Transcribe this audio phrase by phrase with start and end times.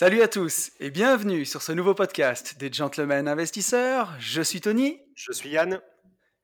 [0.00, 4.14] Salut à tous et bienvenue sur ce nouveau podcast des Gentlemen Investisseurs.
[4.20, 5.00] Je suis Tony.
[5.16, 5.80] Je suis Yann.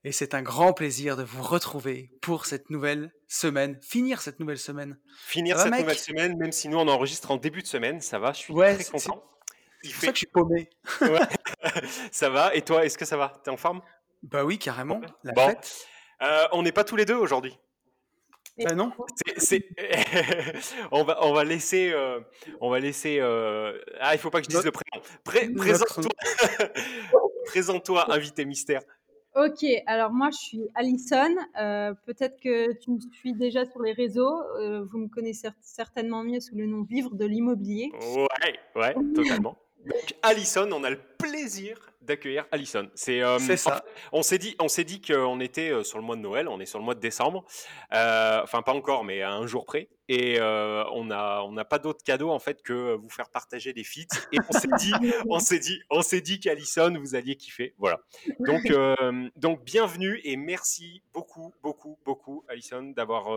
[0.03, 4.59] Et c'est un grand plaisir de vous retrouver pour cette nouvelle semaine, finir cette nouvelle
[4.59, 4.99] semaine.
[5.29, 8.33] Finir cette nouvelle semaine, même si nous on enregistre en début de semaine, ça va,
[8.33, 9.25] je suis très content.
[9.85, 10.07] C'est fait...
[10.07, 10.69] ça que je suis paumé.
[12.11, 13.41] ça va, et toi, est-ce que ça va?
[13.45, 13.83] T'es en forme?
[14.25, 15.01] Bah oui, carrément.
[15.23, 15.87] La fête.
[16.23, 17.57] Euh, on n'est pas tous les deux aujourd'hui.
[18.63, 18.93] Bah non?
[20.93, 22.21] on va on va laisser euh,
[22.61, 25.55] on va laiscer euh, ah il faut pas que je dise le prénom.
[25.57, 26.13] présente-toi
[27.47, 28.83] présente-toi invité mystère.
[29.35, 31.35] Ok, alors moi je suis Alison.
[32.07, 34.41] Peut-être que tu me suis déjà sur les réseaux.
[34.85, 37.91] vous me connaissez certainement mieux sous le nom Vivre de l'immobilier.
[38.17, 39.59] Ouais, ouais, totalement.
[39.85, 42.89] Donc Alison, on a le plaisir d'accueillir Alison.
[42.95, 43.85] C'est euh, ça.
[44.13, 46.61] on s'est dit, on s'est dit qu'on était euh, sur le mois de Noël, on
[46.61, 47.45] est sur le mois de décembre.
[47.93, 49.89] Euh, enfin, pas encore, mais à un jour près.
[50.07, 53.85] Et on n'a on n'a pas d'autre cadeau en fait que vous faire partager des
[53.85, 54.15] feats.
[54.33, 54.93] Et on s'est dit,
[55.31, 57.75] on s'est dit, on s'est dit qu'Alison vous alliez kiffer.
[57.79, 58.01] Voilà.
[58.41, 58.71] Donc
[59.35, 63.31] donc bienvenue et merci beaucoup beaucoup beaucoup Alison d'avoir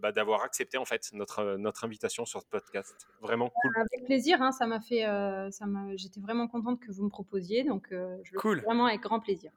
[0.00, 2.94] bah, d'avoir accepté en fait notre notre invitation sur ce podcast.
[3.22, 3.72] Vraiment cool.
[3.76, 5.04] Avec plaisir, hein, ça m'a fait,
[5.50, 5.64] ça
[5.96, 7.64] j'étais vraiment contente que vous me proposiez.
[7.64, 7.90] Donc
[8.22, 8.58] je cool.
[8.58, 9.50] le vraiment avec grand plaisir.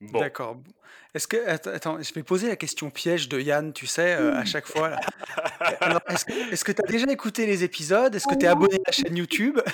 [0.00, 0.56] D'accord.
[1.12, 4.66] Est-ce que attends, je vais poser la question piège de Yann, tu sais, à chaque
[4.66, 4.92] fois.
[6.52, 8.14] est-ce que tu as déjà écouté les épisodes?
[8.14, 9.58] Est-ce que tu es abonné à la chaîne YouTube?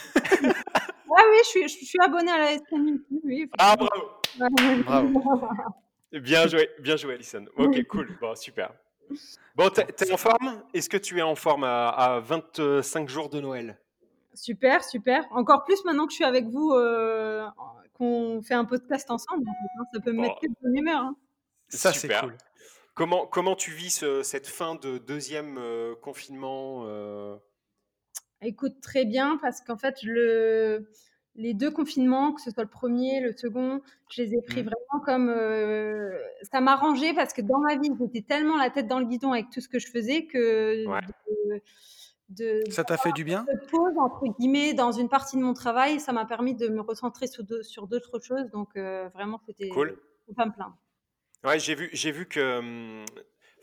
[1.16, 3.20] Ah oui, je suis, je suis abonné à la chaîne YouTube.
[3.22, 4.18] Oui, ah bravo.
[4.82, 5.48] bravo.
[6.12, 7.44] Bien joué, bien joué, Alison.
[7.56, 8.18] Ok, cool.
[8.20, 8.72] Bon, super.
[9.54, 10.62] Bon, t'es es en forme?
[10.72, 13.78] Est-ce que tu es en forme à, à 25 jours de Noël?
[14.34, 15.24] Super, super.
[15.30, 17.46] Encore plus maintenant que je suis avec vous, euh,
[17.94, 19.44] qu'on fait un podcast ensemble.
[19.92, 21.00] ça peut me mettre de bonne humeur.
[21.00, 21.16] Hein.
[21.68, 22.36] Ça, c'est cool.
[22.94, 27.36] Comment, comment tu vis cette fin de deuxième euh, confinement euh?
[28.40, 30.88] Écoute, très bien, parce qu'en fait, le,
[31.34, 33.80] les deux confinements, que ce soit le premier, le second,
[34.10, 34.66] je les ai pris mmh.
[34.66, 35.34] vraiment comme.
[36.52, 39.32] ça m'a arrangé parce que dans ma vie, j'étais tellement la tête dans le guidon
[39.32, 40.84] avec tout ce que je faisais que
[42.70, 43.44] ça t'a fait du bien?
[43.44, 46.00] de pause entre guillemets dans une partie de mon travail.
[46.00, 48.50] Ça m'a permis de me recentrer sur, sur d'autres choses.
[48.50, 49.98] Donc euh, vraiment c'était cool.
[50.36, 50.76] pas me plaindre
[51.44, 53.04] ouais j'ai vu j'ai vu que hum,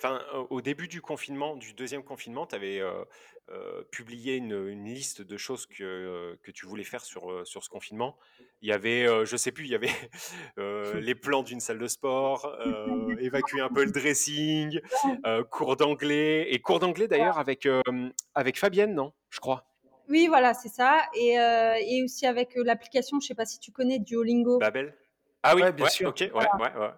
[0.02, 0.20] enfin
[0.50, 3.04] au début du confinement du deuxième confinement tu avais euh,
[3.50, 8.18] euh, publié une, liste de choses que, que tu voulais faire sur, sur ce confinement
[8.62, 9.92] il y avait je sais plus il y avait
[11.02, 12.58] les plans d'une salle de sport
[13.20, 14.80] évacuer un peu le dressing
[15.50, 17.68] cours d'anglais et cours d'anglais d'ailleurs avec
[18.34, 19.66] avec Fabienne non je crois?
[20.10, 21.04] Oui, voilà, c'est ça.
[21.16, 24.60] Et, et, aussi avec l'application, je ne sais pas si tu connais Duolingo.
[24.60, 24.94] Babel?
[25.42, 26.10] Ah oui, bien sûr.
[26.10, 26.92] Ok, ouais, ouais, ouais.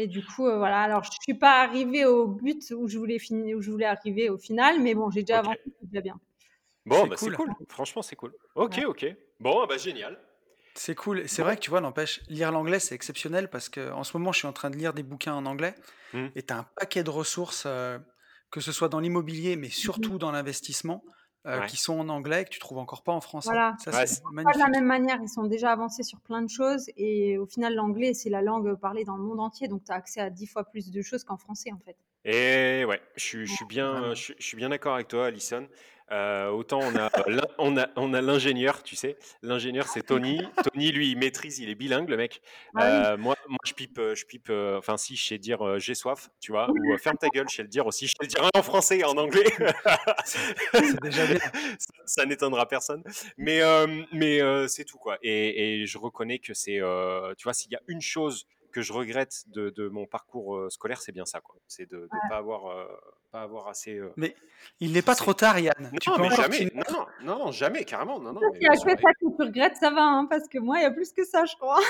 [0.00, 0.80] Et du coup, voilà.
[0.80, 4.30] Alors, je suis pas arrivée au but où je voulais finir, où je voulais arriver
[4.30, 6.18] au final, mais bon, j'ai déjà avancé, c'est déjà bien.
[6.86, 7.50] Bon, bah, c'est cool.
[7.68, 8.32] Franchement, c'est cool.
[8.54, 9.14] Ok, ok.
[9.40, 10.18] Bon, bah génial.
[10.74, 11.28] C'est cool.
[11.28, 14.32] C'est vrai que tu vois, n'empêche, lire l'anglais, c'est exceptionnel parce que en ce moment,
[14.32, 15.74] je suis en train de lire des bouquins en anglais
[16.14, 16.26] mmh.
[16.34, 17.66] et tu as un paquet de ressources,
[18.50, 21.04] que ce soit dans l'immobilier, mais mmh surtout dans l'investissement.
[21.46, 23.48] Euh, qui sont en anglais que tu trouves encore pas en français.
[23.48, 23.74] Voilà.
[23.78, 27.38] Ça, pas de la même manière, ils sont déjà avancés sur plein de choses et
[27.38, 30.20] au final, l'anglais, c'est la langue parlée dans le monde entier, donc tu as accès
[30.20, 31.96] à dix fois plus de choses qu'en français en fait.
[32.26, 35.66] Et ouais, je, je suis bien, je, je suis bien d'accord avec toi, Alison.
[36.12, 37.10] Euh, autant on a,
[37.58, 39.16] on a, on a l'ingénieur, tu sais.
[39.42, 40.40] L'ingénieur, c'est Tony.
[40.72, 42.42] Tony, lui, il maîtrise, il est bilingue, le mec.
[42.74, 44.50] Ah euh, moi, moi, je pipe, euh, je pipe.
[44.50, 46.68] Enfin, si, je sais dire j'ai soif, tu vois.
[46.70, 48.06] Ou ferme ta gueule, je sais le dire aussi.
[48.06, 49.44] Je sais le dire en français et en anglais.
[50.24, 51.38] c'est déjà bien.
[52.06, 53.04] Ça, n'étonnera personne.
[53.36, 53.60] Mais,
[54.12, 55.18] mais c'est tout, quoi.
[55.22, 56.80] Et, et, je reconnais que c'est,
[57.38, 61.00] tu vois, s'il y a une chose que je regrette de, de mon parcours scolaire,
[61.00, 61.56] c'est bien ça, quoi.
[61.66, 62.88] C'est de ne pas avoir
[63.30, 63.96] pas avoir assez.
[63.96, 64.34] Euh, mais
[64.80, 65.74] il n'est pas trop tard, Yann.
[65.80, 66.70] Non, tu mais jamais.
[66.74, 68.20] Non, non, non, jamais, carrément.
[68.20, 70.78] Non, non, si à quoi ça que tu regrettes, ça va, hein, parce que moi,
[70.78, 71.80] il y a plus que ça, je crois.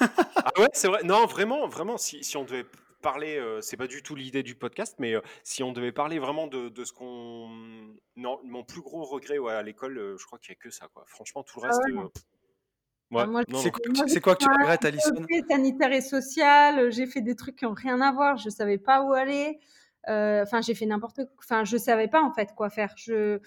[0.00, 1.02] ah ouais, c'est vrai.
[1.04, 2.66] Non, vraiment, vraiment, si, si on devait
[3.02, 6.18] parler, euh, c'est pas du tout l'idée du podcast, mais euh, si on devait parler
[6.18, 7.48] vraiment de, de ce qu'on.
[8.16, 10.88] Non, mon plus gros regret ouais, à l'école, je crois qu'il n'y a que ça,
[10.92, 11.04] quoi.
[11.06, 12.24] Franchement, tout le ah reste.
[13.10, 13.24] Ouais.
[13.56, 15.14] c'est quoi, que tu regrettes, Alison?
[15.48, 19.02] Sanitaire et social, j'ai fait des trucs qui n'ont rien à voir, je savais pas
[19.02, 19.58] où aller.
[20.06, 21.36] Enfin, j'ai fait n'importe quoi.
[21.38, 22.92] Enfin, je savais pas en fait quoi faire.
[22.96, 23.38] Je,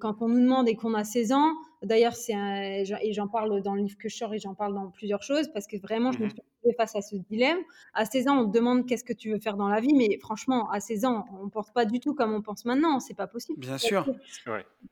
[0.00, 1.52] quand on nous demande et qu'on a 16 ans,
[1.84, 4.90] d'ailleurs, c'est et j'en parle dans le livre que je sors et j'en parle dans
[4.90, 7.58] plusieurs choses parce que vraiment, je me mmh suis retrouvée face à ce dilemme.
[7.92, 10.18] À 16 ans, on te demande qu'est-ce que tu veux faire dans la vie, mais
[10.20, 13.00] franchement, à 16 ans, on ne pense pas du tout comme on pense maintenant.
[13.00, 13.60] C'est pas possible.
[13.60, 14.08] Bien sûr.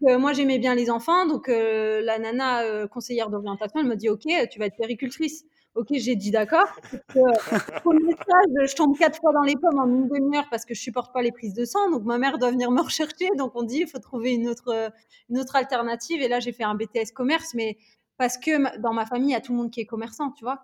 [0.01, 4.59] moi, j'aimais bien les enfants, donc la nana conseillère d'orientation, elle m'a dit Ok, tu
[4.59, 5.45] vas être péricultrice.
[5.75, 6.69] Ok, j'ai dit d'accord.
[6.93, 11.23] je tombe quatre fois dans les pommes en une demi-heure parce que je supporte pas
[11.23, 11.91] les prises de sang.
[11.91, 13.29] Donc ma mère doit venir me rechercher.
[13.39, 14.93] Donc on dit il faut trouver une autre,
[15.31, 16.21] une autre alternative.
[16.21, 17.79] Et là j'ai fait un BTS commerce, mais
[18.17, 20.45] parce que dans ma famille il y a tout le monde qui est commerçant, tu
[20.45, 20.63] vois.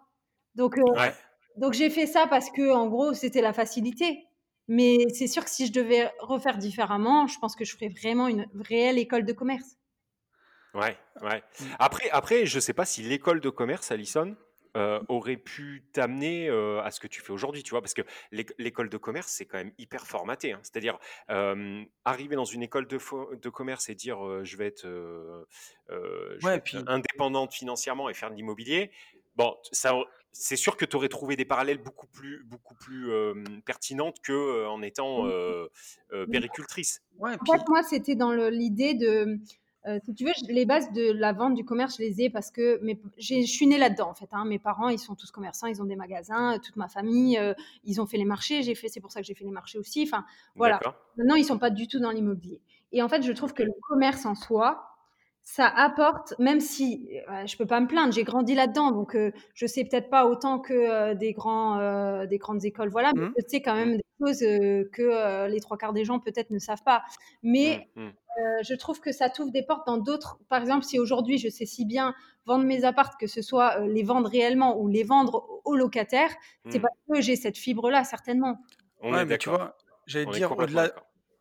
[0.54, 1.10] Donc euh,
[1.56, 4.24] donc j'ai fait ça parce que en gros c'était la facilité.
[4.70, 8.28] Mais c'est sûr que si je devais refaire différemment, je pense que je ferais vraiment
[8.28, 9.78] une réelle école de commerce.
[10.74, 11.42] Ouais, ouais.
[11.78, 14.36] Après, après, je sais pas si l'école de commerce, Alison,
[14.76, 18.02] euh, aurait pu t'amener euh, à ce que tu fais aujourd'hui, tu vois, parce que
[18.32, 20.52] l'école de commerce, c'est quand même hyper formaté.
[20.52, 20.60] Hein.
[20.62, 20.98] C'est-à-dire,
[22.04, 22.98] arriver dans une école de,
[23.36, 24.86] de commerce et dire je vais être,
[26.86, 28.90] indépendante financièrement et faire de l'immobilier,
[29.36, 29.94] bon, ça,
[30.32, 33.10] c'est sûr que tu aurais trouvé des parallèles beaucoup plus, beaucoup plus
[33.64, 35.28] pertinentes qu'en en étant
[36.30, 37.02] péricultrice.
[37.18, 39.38] Ouais, en fait, moi, c'était dans l'idée de
[39.88, 42.50] euh, si tu veux, les bases de la vente du commerce, je les ai parce
[42.50, 42.80] que
[43.16, 44.28] je suis née là-dedans en fait.
[44.32, 44.44] Hein.
[44.44, 47.54] Mes parents, ils sont tous commerçants, ils ont des magasins, euh, toute ma famille, euh,
[47.84, 48.62] ils ont fait les marchés.
[48.62, 50.02] J'ai fait, c'est pour ça que j'ai fait les marchés aussi.
[50.02, 50.24] Enfin,
[50.56, 50.78] voilà.
[51.16, 52.60] Maintenant, ils sont pas du tout dans l'immobilier.
[52.92, 54.84] Et en fait, je trouve que le commerce en soi,
[55.42, 57.08] ça apporte, même si
[57.46, 59.16] je peux pas me plaindre, j'ai grandi là-dedans, donc
[59.54, 63.34] je sais peut-être pas autant que des grands, des grandes écoles, voilà, mais mmh.
[63.38, 66.82] je sais quand même des choses que les trois quarts des gens peut-être ne savent
[66.82, 67.02] pas.
[67.42, 68.08] Mais mmh,
[68.38, 68.64] mmh.
[68.64, 70.38] je trouve que ça t'ouvre des portes dans d'autres.
[70.48, 72.14] Par exemple, si aujourd'hui je sais si bien
[72.46, 76.30] vendre mes appartes, que ce soit les vendre réellement ou les vendre aux locataires,
[76.70, 78.58] c'est parce que j'ai cette fibre-là, certainement.
[79.00, 79.76] On ouais, mais tu vois,
[80.06, 80.92] j'allais dire au-delà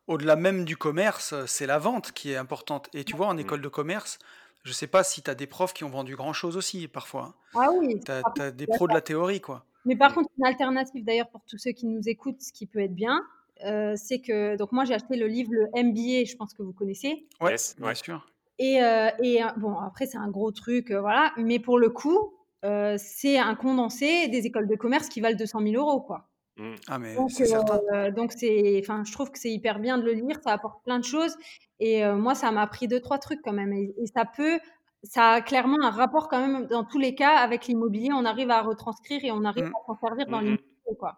[0.06, 2.88] au-delà même du commerce, c'est la vente qui est importante.
[2.94, 3.40] Et tu vois, en mmh.
[3.40, 4.18] école de commerce,
[4.64, 7.34] je sais pas si tu as des profs qui ont vendu grand-chose aussi, parfois.
[7.54, 7.60] Hein.
[7.62, 8.00] Ah oui.
[8.04, 8.10] Tu
[8.40, 9.64] as, des pros de la théorie, quoi.
[9.84, 12.80] Mais par contre, une alternative d'ailleurs pour tous ceux qui nous écoutent, ce qui peut
[12.80, 13.22] être bien,
[13.64, 16.72] euh, c'est que donc moi j'ai acheté le livre le MBA, je pense que vous
[16.72, 17.26] connaissez.
[17.40, 18.26] Ouais, bien sûr.
[18.58, 21.32] Et, euh, et, euh, bon après c'est un gros truc, voilà.
[21.36, 25.74] Mais pour le coup, c'est un condensé des écoles de commerce qui valent 200 000
[25.76, 26.28] euros, quoi.
[26.58, 26.74] Mmh.
[26.88, 27.80] Ah mais c'est certain.
[27.92, 30.82] Euh, donc c'est, enfin, je trouve que c'est hyper bien de le lire, ça apporte
[30.84, 31.36] plein de choses.
[31.78, 33.72] Et euh, moi, ça m'a appris deux trois trucs quand même.
[33.72, 34.58] Et, ça peut,
[35.04, 38.10] ça a clairement un rapport quand même dans tous les cas avec l'immobilier.
[38.12, 39.72] On arrive à retranscrire et on arrive mmh.
[39.76, 41.16] à s'en servir dans mmh l'immobilier, quoi.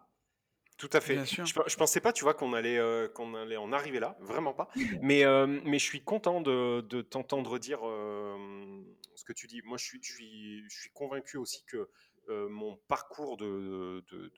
[0.81, 1.23] Tout à fait.
[1.25, 4.53] Je, je, pensais pas, tu vois, qu'on allait, euh, qu'on allait en arriver là, vraiment
[4.53, 4.67] pas.
[5.01, 5.23] Mais,
[5.63, 9.61] mais je suis content de, de t'entendre dire ce que tu dis.
[9.63, 11.87] Moi, je suis, je suis, je suis convaincu aussi que
[12.27, 14.33] mon parcours de, de,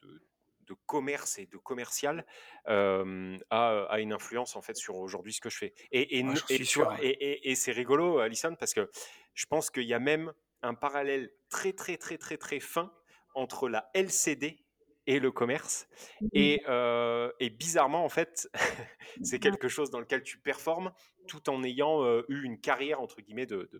[0.66, 2.26] de commerce et de commercial
[2.66, 5.74] a, une influence en fait sur aujourd'hui ce que je fais.
[5.92, 8.90] Et, et, et, c'est rigolo, Alison, parce que
[9.32, 10.32] je pense qu'il y a même
[10.62, 12.92] un parallèle très très très très très fin
[13.34, 14.63] entre la LCD
[15.06, 15.88] et le commerce.
[16.20, 16.28] Mmh
[17.40, 18.48] et, bizarrement, en fait,
[19.22, 20.92] c'est quelque chose dans lequel tu performes
[21.26, 23.70] tout en ayant eu une carrière, entre guillemets, de,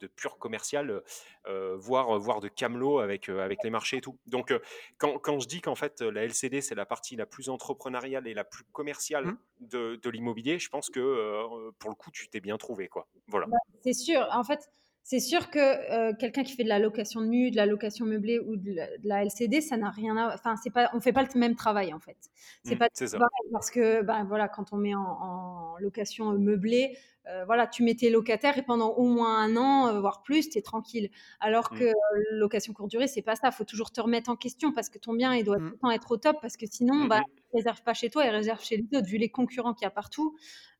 [0.00, 1.02] de pur commercial,
[1.46, 4.18] euh, voire, voire de camelot avec, avec les marchés et tout.
[4.26, 4.52] Donc,
[4.98, 8.34] quand, quand, je dis qu'en fait, la LCD, c'est la partie la plus entrepreneuriale et
[8.34, 9.38] la plus commerciale mmh.
[9.60, 12.88] de, de l'immobilier, je pense que pour le coup, tu t'es bien trouvé.
[12.88, 13.06] Quoi.
[13.28, 13.46] Voilà.
[13.46, 14.26] Bah, c'est sûr.
[14.32, 14.70] En fait,
[15.02, 18.56] c'est sûr que quelqu'un qui fait de la location nue, de la location meublée ou
[18.56, 20.34] de la, LCD, ça n'a rien à.
[20.34, 22.16] Enfin, c'est pas, on fait pas le même travail en fait.
[22.64, 23.18] C'est mmh, pas ça.
[23.52, 26.96] parce que, ben voilà, quand on met en, en location meublée,
[27.30, 30.50] euh, voilà, tu mets tes locataires et pendant au moins un an, euh, voire plus,
[30.50, 31.10] tu es tranquille.
[31.38, 31.78] Alors mmh.
[31.78, 31.94] que euh,
[32.32, 33.48] location courte durée, c'est pas ça.
[33.48, 35.66] Il faut toujours te remettre en question parce que ton bien, il doit mmh.
[35.66, 37.20] tout le temps être au top parce que sinon, mmh bah,
[37.52, 39.06] ne réserve pas chez toi, il réserve chez les autres.
[39.06, 40.36] Vu les concurrents qu'il y a partout,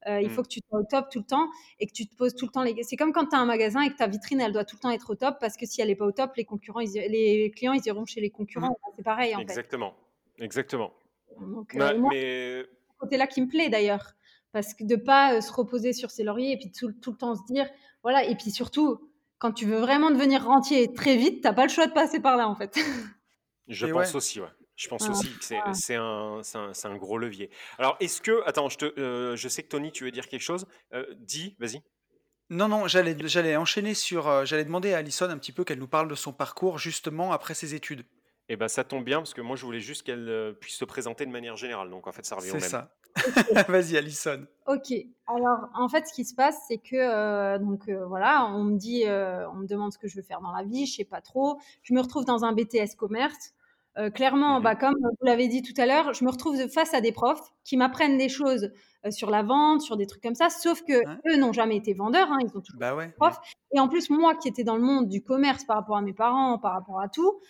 [0.06, 2.34] il faut que tu sois au top tout le temps et que tu te poses
[2.34, 2.74] tout le temps les.
[2.84, 4.80] C'est comme quand tu as un magasin et que ta vitrine, elle doit tout le
[4.80, 7.52] temps être au top parce que si elle n'est pas au top, les concurrents, les
[7.54, 8.78] clients, ils iront chez les concurrents.
[8.96, 9.94] C'est pareil en Exactement.
[10.38, 10.44] fait.
[10.44, 10.92] Exactement.
[11.30, 12.08] Exactement.
[12.10, 12.64] mais...
[12.98, 14.14] côté là qui me plaît d'ailleurs
[14.52, 17.34] parce que de pas se reposer sur ses lauriers et puis tout, tout, le temps
[17.34, 17.68] se dire
[18.02, 19.00] voilà et puis surtout
[19.38, 22.36] quand tu veux vraiment devenir rentier très vite t'as pas le choix de passer par
[22.36, 22.78] là en fait.
[23.68, 24.48] Je pense aussi ouais.
[24.76, 27.50] Je pense aussi que c'est un, un, un, gros levier.
[27.78, 30.66] Alors est-ce que attends je te je sais que Tony tu veux dire quelque chose.
[31.18, 31.82] Dis vas-y.
[32.52, 34.44] Non, non, j'allais, j'allais enchaîner sur.
[34.44, 37.54] j'allais demander à Alison un petit peu qu'elle nous parle de son parcours justement après
[37.54, 38.04] ses études.
[38.52, 41.24] Eh ben, ça tombe bien parce que moi, je voulais juste qu'elle puisse se présenter
[41.24, 41.88] de manière générale.
[41.88, 42.62] Donc, en fait, ça revient au même.
[42.62, 42.90] C'est ça.
[43.68, 44.46] Vas-y, Alison.
[44.66, 44.92] Ok.
[45.26, 48.76] Alors, en fait, ce qui se passe, c'est que euh, donc euh, voilà, on me
[48.76, 51.04] dit, euh, on me demande ce que je veux faire dans la vie, je sais
[51.04, 51.58] pas trop.
[51.82, 53.54] Je me retrouve dans un BTS commerce.
[54.14, 57.00] clairement, mmh bah, comme vous l'avez dit tout à l'heure, je me retrouve face à
[57.00, 58.70] des profs qui m'apprennent des choses
[59.10, 60.92] sur la vente, sur des trucs comme ça, sauf que
[61.28, 63.38] eux n'ont jamais été vendeurs, hein, ils ont toujours bah ouais, profs.
[63.74, 66.12] Et en plus, moi qui étais dans le monde du commerce par rapport à mes
[66.12, 67.40] parents, par rapport à tout,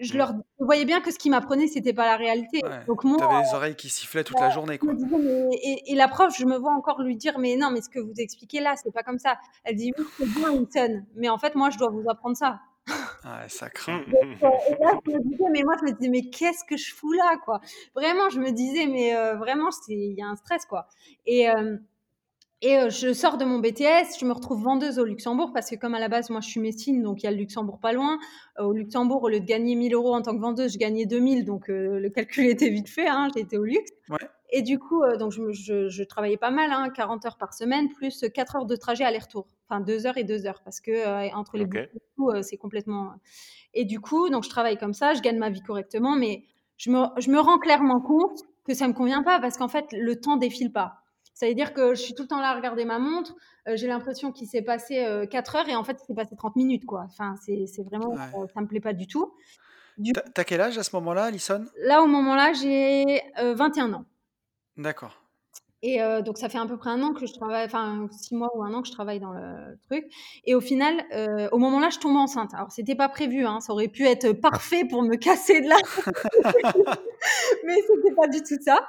[0.00, 0.16] je mmh.
[0.16, 2.60] leur voyais bien que ce qu'ils m'apprenaient, c'était pas la réalité.
[2.86, 4.78] Donc moi, avais les oreilles qui sifflaient toute la journée.
[4.78, 4.92] Quoi.
[5.62, 8.14] et, la prof, je me vois encore lui dire, mais non, mais ce que vous
[8.18, 9.36] expliquez là, c'est pas comme ça.
[9.64, 12.60] Elle dit, oui, c'est bien, Wilson, mais en fait, moi, je dois vous apprendre ça.
[13.24, 14.00] Ah, ça craint.
[14.00, 16.94] Euh, et là, je me disais, mais moi, je me disais, mais qu'est-ce que je
[16.94, 17.60] fous là, quoi?
[17.94, 20.86] Vraiment, je me disais, mais euh, vraiment, il y a un stress, quoi.
[21.26, 21.76] Et, euh,
[22.60, 25.94] et je sors de mon BTS, je me retrouve vendeuse au Luxembourg parce que comme
[25.94, 28.18] à la base, moi, je suis messine, donc il y a le Luxembourg pas loin.
[28.58, 31.44] au Luxembourg, au lieu de gagner 1000 euros en tant que vendeuse, je gagnais 2000,
[31.44, 33.92] donc le calcul était vite fait, hein, j'étais au luxe.
[34.10, 34.18] Ouais.
[34.50, 38.24] Et du coup, donc je, je, travaillais pas mal, hein, 40 heures par semaine, plus
[38.34, 39.46] 4 heures de trajet aller-retour.
[39.68, 41.90] Enfin, 2 heures et 2 heures, parce que entre les okay.
[42.16, 43.12] bouts, c'est complètement...
[43.74, 46.44] Et du coup, donc je travaille comme ça, je gagne ma vie correctement, mais
[46.78, 49.84] je me, je me rends clairement compte que ça me convient pas, parce qu'en fait,
[49.92, 51.02] le temps défile pas.
[51.38, 53.36] Ça veut dire que je suis tout le temps là à regarder ma montre.
[53.72, 56.84] j'ai l'impression qu'il s'est passé 4 heures et en fait, il s'est passé 30 minutes.
[56.84, 57.04] Quoi.
[57.06, 59.32] Enfin, c'est vraiment, ça me plaît pas du tout.
[59.98, 60.12] Du...
[60.12, 61.64] T'as quel âge à ce moment-là, Alison?
[61.76, 64.04] Là, au moment-là, j'ai 21 ans.
[64.76, 65.22] D'accord.
[65.82, 68.50] Et donc, ça fait à peu près un an que je travaille, enfin, six mois
[68.56, 70.06] ou un an que je travaille dans le truc.
[70.44, 71.04] Et au final,
[71.52, 72.52] au moment-là, je tombe enceinte.
[72.52, 75.76] Alors, c'était pas prévu, hein, ça aurait pu être parfait pour me casser de là.
[77.64, 78.80] Mais c'était pas du tout ça.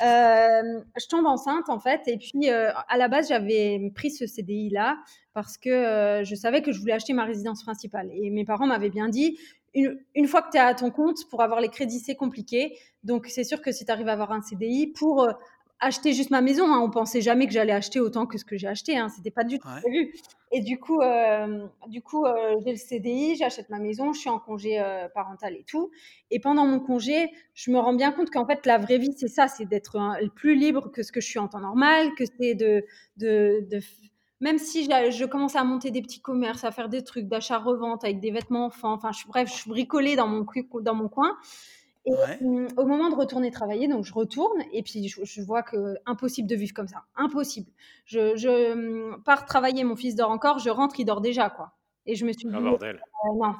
[0.00, 2.00] je tombe enceinte, en fait.
[2.06, 4.96] Et puis, à la base, j'avais pris ce CDI-là
[5.34, 8.10] parce que je savais que je voulais acheter ma résidence principale.
[8.14, 9.38] Et mes parents m'avaient bien dit,
[9.74, 12.76] une, une, fois que tu es à ton compte, pour avoir les crédits, c'est compliqué.
[13.04, 15.26] Donc, c'est sûr que si tu arrives à avoir un CDI, pour
[15.82, 16.72] acheter juste ma maison.
[16.72, 16.80] Hein.
[16.80, 18.96] On pensait jamais que j'allais acheter autant que ce que j'ai acheté.
[18.96, 19.08] Hein.
[19.08, 20.14] C'était pas du tout prévu.
[20.52, 24.30] Et du coup, euh, du coup, euh, j'ai le CDI, j'achète ma maison, je suis
[24.30, 25.90] en congé euh, parental et tout.
[26.30, 29.28] Et pendant mon congé, je me rends bien compte qu'en fait, la vraie vie, c'est
[29.28, 29.98] ça, c'est d'être
[30.34, 32.84] plus libre que ce que je suis en temps normal, que c'est de,
[33.16, 33.80] de, de
[34.40, 38.20] même si je commence à monter des petits commerces, à faire des trucs d'achat-revente avec
[38.20, 40.44] des vêtements enfants, enfin, je, bref, je suis bricolée dans mon,
[40.80, 41.36] dans mon coin.
[42.04, 45.96] Et mmh, au moment de retourner travailler, donc je retourne et puis je, vois que
[46.04, 47.70] impossible de vivre comme ça, impossible.
[48.06, 51.72] Je, je mmh, pars travailler, mon fils dort encore, je rentre, il dort déjà quoi.
[52.06, 52.96] Et je me suis dit, bordel.
[52.96, 53.54] Euh, non.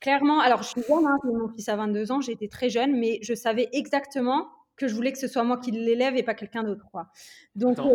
[0.00, 3.18] Clairement, alors je suis jeune, hein, mon fils a 22 ans, j'étais très jeune, mais
[3.22, 6.62] je savais exactement que je voulais que ce soit moi qui l'élève et pas quelqu'un
[6.62, 7.08] d'autre quoi.
[7.54, 7.78] Donc.
[7.78, 7.92] Euh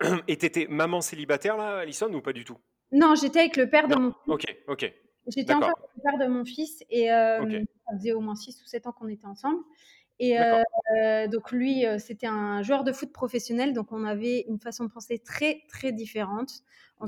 [0.28, 2.58] et t'étais maman célibataire là, Alison, ou pas du tout?
[2.92, 4.12] Non, j'étais avec le père de mon.
[4.26, 4.92] Ok, ok.
[5.28, 8.60] J'étais encore avec le père de mon fils et euh, ça faisait au moins 6
[8.62, 9.60] ou 7 ans qu'on était ensemble.
[10.20, 14.60] Et euh, donc lui, euh, c'était un joueur de foot professionnel, donc on avait une
[14.60, 16.50] façon de penser très très différente.
[17.00, 17.06] On,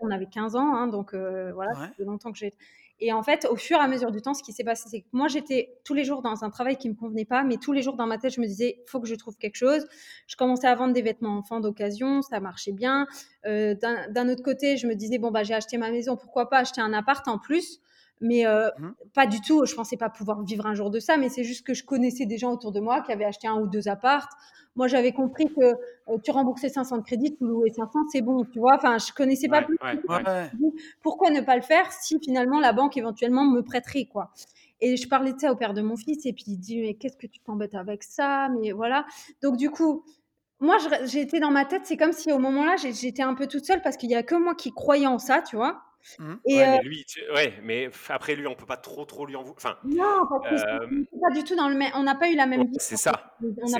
[0.00, 2.54] on avait 15 ans, hein, donc voilà, ça fait longtemps que j'ai.
[2.98, 5.00] Et en fait, au fur et à mesure du temps, ce qui s'est passé, c'est
[5.02, 7.72] que moi, j'étais tous les jours dans un travail qui me convenait pas, mais tous
[7.72, 9.86] les jours dans ma tête, je me disais, faut que je trouve quelque chose.
[10.26, 13.06] Je commençais à vendre des vêtements enfants d'occasion, ça marchait bien.
[13.44, 16.58] Euh, d'un autre côté, je me disais, bon, bah, j'ai acheté ma maison, pourquoi pas
[16.58, 17.80] acheter un appart en plus?
[18.20, 19.64] Mais euh, mmh pas du tout.
[19.64, 22.26] Je pensais pas pouvoir vivre un jour de ça, mais c'est juste que je connaissais
[22.26, 24.30] des gens autour de moi qui avaient acheté un ou deux appartes.
[24.74, 28.44] Moi, j'avais compris que euh, tu remboursais 500 de crédit, tu louais 500, c'est bon,
[28.44, 28.74] tu vois.
[28.76, 29.78] Enfin, je connaissais pas plus.
[31.02, 34.30] Pourquoi ne pas le faire si finalement la banque éventuellement me prêterait, quoi?
[34.82, 36.94] Et je parlais de ça au père de mon fils, et puis il dit mais
[36.94, 38.50] qu'est-ce que tu t'embêtes avec ça?
[38.60, 39.06] Mais voilà.
[39.40, 40.04] Donc du coup,
[40.60, 43.80] moi, j'étais dans ma tête, c'est comme si au moment-là, j'étais un peu toute seule
[43.80, 45.82] parce qu'il y a que moi qui croyais en ça, tu vois?
[46.18, 46.34] Mmh.
[46.46, 49.42] Et ouais, mais lui, ouais, mais après lui, on peut pas trop, trop lui en
[49.42, 49.56] vouloir.
[49.56, 51.04] Enfin, non, parce que euh...
[51.20, 51.90] pas du tout dans le même.
[51.94, 52.76] On n'a pas eu la même vie.
[52.78, 53.34] C'est ça.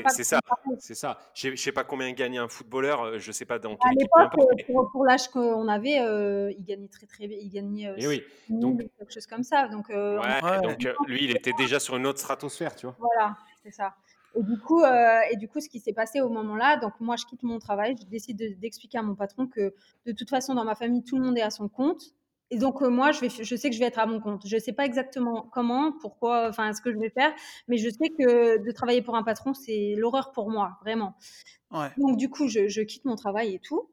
[0.08, 0.40] C'est ça.
[0.78, 1.18] C'est ça.
[1.34, 3.02] Je sais pas combien gagne un footballeur.
[3.02, 6.52] Euh, je sais pas dans quelle À l'époque, euh, pour, pour l'âge qu'on avait, euh,
[6.58, 7.88] il gagnait très très, il gagnait.
[7.88, 8.22] Euh, oui.
[8.48, 9.68] Donc quelque chose comme ça.
[9.68, 9.90] Donc.
[9.90, 12.96] Euh, ouais, donc lui, il était déjà sur une autre stratosphère, tu vois.
[12.98, 13.94] Voilà, c'est ça.
[14.36, 17.16] Et du coup, euh, et du coup, ce qui s'est passé au moment-là, donc moi,
[17.16, 19.74] je quitte mon travail, je décide d'expliquer à mon patron que
[20.04, 22.02] de toute façon, dans ma famille, tout le monde est à son compte.
[22.50, 24.46] Et donc euh, moi, je, vais, je sais que je vais être à mon compte.
[24.46, 27.32] Je ne sais pas exactement comment, pourquoi, enfin ce que je vais faire,
[27.66, 31.16] mais je sais que de travailler pour un patron, c'est l'horreur pour moi, vraiment.
[31.72, 31.88] Ouais.
[31.96, 33.88] Donc du coup, je, je, quitte mon travail et tout.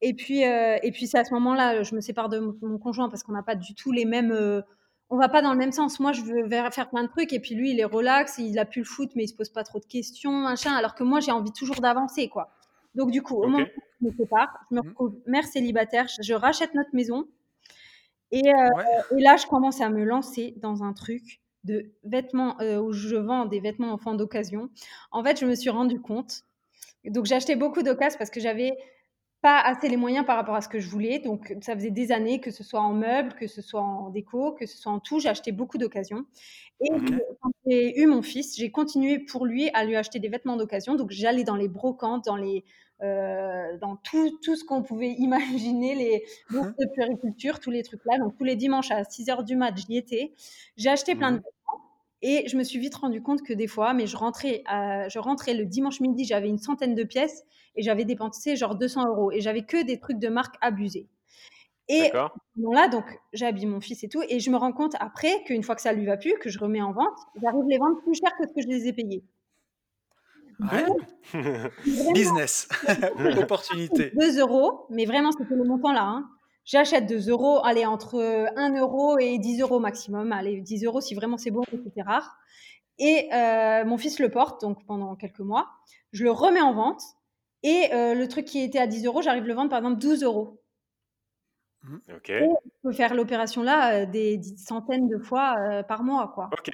[0.00, 2.78] Et puis, euh, et puis c'est à ce moment-là, je me sépare de mon, mon
[2.78, 4.62] conjoint parce qu'on n'a pas du tout les mêmes
[5.10, 6.00] on va pas dans le même sens.
[6.00, 8.64] Moi, je veux faire plein de trucs et puis lui, il est relax, il a
[8.64, 10.72] plus le foot, mais il se pose pas trop de questions, machin.
[10.72, 12.50] Alors que moi, j'ai envie toujours d'avancer, quoi.
[12.94, 14.88] Donc du coup, au moment où je me sépare, je me mmh.
[14.88, 17.26] retrouve mère célibataire, je rachète notre maison
[18.30, 22.78] et, euh, et, là, je commence à me lancer dans un truc de vêtements euh,
[22.78, 24.70] où je vends des vêtements enfants d'occasion.
[25.10, 26.42] En fait, je me suis rendu compte.
[27.04, 28.76] Donc, j'ai acheté beaucoup d'occasions parce que j'avais
[29.40, 31.18] pas assez les moyens par rapport à ce que je voulais.
[31.20, 34.52] Donc, ça faisait des années, que ce soit en meubles, que ce soit en déco,
[34.52, 36.24] que ce soit en tout, j'ai acheté beaucoup d'occasions.
[36.80, 36.90] Et
[37.40, 40.94] quand j'ai eu mon fils, j'ai continué pour lui à lui acheter des vêtements d'occasion.
[40.94, 42.64] Donc, j'allais dans les brocantes, dans les,
[43.00, 46.74] euh, dans tout, tout ce qu'on pouvait imaginer, les bourses hein?
[46.78, 48.18] de puériculture, tous les trucs là.
[48.18, 50.32] Donc tous les dimanches à 6 h du mat, j'y étais.
[50.76, 51.42] J'ai acheté plein de mmh.
[51.42, 51.57] vêtements
[52.22, 55.54] et je me suis vite rendu compte que des fois, mais je rentrais, je rentrais
[55.54, 57.44] le dimanche midi, j'avais une centaine de pièces
[57.76, 61.08] et j'avais dépensé genre 200 euros et j'avais que des trucs de marque abusés.
[61.88, 65.42] Et à moment-là, donc j'habille mon fils et tout, et je me rends compte après
[65.44, 67.98] qu'une fois que ça lui va plus, que je remets en vente, j'arrive les vendre
[68.02, 69.24] plus cher que ce que je les ai payés.
[72.14, 72.68] Business,
[73.40, 74.12] opportunité.
[74.16, 76.02] 2 euros, mais vraiment, c'était le montant là.
[76.02, 76.28] Hein.
[76.68, 78.20] J'achète 2 euros, allez, entre
[78.54, 80.32] 1 euro et 10 euros maximum.
[80.32, 82.36] Allez, 10 euros si vraiment c'est bon, c'était rare.
[82.98, 85.70] Et euh, mon fils le porte, donc pendant quelques mois.
[86.12, 87.00] Je le remets en vente.
[87.62, 89.98] Et euh, le truc qui était à 10 euros, j'arrive à le vendre par exemple
[89.98, 90.62] 12 euros.
[91.84, 91.96] Mmh.
[92.14, 92.28] Ok.
[92.28, 95.56] Et je peux faire l'opération là euh, des, centaines de fois
[95.88, 96.50] par mois, quoi.
[96.52, 96.70] Ok.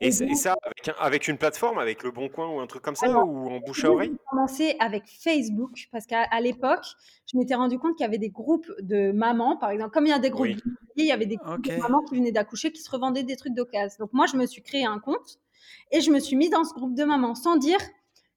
[0.00, 0.56] Et, ça,
[0.98, 3.84] avec, une plateforme, avec Le Bon Coin ou un truc comme ça, ou en bouche
[3.84, 4.10] à oreille?
[4.10, 6.84] J'ai commencé avec Facebook, parce qu'à l'époque,
[7.32, 10.10] je m'étais rendu compte qu'il y avait des groupes de mamans, par exemple, comme il
[10.10, 10.48] y a des groupes
[10.96, 13.54] il y avait des groupes de mamans qui venaient d'accoucher, qui se revendaient des trucs
[13.54, 13.96] d'occasion.
[14.00, 15.38] Donc moi, je me suis créé un compte
[15.90, 17.78] et je me suis mis dans ce groupe de mamans, sans dire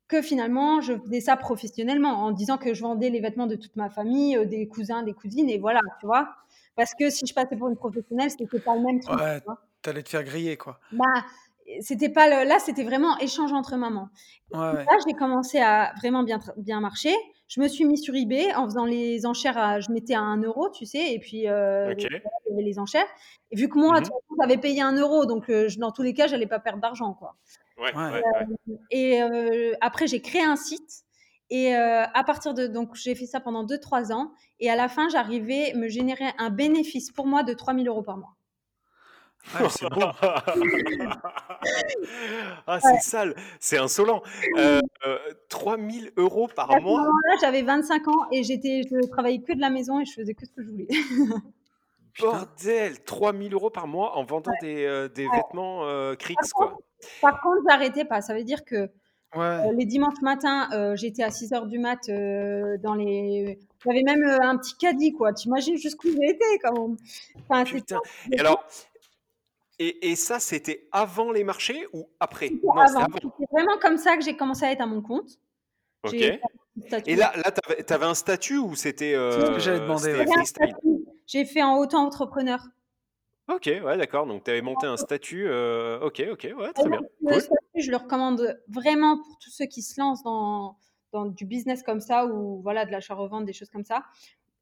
[0.07, 3.75] que finalement, je faisais ça professionnellement, en disant que je vendais les vêtements de toute
[3.75, 6.29] ma famille, euh, des cousins, des cousines, et voilà, tu vois?
[6.75, 9.19] Parce que si je passais pour une professionnelle, c'était pas le même truc.
[9.19, 9.39] Ouais,
[9.81, 10.79] t'allais te faire griller, quoi.
[10.91, 11.05] Bah,
[11.81, 14.09] c'était pas le, là, c'était vraiment échange entre mamans.
[14.51, 17.13] Là, j'ai commencé à vraiment bien, bien marcher.
[17.47, 19.81] Je me suis mis sur eBay en faisant les enchères.
[19.81, 21.93] je mettais à 1 euro, tu sais, et puis euh,
[22.57, 23.07] les enchères.
[23.51, 24.09] Et vu que moi, mmh
[24.41, 27.35] j'avais payé 1 euro, donc euh, dans tous les cas, j'allais pas perdre d'argent, quoi.
[27.77, 28.21] Ouais, euh,
[28.89, 31.03] et euh, après, j'ai créé un site.
[31.51, 35.09] Et à partir de donc j'ai fait ça pendant 2-3 ans et à la fin
[35.09, 38.35] j'arrivais me générer un bénéfice pour moi de 3000 euros par mois.
[39.55, 40.11] Ah, c'est bon.
[42.67, 44.21] ah, c'est sale, c'est insolent.
[44.57, 44.79] Euh,
[45.49, 47.07] 3000 euros par mois.
[47.41, 50.45] J'avais 25 ans et j'étais, je travaillais que de la maison et je faisais que
[50.45, 50.87] ce que je voulais.
[52.19, 56.77] Bordel, 3000 euros par mois en vendant des, euh, des vêtements euh, Crix, quoi.
[57.21, 58.21] par contre, j'arrêtais pas.
[58.21, 58.89] Ça veut dire que
[59.35, 62.09] euh, les dimanches matins, j'étais à 6 h du mat
[62.81, 63.59] dans les.
[63.85, 65.33] J'avais même un petit caddie, quoi.
[65.33, 66.97] Tu imagines jusqu'où j'ai été, quand même.
[67.47, 67.99] Enfin, Putain.
[68.31, 68.65] Et alors,
[69.79, 72.49] et, ça, c'était avant les marchés ou après?
[72.49, 75.39] C'était vraiment comme ça que j'ai commencé à être à mon compte.
[76.03, 76.13] Ok.
[76.13, 77.51] Et là, là
[77.85, 79.15] tu avais, un statut ou c'était.
[79.15, 80.25] Euh, j'allais demander.
[81.27, 82.59] J'ai fait en auto-entrepreneur.
[83.47, 84.27] Ok, ouais, d'accord.
[84.27, 85.47] Donc, tu avais monté un statut.
[85.47, 86.99] Euh, ok, ok, ouais, très bien.
[87.21, 90.77] Le statut, je le recommande vraiment pour tous ceux qui se lancent dans,
[91.11, 94.03] dans du business comme ça ou voilà, de l'achat-revente, des choses comme ça.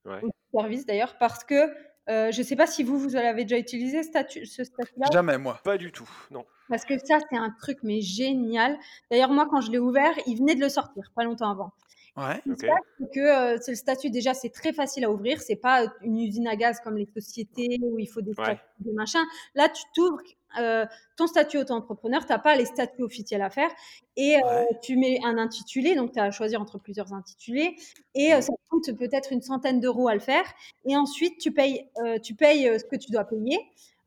[0.06, 0.22] Ouais.
[0.54, 1.70] service d'ailleurs, parce que
[2.10, 5.08] euh, je ne sais pas si vous, vous l'avez déjà utilisé statut, ce statut-là.
[5.12, 5.60] Jamais, moi.
[5.64, 6.46] Pas du tout, non.
[6.70, 8.78] Parce que ça, c'est un truc, mais génial.
[9.12, 11.72] D'ailleurs, moi, quand je l'ai ouvert, il venait de le sortir, pas longtemps avant.
[12.18, 12.66] Ouais, ok.
[13.14, 15.40] que euh, c'est le statut, déjà, c'est très facile à ouvrir.
[15.40, 18.94] C'est pas une usine à gaz comme les sociétés où il faut des statuts, des
[18.94, 19.24] machins.
[19.54, 20.22] Là, tu t'ouvres
[20.60, 23.70] euh, ton statut auto-entrepreneur, tu n'as pas les statuts officiels à faire
[24.16, 27.76] et euh, tu mets un intitulé, donc tu as à choisir entre plusieurs intitulés
[28.16, 30.46] et euh, ça coûte peut-être une centaine d'euros à le faire
[30.86, 31.90] et ensuite tu payes,
[32.24, 33.60] tu payes ce que tu dois payer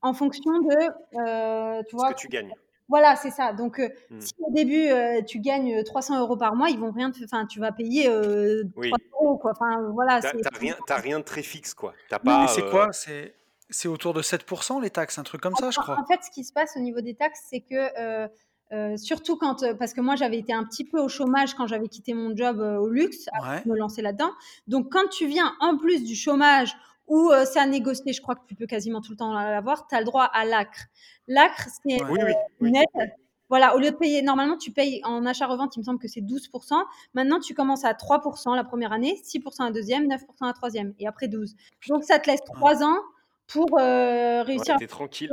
[0.02, 2.54] en fonction de tu vois, ce que tu gagnes.
[2.88, 3.52] Voilà, c'est ça.
[3.52, 4.20] Donc, mmh.
[4.20, 4.88] si au début
[5.26, 9.38] tu gagnes 300 euros par mois, ils vont rien, enfin, tu vas payer 3 euros,
[9.38, 9.52] quoi.
[9.52, 10.20] Enfin, voilà.
[10.20, 11.94] T'as rien, rien de très fixe, quoi.
[12.10, 12.48] As pas.
[12.48, 12.88] c'est quoi?
[12.92, 13.34] C'est
[13.70, 15.98] c'est autour de 7% les taxes, un truc comme ça, je crois.
[15.98, 18.28] En fait, ce qui se passe au niveau des taxes, c'est que euh,
[18.72, 21.66] euh, surtout quand, euh, parce que moi j'avais été un petit peu au chômage quand
[21.66, 23.26] j'avais quitté mon job au luxe,
[23.66, 24.30] me lancer là-dedans.
[24.66, 28.46] Donc quand tu viens en plus du chômage où c'est à négocier, je crois que
[28.46, 30.84] tu peux quasiment tout le temps l'avoir, tu as le droit à l'ACRE.
[31.26, 31.98] L'ACRE, c'est
[32.60, 33.12] une aide.
[33.48, 36.20] Voilà, au lieu de payer, normalement, tu payes en achat-revente, il me semble que c'est
[36.20, 36.84] 12%.
[37.14, 41.08] Maintenant, tu commences à 3% la première année, 6% la deuxième, 9% la troisième, et
[41.08, 41.56] après 12.
[41.88, 42.96] Donc, ça te laisse 3 ans
[43.52, 44.76] pour euh, réussir.
[44.78, 45.30] Ouais, tranquille.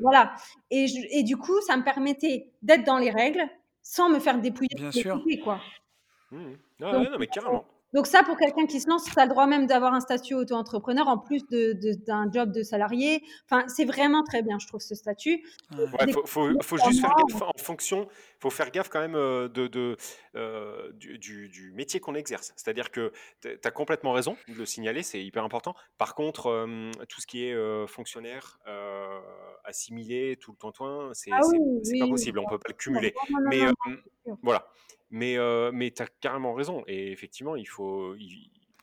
[0.00, 0.34] voilà.
[0.70, 3.42] Et, et, du coup, ça me permettait d'être dans les règles
[3.82, 4.74] sans me faire dépouiller.
[4.76, 5.20] Bien sûr.
[5.42, 5.60] quoi.
[6.30, 6.52] Mmh.
[6.82, 7.64] Ah, non, mais carrément.
[7.92, 10.34] Donc ça, pour quelqu'un qui se lance, tu as le droit même d'avoir un statut
[10.34, 13.22] auto-entrepreneur en plus d'un job de salarié.
[13.44, 15.42] Enfin, c'est vraiment très bien, je trouve, ce statut.
[15.72, 19.96] Il faut, juste faire gaffe en fonction, faut faire gaffe quand même euh, de, de
[20.36, 22.52] euh, du, métier qu'on exerce.
[22.56, 25.74] C'est-à-dire que tu as complètement raison de le signaler, c'est hyper important.
[25.98, 28.58] Par contre, euh, tout ce qui est fonctionnaire,
[29.64, 33.14] assimilé, tout le toin c'est ah pas possible, on peut pas le cumuler.
[33.48, 33.62] Mais
[34.42, 34.66] voilà.
[35.10, 36.84] Mais, euh, mais tu as carrément raison.
[36.86, 38.14] Et effectivement, il faut.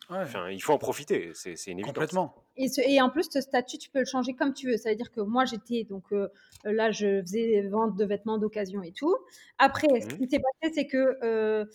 [0.10, 1.88] Enfin, il faut en profiter, c'est évidence.
[1.88, 2.34] Complètement.
[2.56, 4.78] Et, et, en plus, ce statut, tu peux le changer comme tu veux.
[4.78, 6.30] Ça veut dire que moi, j'étais, donc euh,
[6.64, 9.16] là, je faisais vente de vêtements d'occasion et tout.
[9.58, 11.66] Après, ce mmh qui s'est passé, c'est que euh,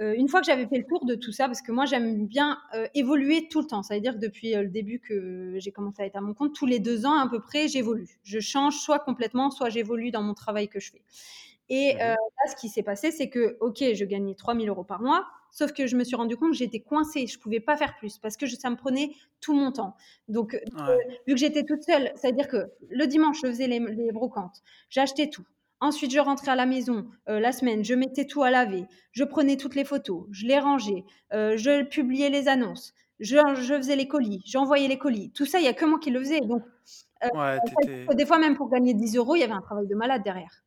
[0.00, 2.26] euh, une fois que j'avais fait le tour de tout ça, parce que moi, j'aime
[2.26, 2.58] bien
[2.94, 3.82] évoluer tout le temps.
[3.82, 6.54] Ça veut dire que depuis le début que j'ai commencé à être à mon compte,
[6.54, 8.20] tous les deux ans à peu près, j'évolue.
[8.22, 11.02] Je change soit complètement, soit j'évolue dans mon travail que je fais.
[11.70, 12.16] Et mmh là,
[12.50, 15.86] ce qui s'est passé, c'est que, OK, je gagnais 3000 euros par mois, sauf que
[15.86, 18.36] je me suis rendu compte que j'étais coincée, je ne pouvais pas faire plus parce
[18.36, 19.96] que ça me prenait tout mon temps.
[20.28, 20.60] Donc,
[21.26, 25.44] vu que j'étais toute seule, c'est-à-dire que le dimanche, je faisais les, brocantes, j'achetais tout.
[25.80, 29.56] Ensuite, je rentrais à la maison la semaine, je mettais tout à laver, je prenais
[29.56, 33.36] toutes les photos, je les rangeais, je publiais les annonces, je,
[33.76, 35.30] faisais les colis, j'envoyais les colis.
[35.30, 36.40] Tout ça, il n'y a que moi qui le faisais.
[36.40, 36.62] Donc,
[38.14, 40.64] des fois, même pour gagner 10 euros, il y avait un travail de malade derrière.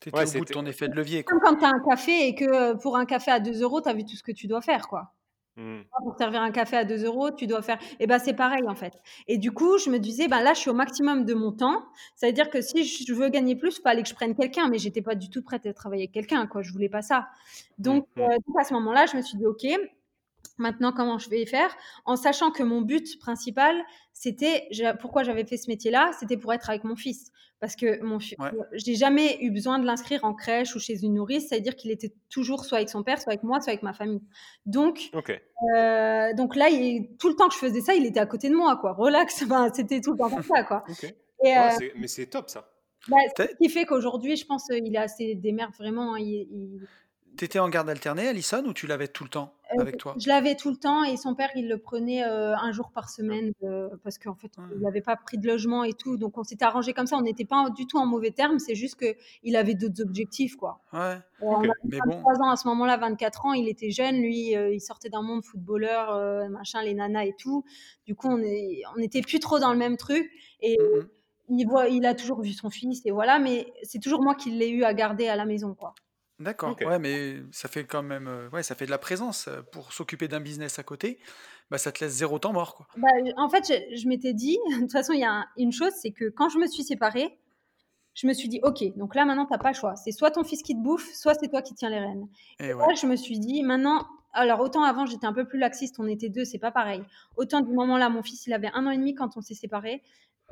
[0.00, 1.24] Tu étais au bout de ton effet de levier.
[1.24, 3.80] Comme quand tu as un café et que euh, pour un café à 2 euros,
[3.80, 4.88] tu as vu tout ce que tu dois faire.
[4.88, 5.12] quoi.
[5.56, 5.80] Mmh.
[6.04, 7.78] Pour servir un café à 2 euros, tu dois faire.
[7.98, 8.92] Et ben c'est pareil en fait.
[9.26, 11.84] Et du coup, je me disais, ben là, je suis au maximum de mon temps.
[12.14, 14.68] Ça veut dire que si je veux gagner plus, il fallait que je prenne quelqu'un.
[14.68, 16.46] Mais j'étais pas du tout prête à travailler avec quelqu'un.
[16.46, 16.62] Quoi.
[16.62, 17.26] Je voulais pas ça.
[17.78, 18.24] Donc, mmh, mmh.
[18.24, 19.66] Euh, à ce moment-là, je me suis dit, OK,
[20.58, 21.74] maintenant comment je vais faire
[22.04, 23.76] En sachant que mon but principal,
[24.12, 24.68] c'était
[25.00, 27.30] pourquoi j'avais fait ce métier-là, c'était pour être avec mon fils.
[27.60, 31.48] Parce que mon j'ai jamais eu besoin de l'inscrire en crèche ou chez une nourrice,
[31.48, 34.22] c'est-à-dire qu'il était toujours soit avec son père, soit avec moi, soit avec ma famille.
[34.64, 35.10] Donc,
[35.76, 38.48] euh, donc là, il, tout le temps que je faisais ça, il était à côté
[38.48, 38.92] de moi, quoi.
[38.92, 40.84] Relax, c'était tout le temps comme ça, quoi.
[41.44, 42.70] Et, euh, mais c'est top ça.
[43.08, 46.14] Bah, ce qui fait qu'aujourd'hui, je pense, qu'il a assez des vraiment.
[46.16, 46.86] il,
[47.36, 49.54] tu étais en garde alternée, Alison, ou tu l'avais tout le temps?
[49.54, 52.56] euh, avec toi Je l'avais tout le temps et son père, il le prenait euh,
[52.56, 55.92] un jour par semaine euh, parce qu'en fait, il n'avait pas pris de logement et
[55.92, 56.16] tout.
[56.16, 57.16] Donc, on s'était arrangé comme ça.
[57.16, 58.58] On n'était pas du tout en mauvais termes.
[58.58, 60.80] C'est juste qu'il avait d'autres objectifs, quoi.
[60.92, 61.18] Ouais.
[61.40, 63.52] On avait 23 ans à ce moment-là, 24 ans.
[63.52, 64.16] Il était jeune.
[64.16, 67.64] Lui, il sortait d'un monde footballeur, machin, les nanas et tout.
[68.06, 70.30] Du coup, on n'était on plus trop dans le même truc.
[70.60, 70.78] Et.
[71.50, 74.50] Il, voit, il a toujours vu son fils et voilà, mais c'est toujours moi qui
[74.50, 75.94] l'ai eu à garder à la maison, quoi.
[76.40, 79.60] D'accord, ouais, mais ça fait quand même, euh, ouais, ça fait de la présence euh,
[79.72, 81.18] pour s'occuper d'un business à côté.
[81.70, 82.86] Bah, ça te laisse zéro temps mort, quoi.
[82.96, 86.12] Bah, en fait, je, m'étais dit, de toute façon, il y a une chose, c'est
[86.12, 87.38] que quand je me suis séparée,
[88.14, 89.94] je me suis dit, ok, donc là maintenant, tu n'as pas le choix.
[89.96, 92.28] C'est soit ton fils qui te bouffe, soit c'est toi qui tiens les rênes.
[92.58, 95.96] Et là, je me suis dit, maintenant, alors autant avant, j'étais un peu plus laxiste,
[95.98, 97.02] on était deux, c'est pas pareil.
[97.36, 99.54] Autant du moment là, mon fils, il avait un an et demi quand on s'est
[99.54, 100.02] séparés.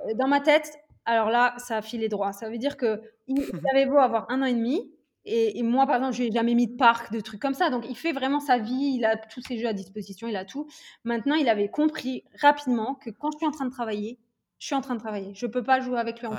[0.00, 2.32] Euh, dans ma tête, alors là, ça a filé droit.
[2.32, 3.38] Ça veut dire que il
[3.72, 4.92] avait beau avoir un an et demi,
[5.28, 7.68] et, moi, par exemple, je n'ai jamais mis de parc, de trucs comme ça.
[7.68, 10.44] Donc, il fait vraiment sa vie, il a tous ses jeux à disposition, il a
[10.44, 10.68] tout.
[11.02, 14.20] Maintenant, il avait compris rapidement que quand je suis en train de travailler,
[14.58, 15.34] je suis en train de travailler.
[15.34, 16.38] Je ne peux pas jouer avec lui en ouais.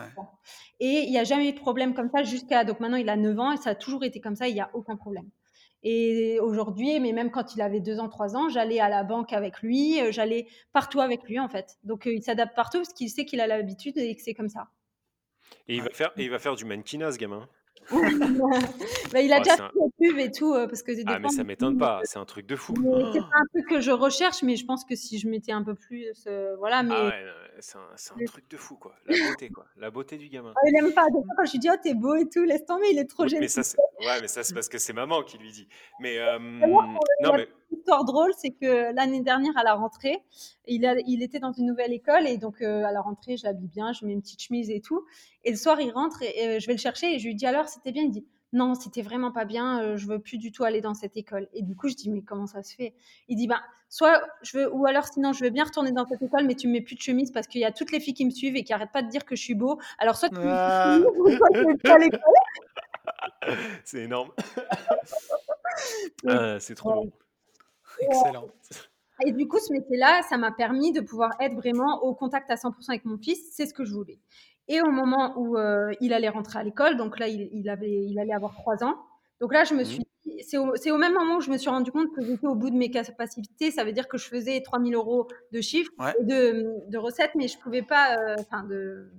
[0.80, 2.64] Et il n'y a jamais eu de problème comme ça jusqu'à.
[2.64, 4.62] Donc, maintenant, il a 9 ans et ça a toujours été comme ça, il n'y
[4.62, 5.30] a aucun problème.
[5.84, 9.34] Et aujourd'hui, mais même quand il avait 2 ans, 3 ans, j'allais à la banque
[9.34, 11.78] avec lui, euh, j'allais partout avec lui, en fait.
[11.84, 14.50] Donc, euh, il s'adapte partout parce qu'il sait qu'il a l'habitude et que c'est comme
[14.50, 14.70] ça.
[15.68, 17.48] Et il va faire, et il va faire du mannequinat, ce gamin.
[19.12, 20.54] bah, il a déjà fait des pubs et tout.
[20.54, 22.74] Euh, parce que ah, mais ça m'étonne pas, c'est un truc de fou.
[23.14, 25.64] C'est pas un truc que je recherche, mais je pense que si je mettais un
[25.64, 26.24] peu plus.
[26.28, 26.96] Euh, voilà, mais...
[26.96, 27.26] Ah ouais,
[27.60, 28.94] c'est un, un, truc de fou, quoi.
[29.08, 29.66] La beauté, quoi.
[29.78, 30.54] La beauté du gamin.
[30.56, 31.06] Ah, il aime pas.
[31.12, 33.50] quand je lui dis, oh, t'es beau et tout, laisse tomber, il est trop génial.
[34.00, 35.68] Ouais, mais ça, c'est parce que c'est maman qui lui dit.
[36.00, 36.18] Mais.
[36.20, 40.24] Euh, non, mais histoire drôle, c'est que l'année dernière, à la rentrée,
[40.68, 43.68] il, a, il était dans une nouvelle école et donc à la rentrée, je l'habille
[43.68, 45.06] bien, je mets une petite chemise et tout.
[45.48, 47.70] Et le soir, il rentre et, je vais le chercher et je lui dis alors,
[47.70, 48.04] c'était bien?
[48.04, 50.94] Il dit non, c'était vraiment pas bien, euh, je veux plus du tout aller dans
[50.94, 51.48] cette école.
[51.54, 52.94] Et du coup, je dis, mais comment ça se fait?
[53.30, 56.22] Il dit, bah, soit je veux, ou alors sinon, je veux bien retourner dans cette
[56.22, 58.14] école, mais tu me mets plus de chemise parce qu'il y a toutes les filles
[58.14, 59.80] qui me suivent et qui arrêtent pas de dire que je suis beau.
[60.00, 60.98] Alors, soit tu ah.
[63.86, 64.32] C'est énorme.
[66.28, 67.12] Ah, c'est trop long.
[68.00, 68.48] Excellent.
[69.26, 72.56] Et du coup, ce métier-là, ça m'a permis de pouvoir être vraiment au contact à
[72.56, 73.40] 100% avec mon fils.
[73.52, 74.20] C'est ce que je voulais.
[74.68, 78.20] Et au moment où euh, il allait rentrer à l'école, donc là, il, avait, il
[78.20, 78.96] allait avoir trois ans.
[79.40, 79.86] Donc là, je me mmh.
[79.86, 80.04] suis
[80.44, 82.76] c'est au, même moment où je me suis rendu compte que j'étais au bout de
[82.76, 83.72] mes capacités.
[83.72, 87.58] Ça veut dire que je faisais 3000 euros de chiffre de, de, recettes, mais je
[87.58, 89.10] pouvais pas, euh, enfin, de,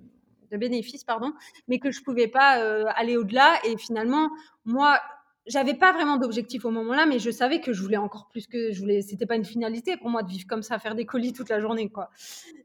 [0.51, 1.33] de, bénéfices, pardon,
[1.67, 3.55] mais que je pouvais pas euh, aller au-delà.
[3.65, 4.31] Et finalement,
[4.65, 5.01] moi,
[5.47, 8.73] j'avais pas vraiment d'objectif au moment-là, mais je savais que je voulais encore plus que
[8.73, 9.03] je voulais.
[9.03, 11.61] C'était pas une finalité pour moi de vivre comme ça, faire des colis toute la
[11.61, 12.11] journée, quoi.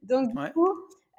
[0.04, 0.70] Donc, du coup,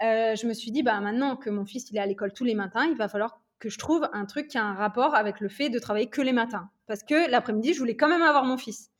[0.03, 2.45] euh, je me suis dit, bah, maintenant que mon fils il est à l'école tous
[2.45, 5.41] les matins, il va falloir que je trouve un truc qui a un rapport avec
[5.41, 6.69] le fait de travailler que les matins.
[6.87, 8.91] Parce que l'après-midi, je voulais quand même avoir mon fils.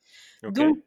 [0.43, 0.77] Donc,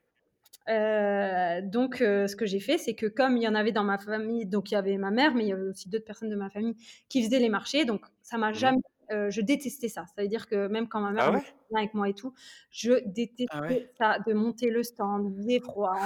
[0.69, 3.85] euh, donc euh, ce que j'ai fait, c'est que comme il y en avait dans
[3.85, 6.31] ma famille, donc il y avait ma mère, mais il y avait aussi d'autres personnes
[6.31, 6.77] de ma famille
[7.09, 8.55] qui faisaient les marchés, donc ça m'a mmh.
[8.55, 8.81] jamais
[9.31, 10.05] je détestais ça.
[10.15, 12.35] Ça veut dire que même quand ma mère ah avec moi et tout,
[12.71, 15.97] je ah détestais ça, de monter le stand, il faisait froid,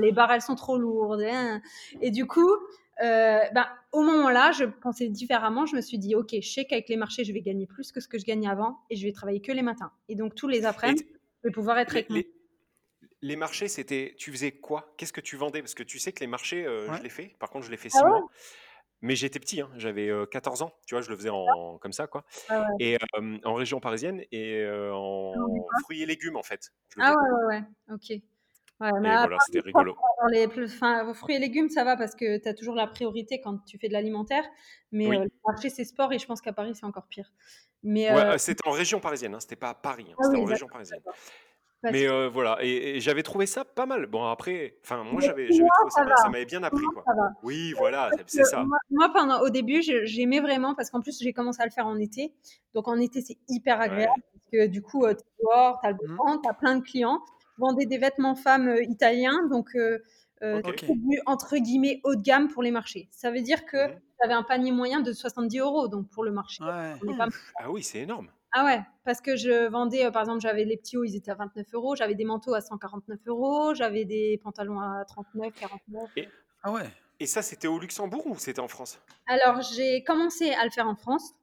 [0.00, 1.22] les barres elles sont trop lourdes.
[1.22, 1.60] Hein.
[2.00, 2.48] Et du coup,
[3.00, 5.66] ben, au moment-là, je pensais différemment.
[5.66, 8.00] Je me suis dit, ok, je sais qu'avec les marchés, je vais gagner plus que
[8.00, 9.92] ce que je gagnais avant et je vais travailler que les matins.
[10.08, 12.30] Et donc tous les après, je vais pouvoir être avec les,
[13.22, 14.94] les marchés, c'était, tu faisais quoi?
[14.96, 15.60] Qu'est-ce que tu vendais?
[15.60, 17.36] Parce que tu sais que les marchés, je l'ai fait.
[17.38, 18.28] Par contre, je l'ai fait ah six mois.
[19.00, 22.08] Mais j'étais petit, hein, j'avais 14 ans, tu vois, je le faisais en, comme ça,
[22.08, 22.24] quoi.
[22.48, 22.98] Ah et
[23.44, 25.34] en région parisienne et en
[25.84, 26.72] fruits et légumes, en fait.
[26.98, 28.22] ah ouais, ouais, ouais, ok.
[28.80, 29.96] Ouais, mais voilà, c'était rigolo.
[30.30, 33.58] les enfin, fruits et légumes, ça va parce que tu as toujours la priorité quand
[33.64, 34.44] tu fais de l'alimentaire.
[34.92, 37.32] Mais le marché, c'est sport et je pense qu'à Paris, c'est encore pire.
[37.82, 40.44] Mais, ouais, c'était en région parisienne, hein, c'était pas à Paris, hein, ah c'était en
[40.44, 41.00] région parisienne.
[41.84, 44.06] Mais voilà, et, j'avais trouvé ça pas mal.
[44.06, 47.04] Bon, après, enfin, moi, j'avais trouvé ça, ça m'avait bien appris, quoi.
[47.42, 48.64] Oui, voilà, c'est ça.
[48.90, 51.98] Moi, pendant, au début, j'aimais vraiment, parce qu'en plus, j'ai commencé à le faire en
[51.98, 52.32] été.
[52.74, 55.90] Donc, en été, c'est hyper agréable, parce que du coup, tu es dehors, tu as
[55.90, 56.40] le beau mmh.
[56.42, 57.20] tu as plein de clients.
[57.58, 59.98] Je vendais des vêtements femmes italiens, donc, euh,
[61.26, 63.08] entre guillemets, haut de gamme pour les marchés.
[63.10, 64.00] Ça veut dire que mmh.
[64.22, 66.62] j'avais un panier moyen de 70 euros, donc pour le marché.
[66.62, 66.94] Ah
[67.68, 68.28] oui, c'est énorme.
[68.52, 71.30] Ah ouais, parce que je vendais, euh, par exemple, j'avais les petits hauts, ils étaient
[71.30, 76.10] à 29 euros, j'avais des manteaux à 149 euros, j'avais des pantalons à 39, 49.
[76.16, 76.28] Et,
[76.62, 76.88] ah ouais.
[77.20, 79.00] Et ça, c'était au Luxembourg ou c'était en France?
[79.26, 81.34] Alors, j'ai commencé à le faire en France.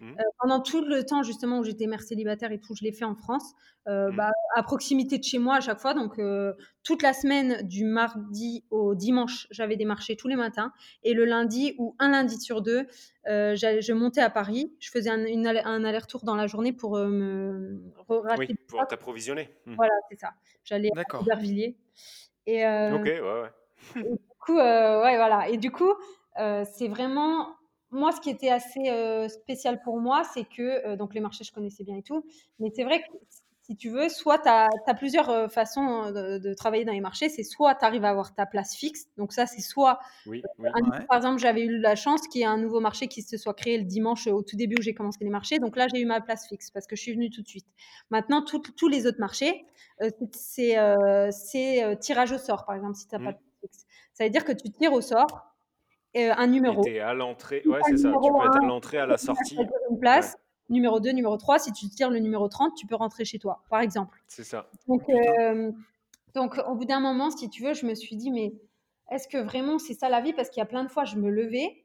[0.00, 0.12] Mmh.
[0.12, 3.04] Euh, pendant tout le temps justement où j'étais mère célibataire et tout, je l'ai fait
[3.04, 3.54] en France,
[3.88, 4.16] euh, mmh.
[4.16, 5.94] bah, à proximité de chez moi à chaque fois.
[5.94, 10.72] Donc euh, toute la semaine du mardi au dimanche, j'avais des marchés tous les matins.
[11.02, 12.86] Et le lundi ou un lundi sur deux,
[13.26, 14.72] je montais à Paris.
[14.78, 17.80] Je faisais un, un aller-retour dans la journée pour me
[18.38, 19.50] oui, pour t'approvisionner.
[19.66, 19.74] Mmh.
[19.76, 20.30] Voilà, c'est ça.
[20.64, 21.76] J'allais à Aubervilliers.
[22.46, 23.50] Et, ok, ouais, ouais.
[23.96, 25.48] et du coup, ouais, voilà.
[25.48, 25.92] Et du coup,
[26.36, 27.56] c'est vraiment
[27.90, 31.44] moi, ce qui était assez euh, spécial pour moi, c'est que, euh, donc les marchés,
[31.44, 32.24] je connaissais bien et tout,
[32.58, 33.06] mais c'est vrai que
[33.62, 37.28] si tu veux, soit tu as, plusieurs euh, façons de, travailler dans les marchés.
[37.28, 40.00] C'est soit tu arrives à avoir ta place fixe, donc ça, c'est soit.
[40.26, 40.42] Oui,
[41.08, 43.54] Par exemple, j'avais eu la chance qu'il y ait un nouveau marché qui se soit
[43.54, 45.58] créé le dimanche au tout début où j'ai commencé les marchés.
[45.58, 47.66] Donc là, j'ai eu ma place fixe parce que je suis venue tout de suite.
[48.10, 49.64] Maintenant, tous les autres marchés,
[50.32, 50.76] c'est
[52.00, 53.42] tirage au sort, par exemple, si tu n'as pas mmh.
[53.62, 53.86] de fixe.
[54.14, 55.49] Ça veut dire que tu tires au sort
[56.16, 56.82] euh, un numéro.
[56.84, 58.12] Tu à l'entrée, ouais, c'est ça.
[58.12, 59.58] Tu peux être à l'entrée, à la sortie.
[59.90, 60.36] Une place.
[60.68, 63.64] Numéro 2, numéro 3, si tu tires le numéro 30, tu peux rentrer chez toi,
[63.68, 64.22] par exemple.
[64.28, 64.70] C'est ça.
[64.86, 65.72] Donc, euh,
[66.34, 68.52] donc, au bout d'un moment, si tu veux, je me suis dit, mais
[69.10, 70.32] est-ce que vraiment c'est ça la vie?
[70.32, 71.79] Parce qu'il y a plein de fois, je me levais,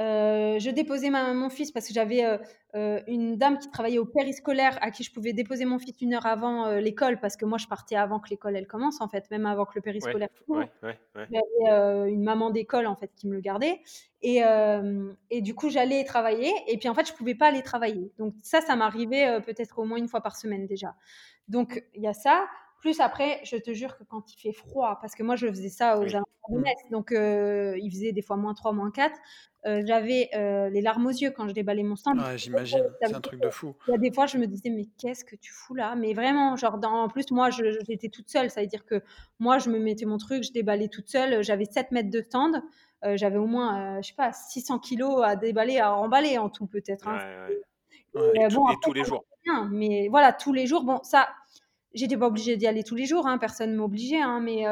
[0.00, 2.38] euh, je déposais mon fils parce que j'avais euh,
[2.76, 6.14] euh, une dame qui travaillait au périscolaire à qui je pouvais déposer mon fils une
[6.14, 9.28] heure avant l'école parce que moi je partais avant que l'école elle commence en fait,
[9.30, 10.28] même avant que le périscolaire.
[10.46, 13.80] Ouais, ouais, j'avais une maman d'école en fait qui me le gardait
[14.22, 14.42] et,
[15.30, 18.12] et du coup j'allais travailler et puis en fait je pouvais pas aller travailler.
[18.18, 20.94] Donc ça, ça m'arrivait peut-être au moins une fois par semaine déjà.
[21.48, 22.46] Donc il y a ça.
[22.80, 25.68] Plus après, je te jure que quand il fait froid, parce que moi je faisais
[25.68, 26.12] ça aux oui.
[26.12, 26.90] de mmh.
[26.90, 29.18] donc il faisait des fois moins 3, moins 4,
[29.66, 32.18] euh, j'avais euh, les larmes aux yeux quand je déballais mon stand.
[32.20, 33.74] Ouais, j'imagine, c'est un truc de fou.
[33.88, 35.96] Il y a des fois, je me disais, mais qu'est-ce que tu fous là?
[35.96, 38.50] Mais vraiment, genre, dans, en plus, moi, j'étais toute seule.
[38.50, 39.02] Ça veut dire que
[39.40, 41.42] moi, je me mettais mon truc, je déballais toute seule.
[41.42, 42.62] J'avais 7 mètres de stand.
[43.04, 46.66] Euh, j'avais au moins, je sais pas, 600 kilos à déballer, à remballer en tout,
[46.66, 47.08] peut-être.
[47.08, 47.18] Hein.
[48.14, 49.24] et, bon, tous les jours.
[49.70, 50.84] mais voilà, tous les jours.
[50.84, 51.28] Bon, ça,
[51.98, 53.26] j'étais pas obligée d'y aller tous les jours.
[53.26, 54.20] Hein, personne m'obligeait.
[54.20, 54.64] Hein, mais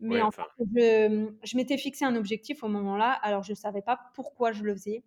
[0.00, 3.12] mais en fait, je, m'étais fixé un objectif au moment-là.
[3.22, 5.02] Alors, je ne savais pas pourquoi je le faisais.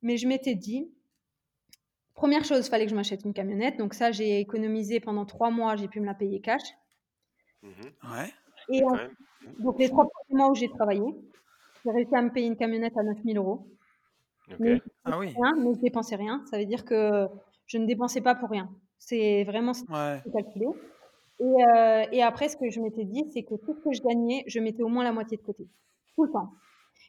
[0.00, 0.90] Mais je m'étais dit,
[2.14, 3.76] première chose, il fallait que je m'achète une camionnette.
[3.76, 5.76] Donc, ça, j'ai économisé pendant trois mois.
[5.76, 6.62] J'ai pu me la payer cash.
[7.62, 7.68] Mmh
[8.14, 8.32] ouais.
[8.70, 8.82] Et
[9.58, 11.02] donc, les trois premiers mois où j'ai travaillé,
[11.84, 13.66] j'ai réussi à me payer une camionnette à 9000 euros.
[14.58, 15.34] Mais, ah oui.
[15.36, 16.42] Rien, mais je dépensais rien.
[16.50, 17.26] Ça veut dire que
[17.66, 18.70] je ne dépensais pas pour rien.
[18.98, 20.22] C'est vraiment ouais.
[20.32, 20.66] calculé.
[21.40, 24.44] Euh, et, après, ce que je m'étais dit, c'est que tout ce que je gagnais,
[24.46, 25.68] je mettais au moins la moitié de côté.
[26.16, 26.52] Tout le temps.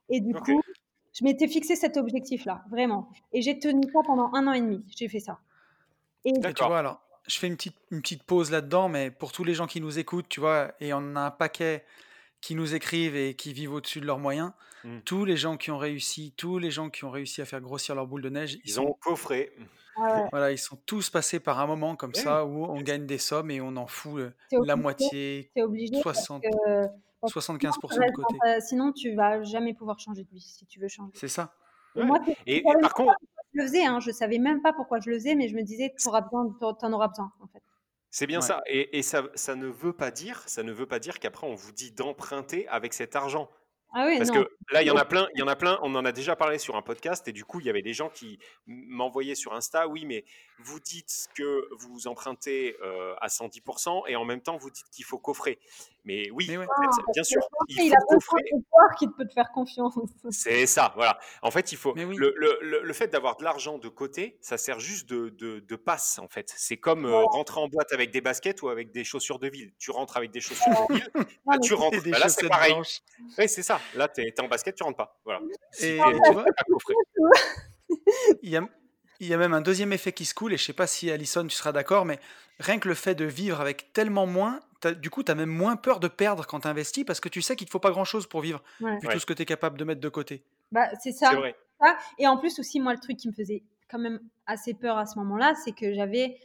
[0.10, 0.62] Et du coup,
[1.14, 3.10] je m'étais fixé cet objectif-là, vraiment.
[3.34, 4.86] Et j'ai tenu ça pendant un an et demi.
[4.96, 5.40] J'ai fait ça.
[6.26, 9.44] Et tu vois, alors, je fais une petite, une petite pause là-dedans, mais pour tous
[9.44, 11.84] les gens qui nous écoutent, tu vois, et on a un paquet
[12.42, 14.52] qui nous écrivent et qui vivent au-dessus de leurs moyens,
[14.84, 15.00] mmh.
[15.06, 17.96] tous les gens qui ont réussi, tous les gens qui ont réussi à faire grossir
[17.96, 19.52] leur boule de neige, ils, ils ont coffré.
[20.32, 23.52] Voilà, ils sont tous passés par un moment comme ça où on gagne des sommes
[23.52, 24.32] et on en fout euh,
[24.66, 25.52] la moitié,
[26.02, 26.44] 60,
[27.24, 28.62] 75% de côté.
[28.62, 31.12] sinon, tu vas jamais pouvoir changer de vie si tu veux changer.
[31.16, 31.54] C'est ça.
[32.46, 33.14] Et, par contre,
[33.54, 35.64] je le faisais, hein, je savais même pas pourquoi je le faisais, mais je me
[35.64, 37.64] disais, tu auras besoin, en auras besoin en fait.
[38.12, 38.62] C'est bien ça.
[38.66, 41.72] Et, ça, ça, ne veut pas dire, ça ne veut pas dire qu'après on vous
[41.72, 43.50] dit d'emprunter avec cet argent.
[43.94, 45.80] Ah oui, Parce que là, il y en a plein, il y en a plein,
[45.82, 47.94] on en a déjà parlé sur un podcast, et du coup, il y avait des
[47.94, 50.26] gens qui m'envoyaient sur Insta, oui, mais
[50.60, 55.06] vous dites que vous empruntez euh, à 110%, et en même temps, vous dites qu'il
[55.06, 55.60] faut coffrer.
[56.10, 58.42] Mais oui, bien sûr, il, faut coffrer.
[58.98, 59.94] qui peut te faire confiance.
[60.32, 61.20] C'est ça, voilà.
[61.44, 61.94] En fait, il faut.
[61.94, 65.76] Le, le, le, fait d'avoir de l'argent de côté, ça sert juste de, de, de
[65.76, 66.52] passe, en fait.
[66.58, 69.72] C'est comme euh, rentrer en boîte avec des baskets ou avec des chaussures de ville.
[69.78, 71.10] Tu rentres avec des chaussures de ville,
[71.46, 72.02] bah, tu rentres.
[72.04, 72.74] Bah, là, c'est pareil.
[73.38, 73.80] Oui, c'est ça.
[73.94, 75.22] Là, tu es, en basket, tu rentres pas.
[75.26, 75.42] Voilà.
[75.80, 76.46] Et tu vois,
[78.42, 78.68] il y a,
[79.20, 81.12] il y a même un deuxième effet qui se coule, et je sais pas si
[81.12, 82.20] Alison, tu seras d'accord, mais
[82.58, 85.76] rien que le fait de vivre avec tellement moins, du coup, tu as même moins
[85.76, 88.28] peur de perdre quand tu investis parce que tu sais qu'il ne faut pas grand-chose
[88.28, 90.44] pour vivre, vu tout ce que tu es capable de mettre de côté.
[90.72, 91.32] Bah, c'est ça.
[91.36, 91.56] Vrai.
[92.18, 95.06] Et en plus, aussi, moi, le truc qui me faisait quand même assez peur à
[95.06, 96.38] ce moment-là, c'est que j'avais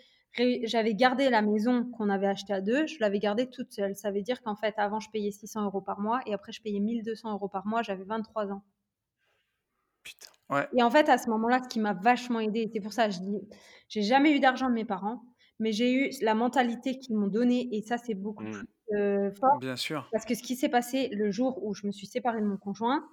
[0.65, 3.95] j'avais gardé la maison qu'on avait achetée à deux, je l'avais gardée toute seule.
[3.95, 6.61] Ça veut dire qu'en fait, avant, je payais 600 euros par mois et après, je
[6.61, 7.83] payais 1200 euros par mois.
[7.83, 8.65] J'avais 23 ans.
[10.03, 10.35] Putain.
[10.77, 13.19] Et en fait, à ce moment-là, ce qui m'a vachement aidé, c'est pour ça je
[13.19, 13.41] dis,
[13.89, 15.23] j'ai jamais eu d'argent de mes parents,
[15.59, 18.51] mais j'ai eu la mentalité qu'ils m'ont donnée, et ça, c'est beaucoup mmh.
[18.51, 19.59] plus euh, fort.
[19.59, 20.09] Bien sûr.
[20.13, 22.57] Parce que ce qui s'est passé le jour où je me suis séparée de mon
[22.57, 23.05] conjoint,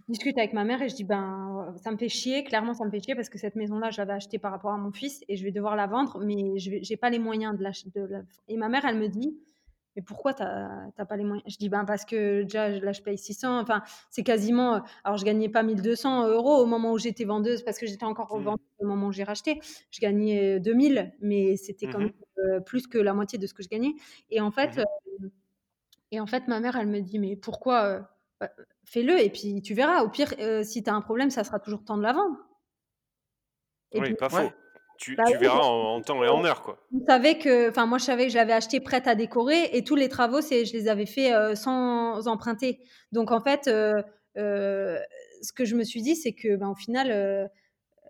[0.00, 2.84] je discute avec ma mère et je dis ben ça me fait chier, clairement ça
[2.84, 5.22] me fait chier parce que cette maison-là, je l'avais achetée par rapport à mon fils
[5.28, 8.24] et je vais devoir la vendre, mais je n'ai pas les moyens de la, de
[8.48, 9.38] Et ma mère, elle me dit
[9.96, 11.44] mais pourquoi tu n'as pas les moyens?
[11.48, 13.58] Je dis, ben parce que déjà, là, je paye 600.
[13.60, 14.76] Enfin, c'est quasiment.
[14.76, 18.04] Euh, alors, je gagnais pas 1200 euros au moment où j'étais vendeuse parce que j'étais
[18.04, 18.42] encore mmh.
[18.42, 19.60] vendeuse au moment où j'ai racheté.
[19.90, 23.54] Je gagnais 2000, mais c'était quand mmh même euh, plus que la moitié de ce
[23.54, 23.94] que je gagnais.
[24.30, 24.80] Et en fait, mmh
[25.24, 25.28] euh,
[26.12, 28.50] et en fait ma mère, elle me dit, mais pourquoi bah,
[28.84, 30.02] Fais-le et puis tu verras.
[30.02, 32.36] Au pire, si tu as un problème, ça sera toujours temps de la vendre.
[33.94, 34.50] oui, pas faux
[35.00, 36.62] tu, bah verras en, temps et en heure.
[36.62, 36.78] Quoi.
[36.92, 39.82] Vous savez que, enfin, moi, je savais que je l'avais acheté prête à décorer et
[39.82, 42.80] tous les travaux, c'est, je les avais faits euh, sans emprunter.
[43.10, 44.02] Donc, en fait, euh,
[44.36, 44.98] euh,
[45.40, 47.50] ce que je me suis dit, c'est que, ben, au final,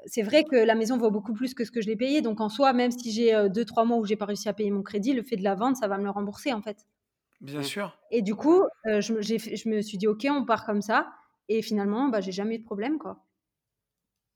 [0.07, 2.23] c'est vrai que la maison vaut beaucoup plus que ce que je l'ai payé.
[2.23, 4.73] Donc, en soi, même si j'ai deux, trois mois où j'ai pas réussi à payer
[4.73, 6.79] mon crédit, le fait de la vendre, ça va me le rembourser, en fait.
[7.41, 7.97] Bien sûr.
[8.11, 11.09] Et du coup, je, je, me suis dit, OK, on part comme ça.
[11.49, 13.25] Et finalement, bah, j'ai jamais eu de problème, quoi.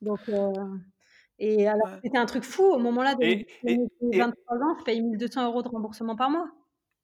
[0.03, 0.21] Donc,
[1.45, 2.65] et alors, c'était un truc fou.
[2.65, 3.45] Au moment-là de
[4.03, 6.51] 23 ans, je paye 1200 euros de remboursement par mois.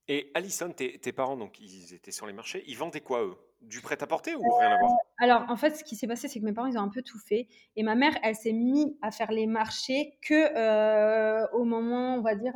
[0.08, 3.36] Et Alison, tes, parents, donc ils étaient sur les marchés, ils vendaient quoi eux?
[3.60, 4.90] Du prêt-à-porter ou rien à voir?
[4.90, 6.88] Euh, Alors, en fait, ce qui s'est passé, c'est que mes parents, ils ont un
[6.88, 7.46] peu tout fait.
[7.76, 12.22] Et ma mère, elle s'est mise à faire les marchés que euh, au moment, on
[12.22, 12.54] va dire,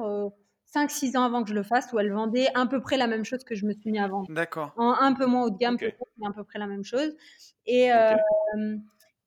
[0.75, 3.07] 5-6 euh, ans avant que je le fasse, où elle vendait à peu près la
[3.07, 4.27] même chose que je me suis mis à vendre.
[4.31, 4.73] D'accord.
[4.77, 7.15] En un peu moins haut de gamme, peut-être, mais à peu près la même chose.
[7.67, 7.91] Et,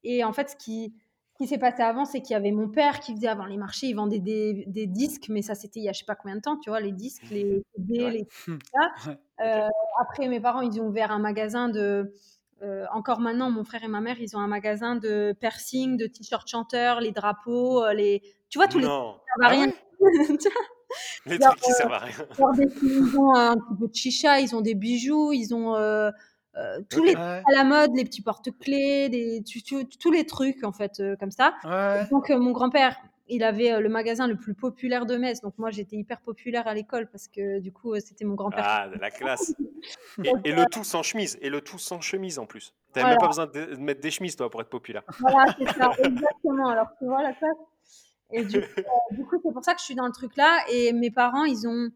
[0.03, 0.95] et en fait, ce qui
[1.37, 3.87] qui s'est passé avant, c'est qu'il y avait mon père qui faisait avant les marchés,
[3.87, 6.35] il vendait des, des disques, mais ça c'était il y a je sais pas combien
[6.35, 9.13] de temps, tu vois, les disques, les CD, les ça.
[9.39, 9.67] Euh,
[9.99, 12.11] après, mes parents, ils ont ouvert un magasin de.
[12.63, 16.07] Euh, encore maintenant, mon frère et ma mère, ils ont un magasin de piercing, de
[16.07, 18.23] t-shirts chanteurs, les drapeaux, euh, les.
[18.49, 18.85] Tu vois, tous les.
[18.85, 19.71] Ça va rien.
[21.27, 22.15] les trucs qui servent à rien.
[22.81, 26.11] Ils ont un petit peu de chicha, ils ont des bijoux, ils ont euh,
[26.89, 29.43] tous les à la mode, les petits porte-clés, des,
[29.99, 31.53] tous les trucs en fait euh, comme ça.
[32.11, 35.41] Donc euh, mon grand-père, il avait le magasin le plus populaire de Metz.
[35.41, 38.63] Donc moi j'étais hyper populaire à l'école parce que du coup c'était mon grand-père.
[38.65, 39.53] Ah, de la classe.
[40.23, 41.37] et, le tout sans chemise.
[41.41, 42.73] Et le tout sans chemise en plus.
[42.93, 45.03] Tu n'avais même pas besoin de mettre des chemises toi pour être populaire.
[45.19, 46.69] Voilà, c'est ça, exactement.
[46.69, 47.57] Alors tu vois la classe.
[48.31, 50.59] Et du coup, c'est pour ça que je suis dans le truc là.
[50.69, 51.89] Et mes parents, ils ont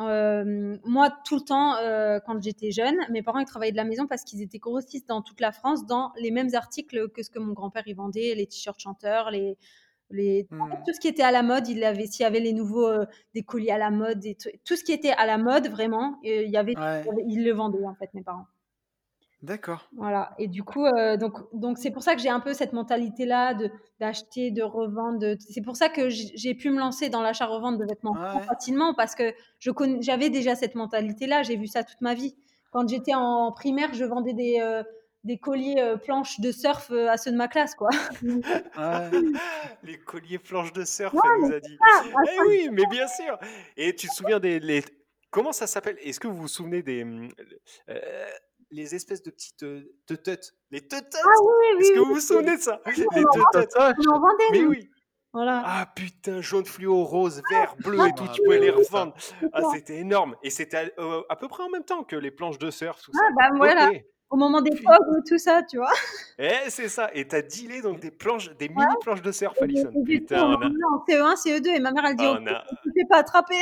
[0.00, 3.84] euh, moi, tout le temps, euh, quand j'étais jeune, mes parents ils travaillaient de la
[3.84, 7.30] maison parce qu'ils étaient grossistes dans toute la France dans les mêmes articles que ce
[7.30, 9.58] que mon grand-père y vendait, les t-shirts chanteurs, les,
[10.10, 10.58] les mmh.
[10.86, 11.68] tout ce qui était à la mode.
[11.68, 14.24] Il avait, s'il y avait les nouveaux euh, des colis à la mode,
[14.64, 16.74] tout ce qui était à la mode vraiment, il y avait,
[17.26, 18.46] ils le vendaient en fait mes parents.
[19.42, 19.88] D'accord.
[19.96, 20.34] Voilà.
[20.38, 23.54] Et du coup, euh, donc, donc c'est pour ça que j'ai un peu cette mentalité-là
[23.54, 25.34] de d'acheter, de revendre.
[25.38, 28.14] C'est pour ça que j'ai pu me lancer dans l'achat-revente de vêtements
[28.46, 31.42] facilement parce que je j'avais déjà cette mentalité-là.
[31.42, 32.34] J'ai vu ça toute ma vie.
[32.70, 34.82] Quand j'étais en primaire, je vendais des euh,
[35.24, 37.90] des colliers euh, planches de surf à ceux de ma classe, quoi.
[39.82, 41.78] les colliers planches de surf, elle nous a dit.
[42.28, 43.38] eh oui, mais bien sûr.
[43.78, 44.84] Et tu te souviens des les...
[45.30, 45.96] comment ça s'appelle?
[46.02, 47.06] Est-ce que vous vous souvenez des
[48.70, 50.54] les espèces de petites euh, teuteutes.
[50.70, 51.82] Les teuteutes Ah oui, oui.
[51.82, 53.74] Est-ce que vous vous souvenez de ça Les teuteutes.
[53.76, 54.44] On en vendait.
[54.52, 54.90] Mais oui.
[55.32, 55.62] Voilà.
[55.64, 59.14] Ah putain, jaune fluo, rose, vert, bleu et tout, tu pouvais les revendre.
[59.52, 60.34] Ah, c'était énorme.
[60.42, 63.12] Et c'était euh, à, peu près en même temps que les planches de surf, tout
[63.14, 63.24] ah, ça.
[63.36, 63.90] bah voilà.
[64.30, 65.92] Au moment des ou tout ça, tu vois.
[66.38, 67.10] Eh, c'est ça.
[67.14, 69.92] Et t'as dealé donc des planches, des mini planches de surf, Alison.
[70.04, 70.68] Putain, on a...
[71.08, 72.64] CE1, CE2, et ma mère, elle dit, oh, on a...
[72.82, 73.60] tu fais pas attraper.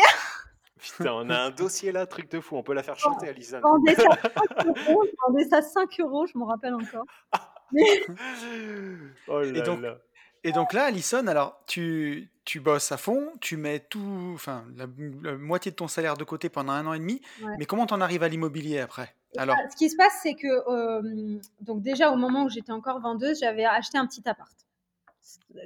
[0.78, 3.60] Putain, on a un dossier là, truc de fou, on peut la faire chanter, Alison.
[3.60, 4.02] Vendez ça
[4.62, 5.04] 5 euros,
[5.50, 7.04] ça 5 euros, je m'en rappelle encore.
[9.28, 9.98] oh là et, donc, là.
[10.44, 14.86] et donc là, Alison, alors tu, tu bosses à fond, tu mets tout, enfin la,
[15.36, 17.20] moitié de ton salaire de côté pendant un an et demi,
[17.58, 19.14] mais comment t'en arrives à l'immobilier après?
[19.36, 23.00] Alors Ce qui se passe, c'est que euh, donc déjà au moment où j'étais encore
[23.00, 24.50] vendeuse, j'avais acheté un petit appart.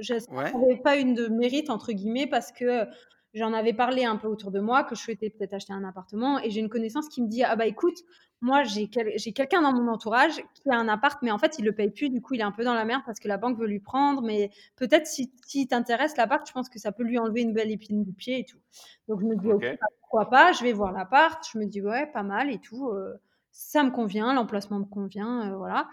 [0.00, 2.86] Je n'avais pas une de mérite entre guillemets parce que
[3.34, 6.38] j'en avais parlé un peu autour de moi, que je souhaitais peut-être acheter un appartement.
[6.40, 7.96] Et j'ai une connaissance qui me dit Ah bah écoute,
[8.40, 11.72] moi j'ai quelqu'un dans mon entourage qui a un appart, mais en fait il le
[11.72, 12.10] paye plus.
[12.10, 13.80] Du coup, il est un peu dans la merde parce que la banque veut lui
[13.80, 14.22] prendre.
[14.22, 17.70] Mais peut-être si, si t'intéresse l'appart, je pense que ça peut lui enlever une belle
[17.70, 18.60] épine du pied et tout.
[19.08, 21.42] Donc je me dis Ok, bah, pourquoi pas, je vais voir l'appart.
[21.52, 22.88] Je me dis Ouais, pas mal et tout.
[22.90, 23.14] Euh,
[23.52, 25.88] ça me convient, l'emplacement me convient, euh, voilà.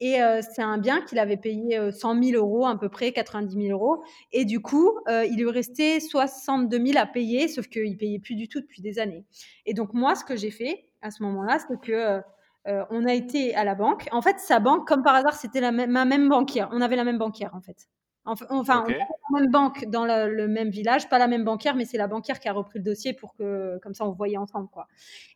[0.00, 0.18] Et
[0.52, 4.02] c'est un bien qu'il avait payé 100 000 euros, à peu près 90 000 euros.
[4.32, 8.48] Et du coup, il lui restait 62 000 à payer, sauf qu'il payait plus du
[8.48, 9.24] tout depuis des années.
[9.64, 12.20] Et donc moi, ce que j'ai fait à ce moment-là, c'est que
[12.66, 14.08] on a été à la banque.
[14.10, 16.68] En fait, sa banque, comme par hasard, c'était ma même banquière.
[16.72, 17.88] On avait la même banquière, en fait.
[18.24, 21.84] Enfin, on avait la même banque dans le, même village, pas la même banquière, mais
[21.84, 24.68] c'est la banquière qui a repris le dossier pour que, comme ça, on voyait ensemble,
[24.68, 24.86] quoi.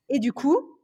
[0.09, 0.76] Et du coup,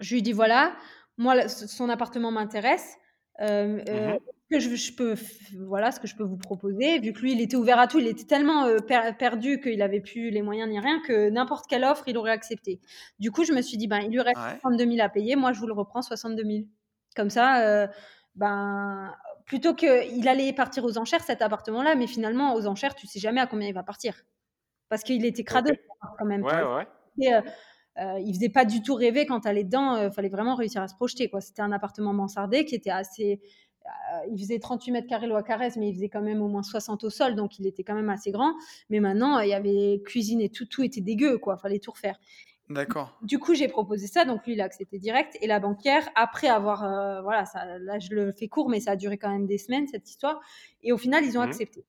[0.00, 0.74] je lui dis voilà,
[1.20, 2.96] moi, son appartement m'intéresse.
[3.40, 4.18] Euh, euh, mmh
[4.50, 5.14] que je, peux,
[5.68, 6.98] voilà ce que je peux vous proposer.
[6.98, 8.78] Vu que lui, il était ouvert à tout, il était tellement euh,
[9.16, 12.80] perdu qu'il avait plus les moyens ni rien que n'importe quelle offre, il aurait accepté.
[13.20, 15.52] Du coup, je me suis dit, ben, il lui reste 32 000 à payer, moi,
[15.52, 16.64] je vous le reprends 62 000.
[17.14, 17.88] Comme ça,
[18.34, 19.14] ben,
[19.46, 23.40] plutôt qu'il allait partir aux enchères cet appartement-là, mais finalement, aux enchères, tu sais jamais
[23.40, 24.20] à combien il va partir.
[24.88, 25.70] Parce qu'il était crado
[26.18, 26.42] quand même.
[26.42, 26.88] Ouais, ouais.
[27.20, 27.30] Et,
[28.24, 29.96] il faisait pas du tout rêver quand allait dedans.
[29.96, 31.28] Il euh, fallait vraiment réussir à se projeter.
[31.28, 31.40] Quoi.
[31.40, 33.40] C'était un appartement mansardé qui était assez.
[33.86, 36.62] Euh, il faisait 38 mètres carrés loi Carrez, mais il faisait quand même au moins
[36.62, 38.54] 60 au sol, donc il était quand même assez grand.
[38.90, 41.56] Mais maintenant, il y avait cuisine et tout, tout était dégueu, quoi.
[41.56, 42.18] Fallait tout refaire.
[42.68, 43.18] D'accord.
[43.22, 45.36] Du coup, j'ai proposé ça, donc lui, il a accepté direct.
[45.40, 48.96] Et la banquière, après avoir, voilà, ça, là, je le fais court, mais ça a
[48.96, 50.40] duré quand même des semaines cette histoire.
[50.82, 51.84] Et au final, ils ont mmh accepté.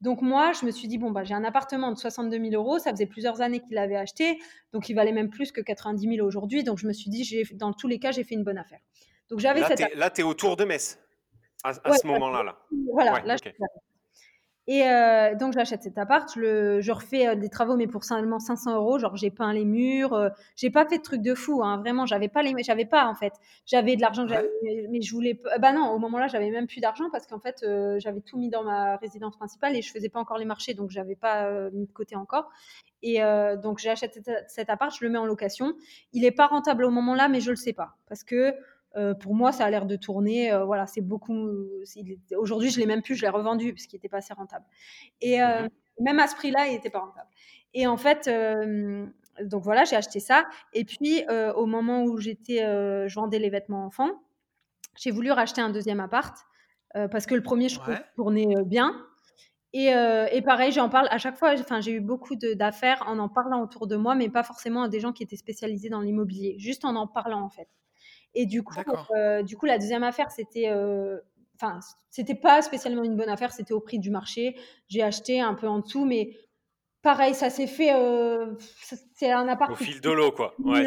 [0.00, 2.78] Donc moi, je me suis dit, bon, bah, j'ai un appartement de 62 000 euros,
[2.78, 4.38] ça faisait plusieurs années qu'il l'avait acheté,
[4.72, 6.64] donc il valait même plus que 90 000 aujourd'hui.
[6.64, 8.80] Donc je me suis dit, dans tous les cas, j'ai fait une bonne affaire.
[9.28, 9.60] Donc j'avais
[9.94, 10.98] Là, tu es autour de Metz,
[11.64, 12.42] à, ce moment-là.
[12.42, 12.58] Là.
[12.92, 13.36] Voilà, là,
[14.72, 18.38] et euh, donc j'achète cet appart, je, je refais euh, des travaux, mais pour seulement
[18.38, 19.00] 500 euros.
[19.00, 22.06] Genre j'ai peint les murs, euh, j'ai pas fait de trucs de fou, hein, vraiment.
[22.06, 23.32] J'avais pas les, j'avais pas en fait.
[23.66, 24.24] J'avais de l'argent,
[24.62, 25.42] mais je voulais.
[25.58, 27.66] Bah non, au moment-là, j'avais même plus d'argent parce qu'en fait,
[27.98, 30.90] j'avais tout mis dans ma résidence principale et je faisais pas encore les marchés, donc
[30.90, 32.48] j'avais pas mis de côté encore.
[33.02, 33.18] Et
[33.60, 35.74] donc j'achète cet, cet appart, je le mets en location.
[36.12, 38.54] Il est pas rentable au moment-là, mais je le sais pas parce que
[38.96, 40.52] euh, pour moi, ça a l'air de tourner.
[40.52, 41.48] Euh, voilà, c'est beaucoup.
[42.36, 44.64] Aujourd'hui, je l'ai même plus, je l'ai revendu parce qu'il n'était pas assez rentable.
[45.20, 45.68] Et euh, mmh
[46.02, 47.28] même à ce prix-là, il n'était pas rentable.
[47.74, 48.30] Et en fait,
[49.42, 50.46] donc voilà, j'ai acheté ça.
[50.72, 52.60] Et puis, au moment où j'étais,
[53.06, 54.08] je vendais les vêtements enfants,
[54.96, 56.34] j'ai voulu racheter un deuxième appart
[56.94, 58.96] parce que le premier, je trouvais tournait bien.
[59.74, 61.52] Et, et, pareil, j'en parle à chaque fois.
[61.52, 64.88] Enfin, j'ai eu beaucoup d'affaires en en parlant autour de moi, mais pas forcément à
[64.88, 67.68] des gens qui étaient spécialisés dans l'immobilier, juste en en parlant en fait.
[68.34, 68.74] Et du coup,
[69.16, 71.18] euh, du coup, la deuxième affaire, c'était, euh,
[71.56, 74.56] enfin, c'était pas spécialement une bonne affaire, c'était au prix du marché.
[74.88, 76.36] J'ai acheté un peu en dessous, mais
[77.02, 77.92] pareil, ça s'est fait.
[77.94, 78.54] Euh,
[79.14, 79.72] c'est un appart.
[79.72, 80.54] Au fil de l'eau, quoi.
[80.58, 80.84] Ouais,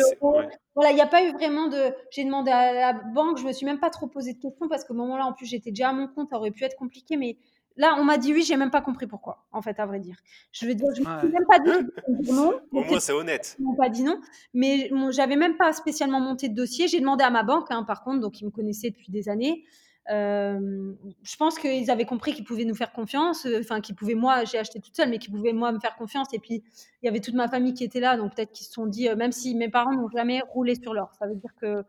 [0.75, 1.93] Voilà, il n'y a pas eu vraiment de.
[2.11, 4.85] J'ai demandé à la banque, je me suis même pas trop posé de questions parce
[4.85, 7.37] qu'au moment-là, en plus, j'étais déjà à mon compte, ça aurait pu être compliqué, mais
[7.75, 10.17] Là, on m'a dit oui, j'ai même pas compris pourquoi, en fait, à vrai dire.
[10.51, 12.59] Je veux dire, je n'ai même pas dit non.
[12.71, 13.55] Au moins, c'est honnête.
[13.59, 14.19] Ils m'ont pas dit non,
[14.53, 16.87] mais j'avais même pas spécialement monté de dossier.
[16.87, 19.63] J'ai demandé à ma banque, hein, par contre, donc ils me connaissaient depuis des années.
[20.11, 20.93] Euh,
[21.23, 24.43] je pense qu'ils avaient compris qu'ils pouvaient nous faire confiance, euh, enfin qu'ils pouvaient moi,
[24.43, 26.27] j'ai acheté toute seule, mais qu'ils pouvaient moi me faire confiance.
[26.33, 26.61] Et puis
[27.01, 29.07] il y avait toute ma famille qui était là, donc peut-être qu'ils se sont dit,
[29.07, 31.85] euh, même si mes parents n'ont jamais roulé sur l'or, ça veut dire que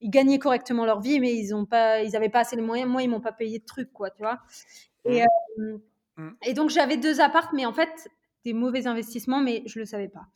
[0.00, 2.88] ils gagnaient correctement leur vie, mais ils ont pas, ils avaient pas assez les moyens.
[2.90, 4.38] Moi, ils m'ont pas payé de trucs, quoi, tu vois.
[5.08, 5.22] Et.
[5.22, 5.78] Euh,
[6.16, 6.30] mmh.
[6.44, 8.08] et donc, j'avais deux appartes, mais en fait,
[8.44, 10.26] des mauvais investissements, mais je ne le savais pas.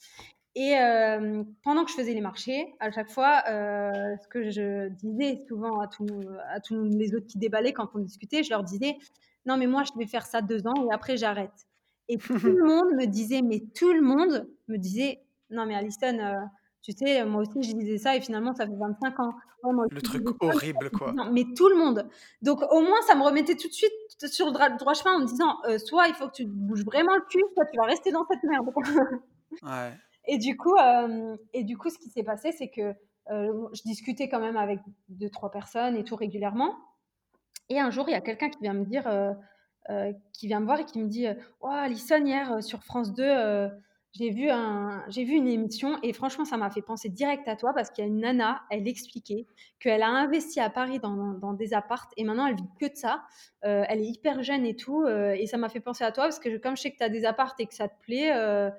[0.56, 4.88] Et euh, pendant que je faisais les marchés, à chaque fois, euh, ce que je
[4.88, 5.88] disais souvent à,
[6.52, 8.96] à tous les autres qui déballaient quand on discutait, je leur disais
[9.46, 11.66] Non, mais moi, je vais faire ça deux ans et après, j'arrête.
[12.08, 16.18] Et tout le monde me disait Mais tout le monde me disait Non, mais Alison,
[16.82, 19.34] tu sais, moi aussi, je disais ça et finalement, ça fait 25 ans.
[19.90, 21.12] le truc horrible, quoi.
[21.30, 22.08] mais tout le monde.
[22.42, 23.92] Donc, au moins, ça me remettait tout de suite
[24.26, 27.14] sur le droit chemin en me disant euh, soit il faut que tu bouges vraiment
[27.14, 28.66] le cul, soit tu vas rester dans cette merde.
[29.62, 29.92] ouais.
[30.26, 32.94] Et du coup, euh, et du coup, ce qui s'est passé, c'est que
[33.30, 36.76] euh, je discutais quand même avec deux, trois personnes et tout régulièrement.
[37.68, 39.04] Et un jour, il y a quelqu'un qui vient me dire,
[40.32, 41.26] qui vient me voir et qui me dit
[41.60, 43.70] Oh, Alison, hier sur France 2,
[44.12, 47.54] j'ai vu, un, j'ai vu une émission et franchement, ça m'a fait penser direct à
[47.54, 49.46] toi parce qu'il y a une nana, elle expliquait
[49.78, 52.96] qu'elle a investi à Paris dans, dans des appartes et maintenant elle vit que de
[52.96, 53.22] ça.
[53.64, 55.02] Euh, elle est hyper jeune et tout.
[55.02, 57.04] Euh, et ça m'a fait penser à toi parce que comme je sais que tu
[57.04, 58.70] as des appartes et que ça te plaît, euh,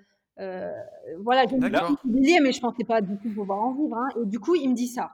[1.20, 3.96] voilà, j'ai mais je pensais pas du tout pouvoir en vivre.
[3.96, 4.10] Hein.
[4.22, 5.12] et du coup, il me dit ça.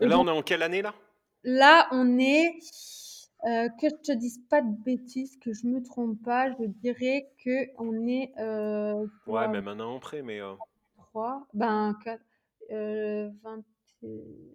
[0.00, 0.94] Et là, on est en quelle année là?
[1.42, 2.58] Là, on est.
[3.44, 7.30] Euh, que je te dise pas de bêtises, que je me trompe pas, je dirais
[7.44, 8.32] que on est.
[8.38, 10.40] Euh, ouais, même un an après, mais.
[10.96, 12.20] 3, ben 4,
[12.70, 13.62] 20.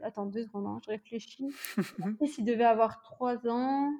[0.01, 1.47] Attends, deux secondes, hein, je réfléchis.
[2.27, 3.93] S'il devait avoir 3 ans.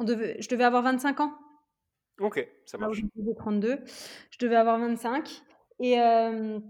[0.00, 1.32] On devait, je devais avoir 25 ans.
[2.20, 2.98] Ok, ça marche.
[2.98, 3.78] Je 32.
[4.30, 5.42] Je devais avoir 25.
[5.80, 6.60] Et, euh,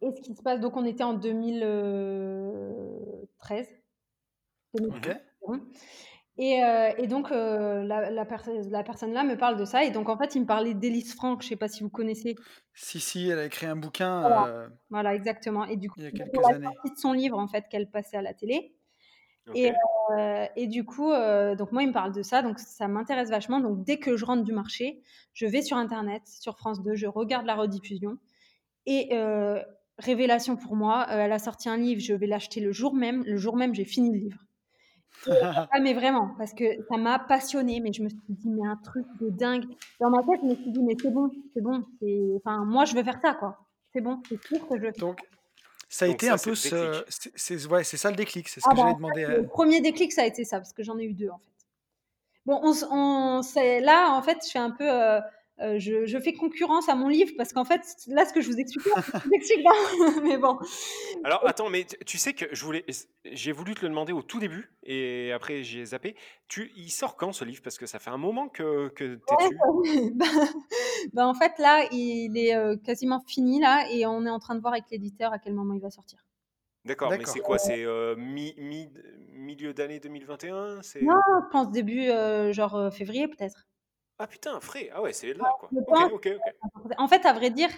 [0.00, 3.68] et ce qui se passe, donc on était en 2013.
[4.74, 5.27] 2013.
[6.38, 9.82] Et, euh, et, donc, euh, la, la, la, personne là me parle de ça.
[9.82, 11.42] Et donc, en fait, il me parlait d'Élise Franck.
[11.42, 12.36] Je ne sais pas si vous connaissez.
[12.74, 14.20] Si, si, elle a écrit un bouquin.
[14.88, 15.64] Voilà, euh, exactement.
[15.64, 16.68] Et du coup, il y a quelques années.
[16.84, 18.72] de son livre, en fait, qu'elle passait à la télé.
[19.54, 19.72] Et,
[20.56, 21.10] et, du coup,
[21.56, 22.42] donc moi, il me parle de ça.
[22.42, 23.58] Donc, ça m'intéresse vachement.
[23.58, 27.06] Donc, dès que je rentre du marché, je vais sur Internet, sur France 2, je
[27.08, 28.16] regarde la rediffusion.
[28.86, 29.10] Et
[29.98, 32.00] révélation pour moi, elle a sorti un livre.
[32.00, 33.24] Je vais l'acheter le jour même.
[33.24, 34.38] Le jour même, j'ai fini le livre.
[35.26, 38.76] Ah, mais vraiment, parce que ça m'a passionné, mais je me suis dit, mais un
[38.76, 39.64] truc de dingue.
[40.00, 41.84] Dans ma tête, je me suis dit, mais c'est bon, c'est bon.
[42.36, 43.58] Enfin, moi, je veux faire ça, quoi.
[43.92, 44.92] C'est bon, c'est sûr que je veux.
[44.92, 45.20] Donc,
[45.88, 47.04] ça a été un peu ce.
[47.08, 49.26] C'est ouais, ça le déclic, c'est ce ah que bah, j'avais demandé.
[49.26, 51.44] Le premier déclic, ça a été ça, parce que j'en ai eu deux, en fait.
[52.46, 53.40] Bon, on, on
[53.80, 54.88] là, en fait, je fais un peu.
[54.88, 55.20] Euh,
[55.60, 58.58] euh, je, fais concurrence à mon livre parce qu'en fait, là, ce que je vous
[58.58, 59.70] explique, je vous explique là.
[60.22, 60.56] mais bon.
[61.24, 62.84] Alors, attends, mais tu sais que je voulais,
[63.24, 66.14] j'ai voulu te le demander au tout début et après j'ai zappé.
[66.46, 67.60] Tu, il sort quand ce livre?
[67.62, 70.12] Parce que ça fait un moment que, que tu es dessus.
[70.14, 70.26] Bah,
[71.12, 74.54] bah, en fait, là, il est euh, quasiment fini là et on est en train
[74.54, 76.24] de voir avec l'éditeur à quel moment il va sortir.
[76.84, 77.58] D'accord, mais c'est quoi?
[77.58, 78.88] C'est euh, mi, mi,
[79.32, 82.06] milieu d'année 2021 Non, je pense début,
[82.52, 83.66] genre février peut-être.
[84.18, 84.90] Ah putain, frais.
[84.92, 85.70] Ah ouais, c'est là, quoi.
[85.72, 86.28] Ok, ok,
[86.74, 86.92] ok.
[86.98, 87.70] En fait, à vrai dire,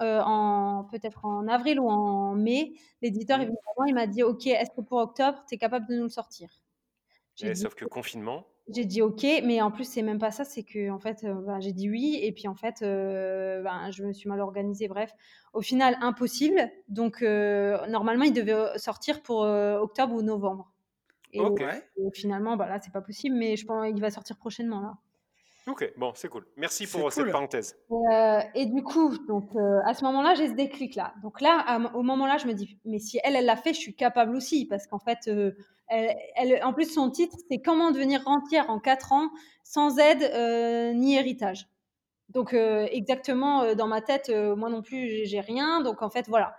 [0.00, 3.86] euh, en, peut-être en avril ou en mai, l'éditeur mmh.
[3.86, 6.48] il m'a dit Ok, est-ce que pour octobre, tu es capable de nous le sortir?
[7.54, 8.46] Sauf que confinement.
[8.68, 11.34] J'ai dit ok, mais en plus c'est même pas ça, c'est que en fait euh,
[11.34, 14.86] bah, j'ai dit oui et puis en fait euh, ben, je me suis mal organisée.
[14.88, 15.12] Bref,
[15.54, 16.70] au final impossible.
[16.88, 20.70] Donc normalement il devait sortir pour octobre ou novembre.
[21.32, 21.40] Et,
[22.12, 24.98] finalement bah, là c'est pas possible, mais je pense qu'il va sortir prochainement là.
[25.66, 26.46] Ok, bon, c'est cool.
[26.56, 27.76] Merci pour cette parenthèse.
[27.90, 31.12] Euh, et du coup, donc, euh, à ce moment-là, j'ai ce déclic-là.
[31.22, 33.94] Donc là, au moment-là, je me dis, mais si elle, elle l'a fait, je suis
[33.94, 34.66] capable aussi.
[34.66, 35.52] Parce qu'en fait, euh,
[35.88, 39.28] elle, en plus, son titre, c'est Comment devenir rentière en 4 ans
[39.62, 41.68] sans aide ni héritage.
[42.30, 45.82] Donc, exactement, dans ma tête, moi non plus, j'ai rien.
[45.82, 46.56] Donc, en fait, voilà.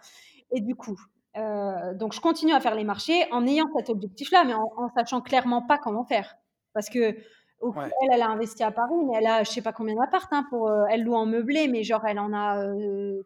[0.52, 0.98] Et du coup,
[1.36, 5.22] donc, je continue à faire les marchés en ayant cet objectif-là, mais en, en sachant
[5.22, 6.36] clairement pas comment faire.
[6.74, 7.16] Parce que
[7.78, 10.28] elle, elle a investi à Paris, mais elle a je sais pas combien d'apparts.
[10.32, 12.66] Hein, pour, euh, elle loue en meublé, mais genre elle en a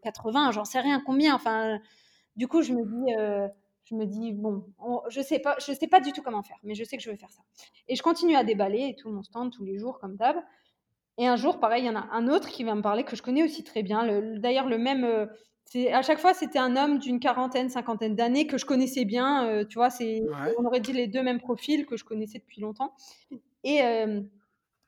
[0.04, 1.36] 80, euh, j'en sais rien combien.
[1.36, 1.80] Enfin,
[2.36, 3.48] du coup, je me dis, euh,
[3.86, 4.66] je me dis bon,
[5.10, 7.10] je sais pas, je sais pas du tout comment faire, mais je sais que je
[7.10, 7.42] vais faire ça.
[7.88, 10.38] Et je continue à déballer tout mon stand tous les jours comme d'hab.
[11.18, 13.16] Et un jour, pareil, il y en a un autre qui va me parler que
[13.16, 14.06] je connais aussi très bien.
[14.38, 15.30] D'ailleurs, le même.
[15.64, 19.64] c'est à chaque fois, c'était un homme d'une quarantaine, cinquantaine d'années que je connaissais bien.
[19.70, 20.22] tu vois, c'est,
[20.58, 22.94] on aurait dit les deux mêmes profils que je connaissais depuis longtemps.
[23.66, 23.82] Et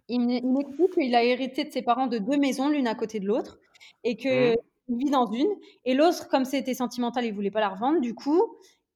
[0.08, 3.26] il m'explique qu'il a hérité de ses parents de deux maisons, l'une à côté de
[3.26, 3.60] l'autre,
[4.06, 4.56] et qu'il
[4.88, 4.98] mmh.
[4.98, 5.50] vit dans une.
[5.84, 8.00] Et l'autre, comme c'était sentimental, il voulait pas la revendre.
[8.00, 8.42] Du coup,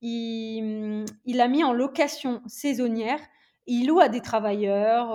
[0.01, 3.19] il, il l'a mis en location saisonnière.
[3.67, 5.11] Il loue à des travailleurs,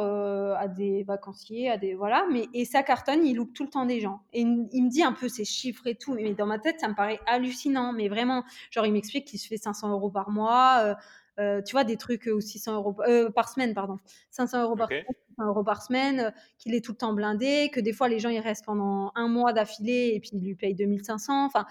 [0.57, 3.87] à des vacanciers, à des voilà, mais et ça cartonne, il loue tout le temps
[3.87, 4.21] des gens.
[4.33, 6.89] Et il, me dit un peu ses chiffres et tout, mais dans ma tête ça
[6.89, 10.79] me paraît hallucinant, mais vraiment, genre il m'explique qu'il se fait 500 euros par mois,
[10.83, 10.95] euh,
[11.37, 13.99] tu vois, des trucs ou 600 euros euh, par semaine, pardon,
[14.31, 15.05] 500 euros par semaine,
[15.39, 18.31] euros par semaine, euh, qu'il est tout le temps blindé, que des fois les gens
[18.31, 21.45] ils restent pendant un mois d'affilée et puis ils lui payent 2500.
[21.45, 21.67] Enfin,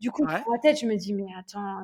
[0.00, 1.82] du coup, dans ma tête, je me dis, mais attends.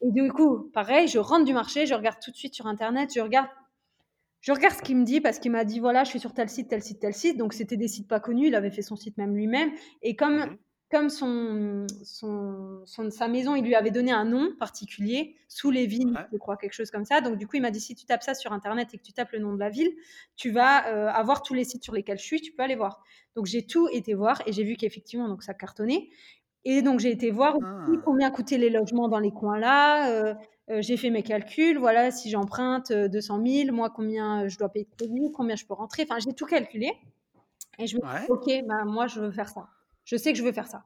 [0.00, 3.10] Et du coup, pareil, je rentre du marché, je regarde tout de suite sur Internet,
[3.14, 3.48] je regarde
[4.40, 6.48] je regarde ce qu'il me dit parce qu'il m'a dit voilà, je suis sur tel
[6.48, 7.36] site, tel site, tel site.
[7.36, 9.70] Donc c'était des sites pas connus, il avait fait son site même lui-même.
[10.02, 10.58] Et comme mmh
[10.92, 16.14] comme son, son, sa maison, il lui avait donné un nom particulier, sous les vignes,
[16.30, 17.22] je crois, quelque chose comme ça.
[17.22, 19.14] Donc, du coup, il m'a dit si tu tapes ça sur Internet et que tu
[19.14, 19.90] tapes le nom de la ville,
[20.36, 23.02] tu vas euh, avoir tous les sites sur lesquels je suis, tu peux aller voir.
[23.36, 26.10] Donc, j'ai tout été voir et j'ai vu qu'effectivement, donc ça cartonnait.
[26.66, 27.86] Et donc, j'ai été voir ah.
[28.04, 30.10] combien coûtaient les logements dans les coins là.
[30.10, 30.34] Euh,
[30.70, 31.78] euh, j'ai fait mes calculs.
[31.78, 35.74] Voilà, si j'emprunte 200 000, moi, combien je dois payer de crédit, combien je peux
[35.74, 36.02] rentrer.
[36.02, 36.92] Enfin, j'ai tout calculé.
[37.78, 39.70] Et je me suis dit, OK, bah, moi, je veux faire ça.
[40.04, 40.84] Je sais que je veux faire ça.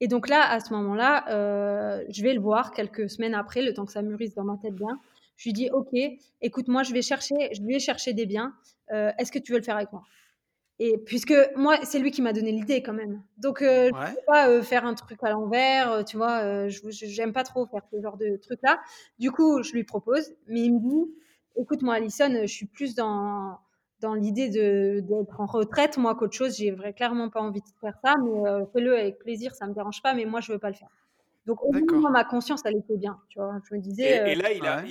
[0.00, 3.74] Et donc là, à ce moment-là, euh, je vais le voir quelques semaines après, le
[3.74, 4.98] temps que ça mûrisse dans ma tête bien.
[5.36, 5.94] Je lui dis, OK,
[6.42, 8.54] écoute, moi, je vais chercher, je vais chercher des biens.
[8.92, 10.02] Euh, est-ce que tu veux le faire avec moi?
[10.78, 13.22] Et puisque moi, c'est lui qui m'a donné l'idée quand même.
[13.36, 16.68] Donc, euh, je ne peux pas faire un truc à l'envers, tu vois.
[16.68, 18.80] je n'aime pas trop faire ce genre de truc-là.
[19.18, 21.14] Du coup, je lui propose, mais il me dit,
[21.56, 23.58] écoute, moi, Alison, je suis plus dans
[24.00, 26.56] dans l'idée d'être en retraite, moi, qu'autre chose.
[26.56, 30.02] J'ai clairement pas envie de faire ça, mais euh, fais-le avec plaisir, ça me dérange
[30.02, 30.88] pas, mais moi, je veux pas le faire.
[31.46, 33.18] Donc, au moins, ma conscience, elle était bien.
[33.28, 34.16] Tu vois, je me disais.
[34.16, 34.84] Et, euh, là, il a,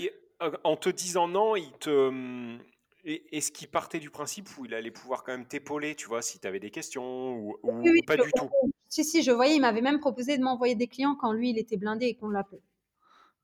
[0.63, 2.57] en te disant non, il te.
[3.05, 6.37] Est-ce qu'il partait du principe où il allait pouvoir quand même t'épauler, tu vois, si
[6.39, 7.57] tu avais des questions ou,
[8.05, 8.49] pas du tout
[8.87, 11.57] Si, si, je voyais, il m'avait même proposé de m'envoyer des clients quand lui, il
[11.57, 12.61] était blindé et qu'on l'appelait.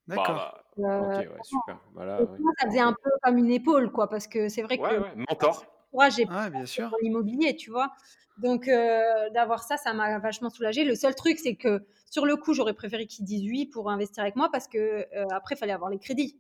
[0.08, 0.60] D'accord.
[0.78, 1.80] Bah, ok, ouais, super.
[1.94, 5.18] Voilà, moi, ça faisait un peu comme une épaule, quoi, parce que c'est vrai que.
[5.30, 5.66] mentor.
[5.94, 6.94] Moi, j'ai pas bien sûr.
[7.02, 7.92] l'immobilier, tu vois.
[8.38, 10.84] Donc, euh, d'avoir ça, ça m'a vachement soulagé.
[10.84, 14.24] Le seul truc, c'est que sur le coup, j'aurais préféré qu'il dise oui pour investir
[14.24, 16.38] avec moi parce que euh, après, il fallait avoir les crédits.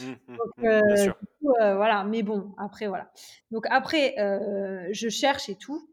[0.00, 1.16] Mmh, mmh, Donc, mmh, bien euh, sûr.
[1.42, 2.04] voilà.
[2.04, 3.12] Mais bon, après, voilà.
[3.52, 4.14] Donc, après,
[4.90, 5.88] je cherche et tout.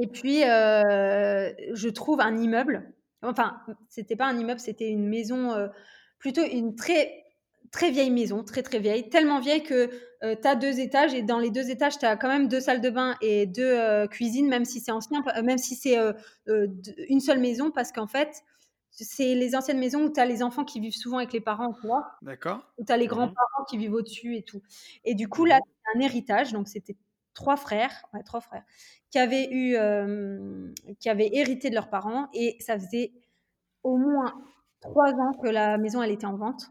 [0.00, 5.68] Et puis, je trouve un immeuble Enfin, c'était pas un immeuble, c'était une maison, euh,
[6.18, 7.24] plutôt une très,
[7.70, 9.90] très vieille maison, très très vieille, tellement vieille que
[10.22, 12.60] euh, tu as deux étages et dans les deux étages, tu as quand même deux
[12.60, 15.96] salles de bain et deux euh, cuisines, même si c'est ancien, même si c'est
[17.08, 18.42] une seule maison, parce qu'en fait,
[18.90, 21.72] c'est les anciennes maisons où tu as les enfants qui vivent souvent avec les parents,
[21.72, 22.12] tu vois.
[22.22, 22.60] D'accord.
[22.78, 24.62] Où tu as les mmh grands-parents qui vivent au-dessus et tout.
[25.04, 26.96] Et du coup, là, mmh c'est un héritage, donc c'était
[27.34, 28.64] trois frères, trois frères,
[29.10, 33.12] qui avaient eu, euh, qui avaient hérité de leurs parents et ça faisait
[33.82, 34.34] au moins
[34.80, 36.70] trois ans que la maison elle était en vente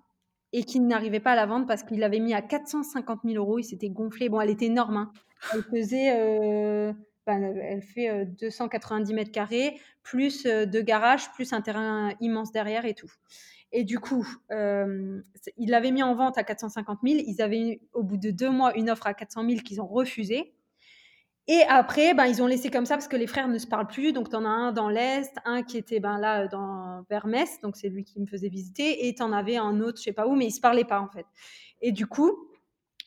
[0.51, 3.60] et qu'ils n'arrivaient pas à la vendre parce qu'ils l'avaient mis à 450 000 euros.
[3.60, 4.30] Il s'était gonflé.
[4.30, 4.97] Bon, elle était énorme.
[4.97, 5.12] Hein.
[5.53, 6.91] Elle faisait, euh,
[7.28, 12.86] ben, elle fait 290 euh, mètres carrés, plus deux garages, plus un terrain immense derrière
[12.86, 13.12] et tout.
[13.72, 15.22] Et du coup, euh,
[15.57, 17.22] ils l'avaient mis en vente à 450 000.
[17.26, 19.88] Ils avaient eu, au bout de deux mois une offre à 400 000 qu'ils ont
[19.88, 20.53] refusée.
[21.51, 23.88] Et après, ben, ils ont laissé comme ça parce que les frères ne se parlent
[23.88, 24.13] plus.
[24.13, 27.59] Donc, tu en as un dans l'Est, un qui était ben, là dans, vers Metz,
[27.61, 30.13] donc c'est lui qui me faisait visiter, et tu en avais un autre, je sais
[30.13, 31.26] pas où, mais ils se parlaient pas en fait.
[31.82, 32.32] Et du coup,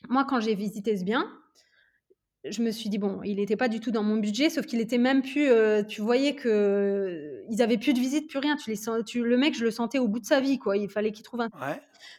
[0.08, 1.30] moi, quand j'ai visité ce bien,
[2.44, 4.80] je me suis dit, bon, il n'était pas du tout dans mon budget, sauf qu'il
[4.80, 5.48] était même plus.
[5.48, 8.56] Euh, tu voyais que ils avaient plus de visite, plus rien.
[8.56, 10.76] Tu les tu, le mec, je le sentais au bout de sa vie, quoi.
[10.76, 11.50] Il fallait qu'il trouve un.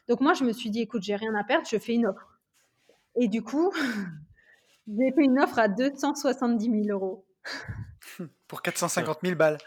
[0.08, 2.40] Donc, moi, je me suis dit, écoute, j'ai rien à perdre, je fais une offre.
[3.16, 3.72] Et du coup,
[4.88, 7.26] J'ai fait une offre à 270 000 euros.
[8.48, 9.58] Pour 450 000 balles.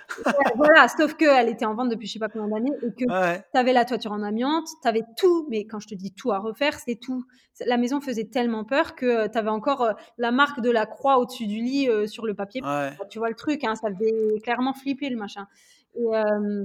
[0.54, 3.58] voilà, sauf qu'elle était en vente depuis je sais pas combien d'années et que tu
[3.58, 6.38] avais la toiture en amiante, tu avais tout, mais quand je te dis tout à
[6.38, 7.24] refaire, c'est tout.
[7.66, 11.18] La maison faisait tellement peur que tu avais encore euh, la marque de la croix
[11.18, 12.62] au-dessus du lit euh, sur le papier.
[13.10, 15.48] Tu vois le truc, hein, ça faisait clairement flipper le machin.
[15.96, 16.64] Et, euh,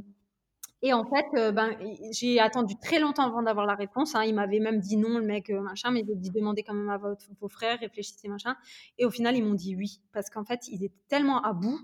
[0.83, 1.75] et en fait, euh, ben,
[2.11, 4.15] j'ai attendu très longtemps avant d'avoir la réponse.
[4.15, 4.23] Hein.
[4.23, 6.89] Il m'avait même dit non, le mec, euh, machin, mais il dit demandez quand même
[6.89, 8.55] à votre, vos frères, réfléchissez, machin.
[8.97, 11.79] Et au final, ils m'ont dit oui, parce qu'en fait, ils étaient tellement à bout.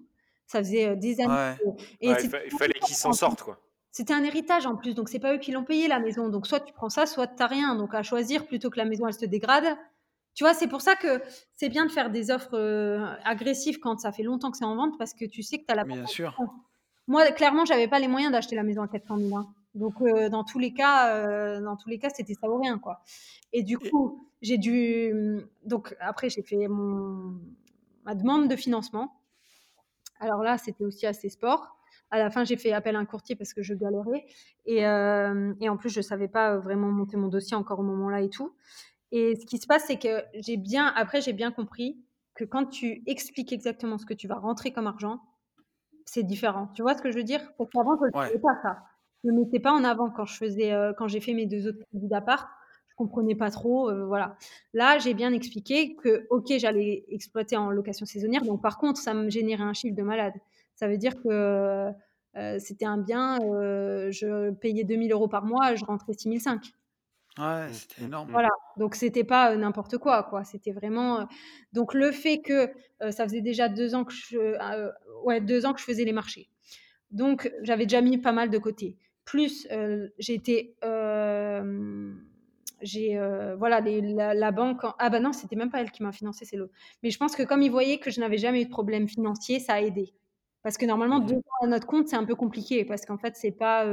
[0.48, 1.58] Ça faisait euh, des années.
[2.02, 3.60] Et il, fallait qu'ils s'en sortent, quoi.
[3.92, 6.30] C'était un héritage en plus, donc c'est pas eux qui l'ont payé la maison.
[6.30, 7.76] Donc soit tu prends ça, soit tu n'as rien.
[7.76, 9.76] Donc à choisir plutôt que la maison elle se dégrade.
[10.36, 11.22] Tu vois, c'est pour ça que
[11.56, 12.56] c'est bien de faire des offres
[13.24, 15.72] agressives quand ça fait longtemps que c'est en vente parce que tu sais que tu
[15.72, 15.84] as la.
[15.84, 16.38] Bien sûr.
[17.08, 19.38] Moi, clairement, j'avais pas les moyens d'acheter la maison à 400 000.
[19.38, 19.48] Hein.
[19.76, 22.80] Donc, euh, dans tous les cas, euh, dans tous les cas, c'était ça ou rien,
[22.80, 23.02] quoi.
[23.54, 25.42] Et du coup, j'ai dû.
[25.64, 27.40] Donc, après, j'ai fait mon...
[28.06, 29.22] ma demande de financement.
[30.20, 31.78] Alors là, c'était aussi assez sport.
[32.10, 34.26] À la fin, j'ai fait appel à un courtier parce que je galérais.
[34.66, 38.22] Et, euh, et en plus, je savais pas vraiment monter mon dossier encore au moment-là
[38.22, 38.54] et tout.
[39.12, 41.98] Et ce qui se passe, c'est que j'ai bien, après, j'ai bien compris
[42.36, 45.22] que quand tu expliques exactement ce que tu vas rentrer comme argent,
[46.08, 46.70] c'est différent.
[46.74, 47.42] Tu vois ce que je veux dire?
[47.58, 48.80] Parce qu'avant, je ne faisais pas ça.
[49.24, 51.68] Je ne mettais pas en avant quand je faisais, euh, quand j'ai fait mes deux
[51.68, 52.48] autres crédits d'appart.
[52.90, 54.38] Je comprenais pas trop, euh, voilà.
[54.74, 58.44] Là, j'ai bien expliqué que, ok, j'allais exploiter en location saisonnière.
[58.44, 60.34] Donc, par contre, ça me générait un chiffre de malade.
[60.76, 61.92] Ça veut dire que
[62.38, 66.74] euh, c'était un bien, je payais 2000 euros par mois, je rentrais 6005.
[67.38, 68.32] Ouais, c'était énorme.
[68.32, 70.44] Voilà, donc c'était pas n'importe quoi, quoi.
[70.44, 71.28] C'était vraiment.
[71.74, 72.72] Donc le fait que
[73.12, 74.58] ça faisait déjà deux ans que je,
[75.24, 76.50] ouais, deux ans que je faisais les marchés.
[77.12, 78.98] Donc j'avais déjà mis pas mal de côté.
[79.26, 79.68] Plus
[80.18, 80.76] j'étais,
[82.82, 83.18] j'ai,
[83.58, 84.82] voilà, la, banque.
[85.00, 86.74] Ah bah non, c'était même pas elle qui m'a financé, c'est l'autre.
[87.04, 89.60] Mais je pense que comme ils voyaient que je n'avais jamais eu de problème financier,
[89.60, 90.14] ça a aidé.
[90.64, 93.18] Parce que normalement, mmh deux ans à notre compte, c'est un peu compliqué parce qu'en
[93.18, 93.86] fait, c'est pas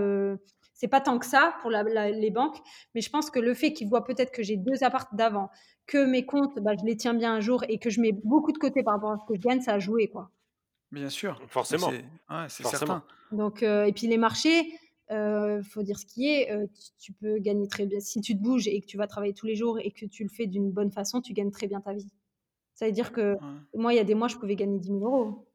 [0.74, 2.58] c'est pas tant que ça pour les banques,
[2.94, 5.50] mais je pense que le fait qu'ils voient peut-être que j'ai deux apparts d'avant,
[5.86, 8.52] que mes comptes, bah, je les tiens bien un jour et que je mets beaucoup
[8.52, 10.30] de côté par rapport à ce que je gagne, ça a joué, quoi.
[10.90, 11.40] Bien sûr.
[11.48, 11.90] Forcément.
[12.48, 13.02] C'est certain.
[13.32, 14.78] Donc, et puis les marchés,
[15.10, 16.50] il faut dire ce qui est,
[16.98, 18.00] tu, peux gagner très bien.
[18.00, 20.24] Si tu te bouges et que tu vas travailler tous les jours et que tu
[20.24, 22.10] le fais d'une bonne façon, tu gagnes très bien ta vie.
[22.74, 23.36] Ça veut dire que
[23.74, 25.46] moi, il y a des mois, je pouvais gagner 10 000 euros.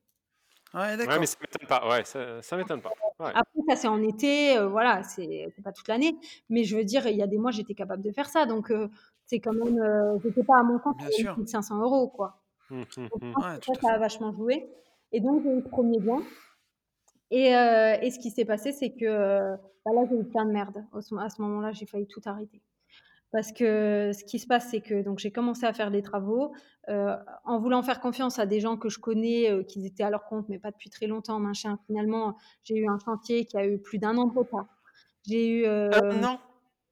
[0.74, 1.20] Ouais, d'accord.
[1.20, 1.90] mais ça m'étonne pas.
[1.90, 2.92] Ouais, ça, m'étonne pas.
[3.20, 6.16] Après, ça, c'est en été, voilà, c'est pas toute l'année.
[6.50, 8.46] Mais je veux dire, il y a des mois, j'étais capable de faire ça.
[8.46, 8.72] Donc,
[9.26, 9.80] c'est quand même,
[10.24, 11.36] j'étais pas à mon compte, bien sûr.
[11.46, 12.42] 500 euros, quoi.
[12.70, 13.34] Mmh, mmh, mmh.
[13.66, 14.70] ça, ça a vachement joué.
[15.12, 16.22] Et donc, j'ai eu le premier bien.
[17.32, 20.86] Et, et ce qui s'est passé, c'est que bah là, j'ai eu plein de merde.
[20.94, 22.62] À ce moment-là, j'ai failli tout arrêter.
[23.32, 26.52] Parce que ce qui se passe, c'est que donc j'ai commencé à faire des travaux
[26.90, 27.16] euh,
[27.46, 30.26] en voulant faire confiance à des gens que je connais, euh, qui étaient à leur
[30.26, 31.40] compte, mais pas depuis très longtemps.
[31.40, 31.78] Machin.
[31.86, 34.66] Finalement, j'ai eu un chantier qui a eu plus d'un an de retard.
[35.28, 36.40] J'ai eu euh, un an?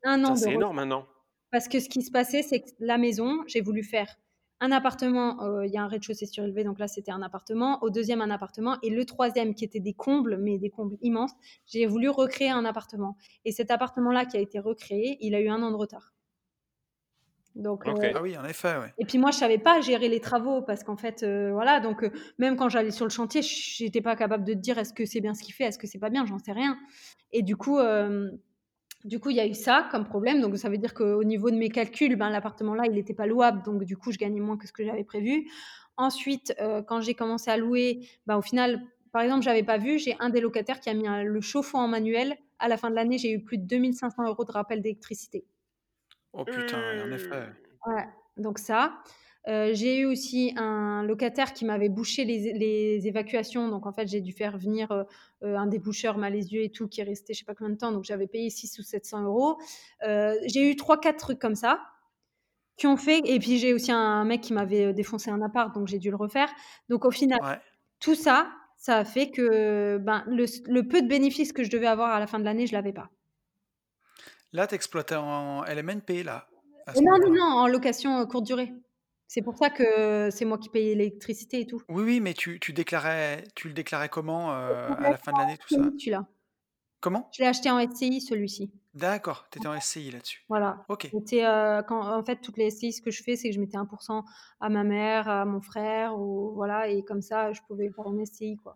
[0.04, 0.36] Un an.
[0.36, 1.08] C'est énorme, un an.
[1.52, 4.16] Parce que ce qui se passait, c'est que la maison, j'ai voulu faire
[4.60, 5.62] un appartement.
[5.64, 7.82] Il y a un rez-de-chaussée surélevé, donc là c'était un appartement.
[7.84, 11.32] Au deuxième, un appartement, et le troisième, qui était des combles, mais des combles immenses,
[11.66, 13.16] j'ai voulu recréer un appartement.
[13.46, 16.14] Et cet appartement-là qui a été recréé, il a eu un an de retard.
[17.58, 18.76] Donc, euh, ah oui, en effet.
[19.00, 22.04] Et puis moi, je savais pas gérer les travaux parce qu'en fait, euh, voilà, donc
[22.04, 25.06] euh, même quand j'allais sur le chantier, j'étais pas capable de te dire est-ce que
[25.06, 26.78] c'est bien ce qu'il fait, est-ce que c'est pas bien, j'en sais rien.
[27.34, 27.80] Et du coup,
[29.04, 30.40] du coup, il y a eu ça comme problème.
[30.40, 33.26] Donc ça veut dire qu'au niveau de mes calculs, ben, l'appartement là, il n'était pas
[33.26, 35.50] louable, donc du coup, je gagnais moins que ce que j'avais prévu.
[35.98, 36.56] Ensuite,
[36.88, 40.30] quand j'ai commencé à louer, ben, au final, par exemple, j'avais pas vu, j'ai un
[40.30, 42.38] des locataires qui a mis le chauffe-eau en manuel.
[42.60, 45.44] À la fin de l'année, j'ai eu plus de 2500 euros de rappel d'électricité.
[46.38, 47.48] Oh putain, en effet.
[47.48, 47.94] Mmh.
[47.94, 48.08] Ouais,
[48.38, 49.02] donc ça.
[49.48, 53.70] Euh, j'ai eu aussi un locataire qui m'avait bouché les, évacuations.
[53.70, 55.04] Donc, en fait, j'ai dû faire venir euh,
[55.44, 57.92] euh, un déboucheur yeux et tout qui est resté je sais pas combien de temps.
[57.92, 59.58] Donc, j'avais payé 6 ou 700 euros.
[60.02, 61.80] j'ai eu 3-4 trucs comme ça
[62.76, 63.22] qui ont fait.
[63.26, 65.74] Et puis, j'ai aussi un mec qui m'avait défoncé un appart.
[65.74, 66.50] Donc, j'ai dû le refaire.
[66.90, 67.40] Donc, au final,
[68.00, 71.88] tout ça, ça a fait que ben, le, le, peu de bénéfices que je devais
[71.88, 73.10] avoir à la fin de l'année, je l'avais pas.
[74.58, 76.48] Là, tu exploitais en LMNP, là
[76.96, 78.74] Non, non, non, en location euh, courte durée.
[79.28, 81.80] C'est pour ça que c'est moi qui paye l'électricité et tout.
[81.90, 85.38] Oui, oui, mais tu, tu déclarais, tu le déclarais comment euh, à la fin de
[85.38, 85.84] l'année, tout ça?
[86.00, 86.26] Celui-là.
[87.02, 87.30] Comment?
[87.38, 88.72] Je l'ai acheté en SCI, celui-ci.
[88.96, 90.44] D'accord, tu étais en SCI là-dessus.
[90.50, 90.84] Voilà.
[90.90, 91.08] Ok.
[91.14, 93.78] Euh, quand, en fait, toutes les SCI, ce que je fais, c'est que je mettais
[93.78, 94.24] 1%
[94.60, 98.26] à ma mère, à mon frère, ou voilà, et comme ça, je pouvais faire une
[98.26, 98.76] SCI, quoi.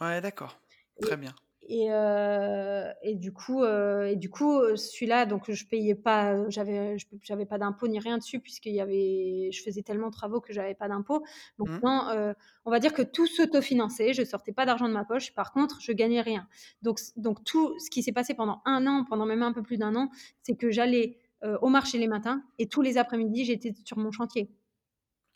[0.00, 0.58] Ouais, d'accord.
[1.02, 1.34] Très bien.
[1.66, 6.96] Et, euh, et, du coup, euh, et du coup, celui-là, donc je payais pas, j'avais,
[7.22, 10.52] j'avais pas d'impôt ni rien dessus puisqu'il y avait, je faisais tellement de travaux que
[10.52, 11.24] j'avais pas d'impôt.
[11.58, 11.80] Donc mmh.
[11.84, 12.34] euh,
[12.64, 15.34] on va dire que tout s'autofinançait, je sortais pas d'argent de ma poche.
[15.34, 16.46] Par contre, je gagnais rien.
[16.82, 19.78] Donc, donc tout ce qui s'est passé pendant un an, pendant même un peu plus
[19.78, 20.10] d'un an,
[20.42, 21.18] c'est que j'allais
[21.60, 24.50] au marché les matins et tous les après-midi, j'étais sur mon chantier.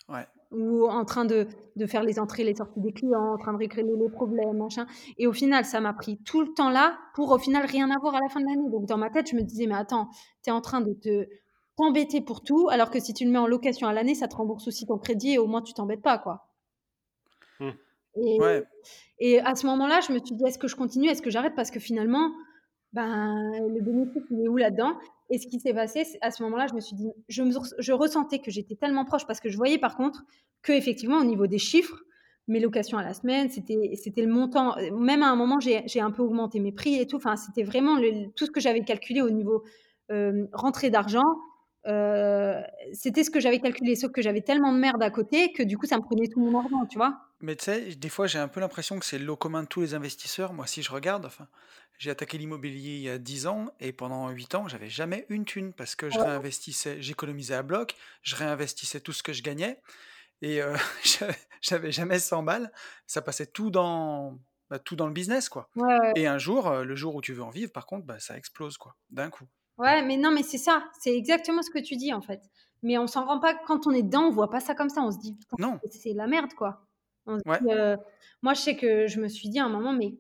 [0.09, 1.47] Ouais ou en train de,
[1.77, 4.87] de, faire les entrées, les sorties des clients, en train de régler les problèmes, machin.
[5.19, 8.15] Et au final, ça m'a pris tout le temps là pour au final rien avoir
[8.15, 8.71] à la fin de l'année.
[8.71, 10.09] Donc dans ma tête, je me disais, mais attends,
[10.43, 11.27] tu es en train de te
[11.77, 14.35] t'embêter pour tout, alors que si tu le mets en location à l'année, ça te
[14.35, 16.49] rembourse aussi ton crédit et au moins tu t'embêtes pas, quoi.
[17.61, 17.71] Mmh.
[18.17, 18.39] Et,
[19.21, 21.55] et à ce moment-là, je me suis dit, est-ce que je continue, est-ce que j'arrête?
[21.55, 22.33] Parce que finalement,
[22.93, 24.95] ben, le bénéfice, il est où là-dedans?
[25.31, 28.51] Et ce qui s'est passé, à ce moment-là, je me suis dit, je, ressentais que
[28.51, 30.25] j'étais tellement proche parce que je voyais par contre
[30.63, 32.03] que effectivement au niveau des chiffres,
[32.47, 34.75] mes locations à la semaine, c'était c'était le montant.
[34.99, 37.17] Même à un moment, j'ai un peu augmenté mes prix et tout.
[37.17, 37.99] Enfin, c'était vraiment
[38.37, 39.65] tout ce que j'avais calculé au niveau
[40.11, 41.27] euh, rentrée d'argent.
[41.87, 42.61] Euh,
[42.93, 45.77] c'était ce que j'avais calculé, sauf que j'avais tellement de merde à côté que du
[45.77, 47.19] coup, ça me prenait tout mon argent, tu vois.
[47.41, 49.69] Mais tu sais, des fois, j'ai un peu l'impression que c'est le lot commun de
[49.69, 50.53] tous les investisseurs.
[50.53, 51.47] Moi, si je regarde, enfin,
[51.99, 55.45] j'ai attaqué l'immobilier il y a 10 ans et pendant 8 ans, j'avais jamais une
[55.45, 59.81] thune parce que je réinvestissais, j'économisais à bloc, je réinvestissais tout ce que je gagnais
[60.43, 60.77] et euh,
[61.61, 62.73] j'avais jamais 100 balles.
[63.07, 64.39] Ça passait tout dans,
[64.71, 65.69] bah, tout dans le business, quoi.
[66.15, 68.37] Et un jour, euh, le jour où tu veux en vivre, par contre, bah, ça
[68.37, 69.45] explose, quoi, d'un coup.
[69.79, 72.43] Ouais, mais non, mais c'est ça, c'est exactement ce que tu dis en fait.
[72.83, 75.03] Mais on s'en rend pas quand on est dedans, on voit pas ça comme ça.
[75.03, 76.85] On se dit, non, c'est la merde, quoi.
[77.29, 77.97] Euh,
[78.43, 80.17] moi, je sais que je me suis dit à un moment, mais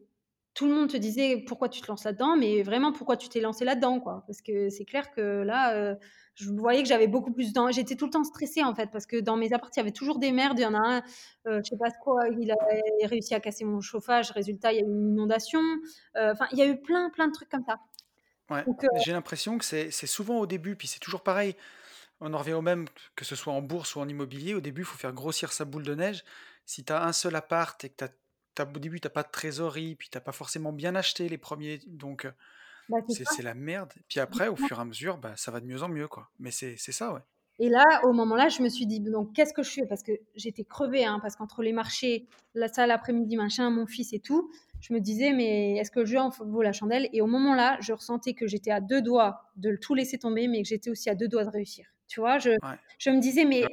[0.58, 3.38] tout le monde te disait pourquoi tu te lances là-dedans, mais vraiment pourquoi tu t'es
[3.38, 4.24] lancé là-dedans, quoi.
[4.26, 5.94] Parce que c'est clair que là, euh,
[6.34, 9.06] je voyais que j'avais beaucoup plus de J'étais tout le temps stressée, en fait, parce
[9.06, 10.58] que dans mes appartements, il y avait toujours des merdes.
[10.58, 11.02] Il y en a un,
[11.46, 12.56] euh, je sais pas quoi, il a
[13.04, 14.32] réussi à casser mon chauffage.
[14.32, 15.60] Résultat, il y a eu une inondation.
[16.16, 17.78] Euh, enfin, il y a eu plein, plein de trucs comme ça.
[18.50, 18.64] Ouais.
[19.04, 21.54] J'ai l'impression que c'est souvent au début, puis c'est toujours pareil.
[22.20, 24.54] On en revient au même, que ce soit en bourse ou en immobilier.
[24.54, 26.24] Au début, il faut faire grossir sa boule de neige.
[26.66, 28.10] Si tu as un seul appart et que tu as
[28.64, 32.26] au début, t'as pas de trésorerie, puis t'as pas forcément bien acheté les premiers, donc
[32.88, 33.92] bah, c'est la merde.
[34.08, 36.30] Puis après, au fur et à mesure, bah, ça va de mieux en mieux, quoi.
[36.38, 37.20] Mais c'est ça, ouais.
[37.60, 39.86] Et là, au moment-là, je me suis dit, donc qu'est-ce que je fais?
[39.86, 44.12] Parce que j'étais crevée, hein, parce qu'entre les marchés, la salle après-midi, machin, mon fils
[44.12, 44.48] et tout,
[44.80, 47.08] je me disais, mais est-ce que le jeu en vaut la chandelle?
[47.12, 50.62] Et au moment-là, je ressentais que j'étais à deux doigts de tout laisser tomber, mais
[50.62, 51.86] que j'étais aussi à deux doigts de réussir.
[52.06, 52.50] Tu vois, je,
[52.98, 53.64] je me disais, mais.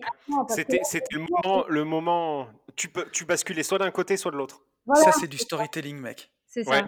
[0.49, 0.81] C'était
[1.11, 2.47] le moment, le moment.
[2.75, 4.61] Tu, peux, tu basculais soit d'un côté, soit de l'autre.
[4.93, 6.31] Ça, c'est du storytelling, mec.
[6.45, 6.87] C'est ça.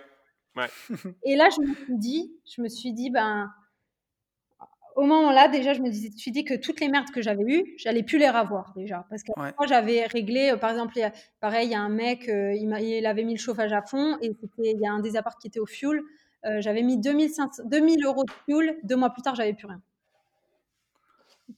[0.56, 0.68] Ouais.
[1.24, 3.52] Et là, je me suis dit, je me suis dit, ben
[4.98, 8.02] au moment-là, déjà, je me suis dit que toutes les merdes que j'avais eues, j'allais
[8.02, 9.06] plus les revoir déjà.
[9.12, 11.00] Parce que moi, j'avais réglé, euh, par exemple,
[11.40, 14.36] pareil, il y a un mec, euh, il, avait mis le chauffage à fond et
[14.58, 16.02] il y a un des apparts qui était au fuel.
[16.46, 18.80] Euh, j'avais mis 2500, 2000 euros de fuel.
[18.84, 19.82] Deux mois plus tard, j'avais plus rien.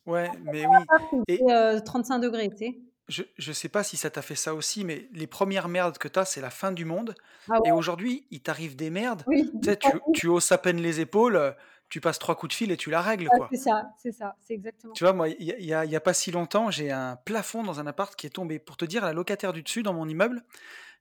[0.06, 1.24] Ouais, mais oui.
[1.30, 2.80] Et 35 degrés, tu sais.
[3.10, 6.08] Je ne sais pas si ça t'a fait ça aussi, mais les premières merdes que
[6.08, 7.16] tu as, c'est la fin du monde.
[7.50, 9.24] Ah et aujourd'hui, il t'arrive des merdes.
[9.30, 11.56] Tu, sais, tu, tu hausses à peine les épaules
[11.90, 13.30] tu passes trois coups de fil et tu la règles.
[13.52, 14.94] c'est ça, c'est ça, c'est exactement.
[14.94, 17.80] Tu vois, moi, il n'y a, y a, pas si longtemps, j'ai un plafond dans
[17.80, 18.60] un appart qui est tombé.
[18.60, 20.44] Pour te dire, la locataire du dessus, dans mon immeuble,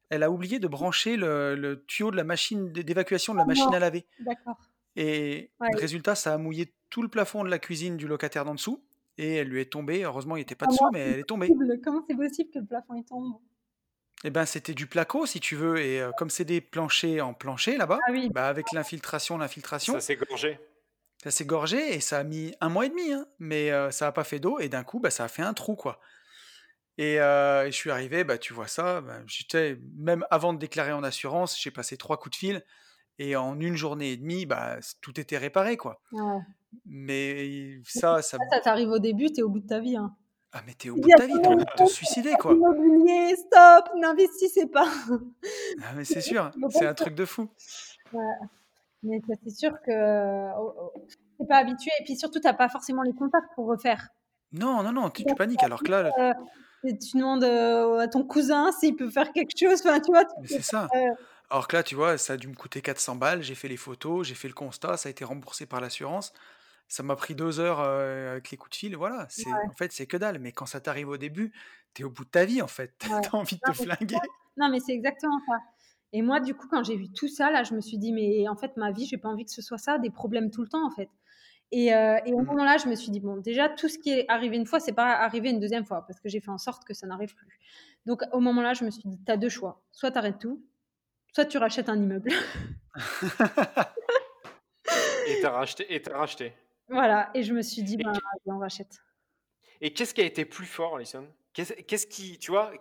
[0.09, 3.75] elle a oublié de brancher le, tuyau de la machine d'évacuation de la ah machine
[3.75, 4.07] à laver.
[4.21, 4.57] D'accord.
[4.97, 8.55] Et le résultat, ça a mouillé tout le plafond de la cuisine du locataire d'en
[8.55, 8.83] dessous.
[9.19, 10.05] Et elle lui est tombée.
[10.05, 11.51] Heureusement, il n'était pas dessous, mais elle est tombée.
[11.85, 13.35] Comment c'est possible que le plafond est tombe?
[14.25, 17.35] Eh ben, c'était du placo, si tu veux, et euh, comme c'est des planchers en
[17.35, 19.93] plancher là-bas, ah bah, avec l'infiltration, l'infiltration.
[19.93, 20.59] Ça s'est gorgé.
[21.23, 24.13] Ça s'est gorgé et ça a mis un mois et demi, hein, mais ça n'a
[24.13, 26.01] pas fait d'eau et d'un coup, bah, ça a fait un trou, quoi.
[26.97, 31.05] Et, je suis arrivé, bah, tu vois ça, bah, j'étais même avant de déclarer en
[31.05, 32.65] assurance, j'ai passé trois coups de fil
[33.19, 36.01] et en une journée et demie, bah, tout était réparé, quoi.
[36.87, 38.39] Mais ça, ça.
[38.51, 39.97] Ça, t'arrive au début, t'es au bout de ta vie.
[39.97, 40.15] Hein.
[40.53, 42.53] Ah, mais t'es au bout de ta vie, t'as envie de te suicider, quoi.
[42.53, 44.89] Immobilier, stop, n'investissez pas.
[45.83, 47.49] Ah, mais c'est sûr, c'est un truc de fou.
[48.13, 48.23] Ouais.
[49.03, 49.91] Mais c'est sûr que
[51.09, 51.91] tu n'es pas habitué.
[52.01, 54.09] Et puis surtout, tu n'as pas forcément les contacts pour refaire.
[54.53, 55.63] Non, non, non, tu, paniques.
[55.63, 56.11] Alors que là.
[56.19, 56.33] Euh,
[56.83, 59.81] tu demandes euh, à ton cousin s'il peut faire quelque chose.
[59.85, 60.25] Enfin, tu vois.
[60.45, 60.89] C'est ça.
[61.51, 63.43] Alors que là, tu vois, ça a dû me coûter 400 balles.
[63.43, 66.33] J'ai fait les photos, j'ai fait le constat, ça a été remboursé par l'assurance.
[66.89, 68.97] Ça m'a pris deux heures euh, avec les coups de fil.
[68.97, 70.39] Voilà, c'est en fait, c'est que dalle.
[70.39, 71.53] Mais quand ça t'arrive au début,
[71.95, 72.95] tu es au bout de ta vie, en fait.
[73.23, 74.17] Tu as envie de te flinguer.
[74.57, 75.59] Non, mais c'est exactement ça.
[76.13, 78.49] Et moi, du coup, quand j'ai vu tout ça, là, je me suis dit, mais
[78.49, 80.69] en fait, ma vie, j'ai pas envie que ce soit ça, des problèmes tout le
[80.69, 81.11] temps, en fait.
[81.71, 82.47] Et, euh, et au mmh.
[82.47, 84.95] moment-là, je me suis dit, bon, déjà, tout ce qui est arrivé une fois, c'est
[84.95, 87.61] pas arrivé une deuxième fois, parce que j'ai fait en sorte que ça n'arrive plus.
[88.07, 89.83] Donc, au moment-là, je me suis dit, tu as deux choix.
[89.93, 90.65] Soit tu arrêtes tout,
[91.33, 92.33] soit tu rachètes un immeuble.
[95.27, 95.95] et tu as racheté.
[95.95, 96.53] Et as racheté.
[96.89, 98.13] Voilà, et je me suis dit, ben,
[98.47, 98.99] on rachète.
[99.81, 101.29] Et qu'est-ce qui a été plus fort, Alison?
[101.53, 102.73] Qu'est-ce qui, tu vois,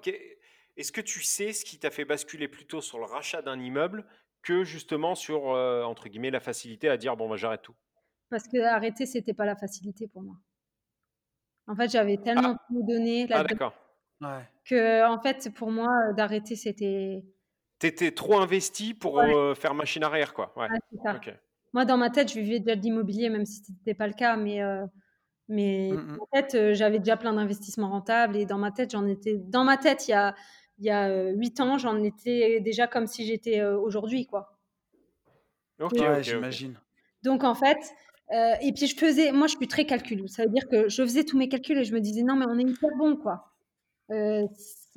[0.77, 4.05] est-ce que tu sais ce qui t'a fait basculer plutôt sur le rachat d'un immeuble
[4.43, 7.75] que justement sur, euh, entre guillemets, la facilité à dire, bon, bah, j'arrête tout?
[8.29, 10.35] Parce que arrêter, c'était pas la facilité pour moi.
[11.67, 12.65] En fait, j'avais tellement ah.
[12.67, 13.73] tout donné ah, d'accord.
[14.65, 17.25] que, en fait, pour moi, d'arrêter, c'était...
[17.79, 20.53] T'étais trop investi pour euh, faire machine arrière, quoi.
[20.55, 20.67] Ouais.
[21.03, 21.19] ça.
[21.73, 24.13] Moi, dans ma tête, je vivais déjà de l'immobilier, même si ce n'était pas le
[24.13, 24.61] cas, mais...
[25.49, 29.37] Mais mmh en fait, j'avais déjà plein d'investissements rentables et dans ma tête, j'en étais.
[29.37, 30.35] Dans ma tête, il y a
[30.79, 34.57] il y a huit ans, j'en étais déjà comme si j'étais aujourd'hui, quoi.
[35.79, 36.79] Ok, j'imagine.
[37.23, 37.77] Donc en fait,
[38.31, 40.27] et puis je faisais, moi je suis très calcul.
[40.29, 42.45] Ça veut dire que je faisais tous mes calculs et je me disais non mais
[42.47, 43.51] on est hyper bon quoi.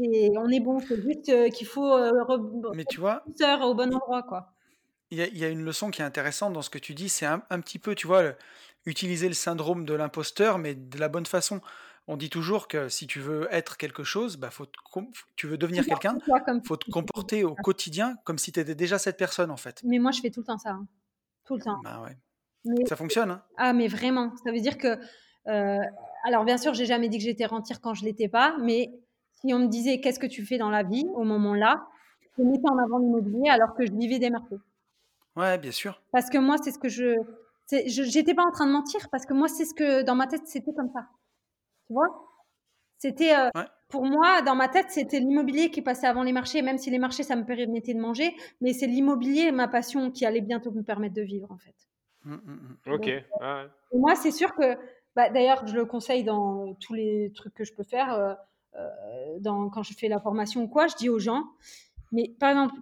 [0.01, 1.99] On est bon, c'est juste qu'il faut
[2.75, 3.23] mais tu vois,
[3.63, 4.53] au bon endroit quoi.
[5.13, 6.95] Il y, a, il y, a une leçon qui est intéressante dans ce que tu
[6.95, 8.23] dis, c'est un, un petit peu, tu vois,
[8.87, 11.61] utiliser le syndrome de l'imposteur, mais de la bonne façon
[12.11, 14.67] on dit toujours que si tu veux être quelque chose, bah faut
[15.37, 18.99] tu veux devenir quelqu'un, il faut te comporter au quotidien comme si tu étais déjà
[18.99, 19.81] cette personne en fait.
[19.85, 20.89] Mais moi je fais tout le temps ça, hein.
[21.45, 21.79] tout le temps.
[21.85, 22.09] Bah
[22.89, 23.31] ça fonctionne.
[23.31, 24.99] Hein ah mais vraiment, ça veut dire que
[25.47, 25.79] euh,
[26.25, 28.91] alors bien sûr j'ai jamais dit que j'étais rentière quand je l'étais pas, mais
[29.41, 31.87] si on me disait qu'est-ce que tu fais dans la vie au moment là,
[32.39, 34.59] je mettais en avant l'immobilier alors que je vivais des marchés.
[35.37, 36.03] Ouais, bien sûr.
[36.13, 37.15] Parce que moi c'est ce que je
[37.87, 40.47] j'étais pas en train de mentir parce que moi c'est ce que dans ma tête
[40.47, 41.07] c'était comme ça.
[41.87, 42.31] Tu vois?
[43.01, 43.35] C'était.
[43.35, 43.49] Euh,
[43.89, 46.99] pour moi, dans ma tête, c'était l'immobilier qui passait avant les marchés, même si les
[46.99, 48.37] marchés, ça me permettait de manger.
[48.61, 51.75] Mais c'est l'immobilier, ma passion, qui allait bientôt me permettre de vivre, en fait.
[52.25, 52.93] Mmh, mmh, mmh.
[52.93, 53.11] Ok.
[53.95, 54.77] Moi, c'est sûr que.
[55.17, 58.13] Bah, D'ailleurs, je le conseille dans tous les trucs que je peux faire.
[58.13, 58.35] Euh,
[59.41, 61.45] dans, quand je fais la formation ou quoi, je dis aux gens.
[62.13, 62.75] Mais par exemple,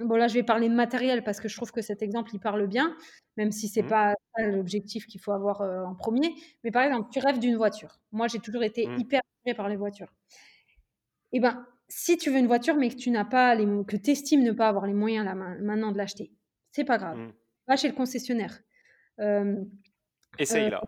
[0.00, 2.40] Bon, là, je vais parler de matériel parce que je trouve que cet exemple, il
[2.40, 2.96] parle bien,
[3.36, 3.90] même si c'est n'est mmh.
[3.90, 6.34] pas l'objectif qu'il faut avoir en premier.
[6.64, 8.00] Mais par exemple, tu rêves d'une voiture.
[8.10, 8.98] Moi, j'ai toujours été mmh.
[8.98, 10.12] hyper attirée par les voitures.
[11.32, 14.10] Eh ben, si tu veux une voiture, mais que tu n'as pas les, que tu
[14.10, 16.32] estimes ne pas avoir les moyens là, maintenant de l'acheter,
[16.72, 17.16] c'est pas grave.
[17.16, 17.32] Mmh.
[17.68, 18.60] Va chez le concessionnaire.
[20.38, 20.82] Essaye là.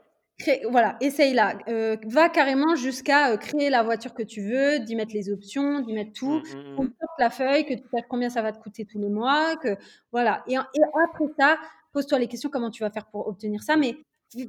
[0.71, 1.59] Voilà, essaye là.
[1.69, 5.81] Euh, va carrément jusqu'à euh, créer la voiture que tu veux, d'y mettre les options,
[5.81, 6.43] d'y mettre tout.
[6.55, 9.57] Mmh, mmh, la feuille, que tu sais combien ça va te coûter tous les mois.
[9.57, 9.77] Que,
[10.13, 10.45] voilà.
[10.47, 11.59] Et, après ça,
[11.93, 13.77] pose-toi les questions comment tu vas faire pour obtenir ça.
[13.77, 13.97] Mais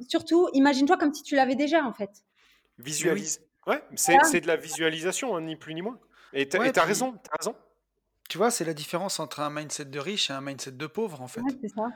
[0.08, 2.10] surtout, imagine-toi comme si tu l'avais déjà en fait.
[2.78, 3.40] Visualise.
[3.66, 5.98] Ouais, c'est de la visualisation, hein, ni plus ni moins.
[6.32, 7.56] Et tu as, raison, as raison.
[8.28, 11.22] Tu vois, c'est la différence entre un mindset de riche et un mindset de pauvre
[11.22, 11.40] en fait.
[11.62, 11.86] c'est ça.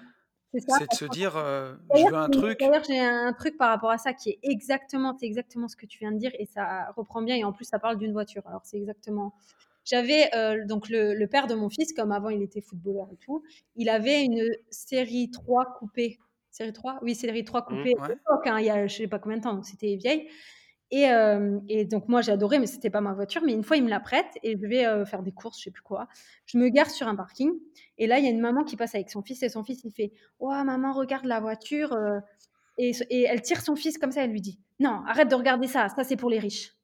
[0.54, 2.60] C'est de se dire, euh, je veux un truc.
[2.60, 5.86] D'ailleurs, j'ai un truc par rapport à ça qui est exactement, c'est exactement ce que
[5.86, 7.36] tu viens de dire et ça reprend bien.
[7.36, 8.42] Et en plus, ça parle d'une voiture.
[8.46, 9.34] Alors, c'est exactement.
[9.84, 13.42] J'avais euh, donc le, père de mon fils, comme avant il était footballeur et tout,
[13.76, 16.18] il avait une série 3 coupée.
[16.50, 19.08] Série 3 Oui, série 3 mmh, coupée à l'époque, hein, il y a je sais
[19.08, 20.28] pas combien de temps, donc c'était vieille.
[20.92, 23.42] Euh, et, donc moi j'ai adoré, mais c'était pas ma voiture.
[23.44, 25.64] Mais une fois il me la prête et je vais euh, faire des courses, je
[25.64, 26.06] sais plus quoi.
[26.46, 27.52] Je me gare sur un parking
[27.98, 29.82] et là il y a une maman qui passe avec son fils et son fils
[29.84, 32.18] il fait "Oh maman regarde la voiture" euh.
[32.78, 35.88] et, elle tire son fils comme ça, elle lui dit "Non arrête de regarder ça,
[35.88, 36.76] ça c'est pour les riches."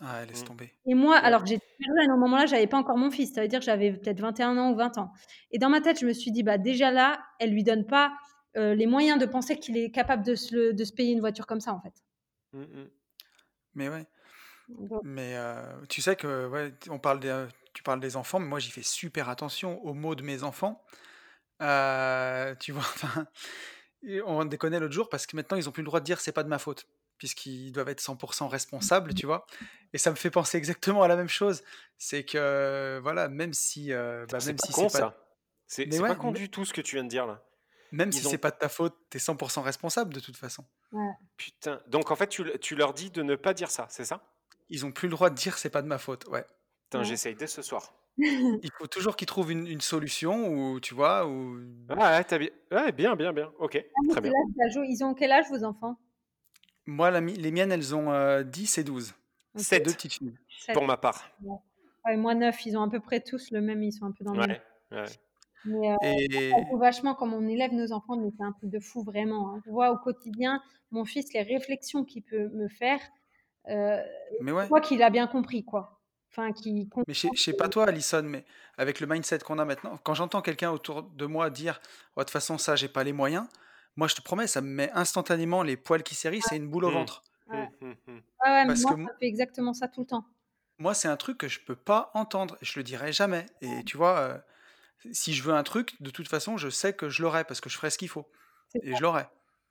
[0.00, 0.46] Ah laisse mmh.
[0.46, 0.72] tomber.
[0.86, 3.48] Et moi alors j'étais jeune à un moment-là, j'avais pas encore mon fils, ça veut
[3.48, 5.12] dire que j'avais peut-être 21 ans ou 20 ans.
[5.50, 8.12] Et dans ma tête je me suis dit bah déjà là elle lui donne pas
[8.56, 11.60] les moyens de penser qu'il est capable de se, de se, payer une voiture comme
[11.60, 12.04] ça en fait.
[12.52, 12.88] Mmh, mmh.
[13.74, 14.06] Mais ouais.
[15.02, 15.36] Mais
[15.88, 18.82] tu sais que ouais, on parle des, tu parles des enfants, mais moi j'y fais
[18.82, 20.82] super attention aux mots de mes enfants.
[21.58, 23.26] tu vois, enfin,
[24.24, 26.32] on déconnait l'autre jour parce que maintenant ils ont plus le droit de dire c'est
[26.32, 26.86] pas de ma faute,
[27.18, 29.46] puisqu'ils doivent être 100% responsables, tu vois.
[29.92, 31.62] Et ça me fait penser exactement à la même chose.
[31.98, 35.14] C'est que voilà, même si, bah, même si c'est pas,
[35.66, 37.44] c'est pas con du tout ce que tu viens de dire là.
[37.94, 40.64] Même si c'est pas de ta faute, t'es 100% responsable de toute façon.
[41.36, 41.80] Putain.
[41.86, 44.22] Donc en fait, tu, tu leur dis de ne pas dire ça, c'est ça?
[44.68, 46.44] Ils ont plus le droit de dire c'est pas de ma faute, ouais.
[46.84, 47.94] Putain, j'essaye dès ce soir.
[48.18, 51.60] Il faut toujours qu'ils trouvent une, une, solution ou tu vois ou.
[51.88, 52.48] Ah ouais, bien...
[52.70, 53.52] Ouais, bien, bien, bien.
[53.58, 54.32] Ok, ah, très bien.
[54.88, 55.96] Ils ont quel âge vos enfants?
[56.86, 59.14] Moi, les miennes, elles ont 10 euh, et 12.
[59.56, 60.36] C'est deux petites filles.
[60.72, 61.30] Pour ma part.
[62.06, 64.32] moi 9, ils ont à peu près tous le même, ils sont un peu dans
[64.32, 64.60] le même.
[64.90, 65.04] Ouais.
[65.64, 66.52] Mais euh, et...
[66.74, 69.50] vachement comme on élève nos enfants, mais c'est un truc de fou vraiment.
[69.50, 69.62] Hein.
[69.64, 70.60] Je vois au quotidien
[70.90, 73.00] mon fils les réflexions qu'il peut me faire.
[73.68, 73.98] Euh,
[74.40, 74.62] mais ouais.
[74.62, 76.00] Je crois qu'il a bien compris quoi.
[76.30, 76.88] Enfin, qui.
[77.06, 78.44] Mais je sais pas toi, Alison, mais
[78.76, 81.80] avec le mindset qu'on a maintenant, quand j'entends quelqu'un autour de moi dire,
[82.16, 83.46] oh, de toute façon ça, j'ai pas les moyens.
[83.96, 86.86] Moi, je te promets, ça me met instantanément les poils qui s'érissent et une boule
[86.86, 86.94] au mmh.
[86.94, 87.22] ventre.
[87.48, 87.70] Ouais.
[87.82, 87.96] Ouais,
[88.66, 90.24] Parce moi, que ça fait exactement ça tout le temps.
[90.78, 92.56] Moi, c'est un truc que je peux pas entendre.
[92.62, 93.46] Je le dirai jamais.
[93.60, 94.38] Et tu vois, euh,
[95.12, 97.68] si je veux un truc, de toute façon, je sais que je l'aurai parce que
[97.68, 98.26] je ferai ce qu'il faut.
[98.82, 99.24] Et je l'aurai.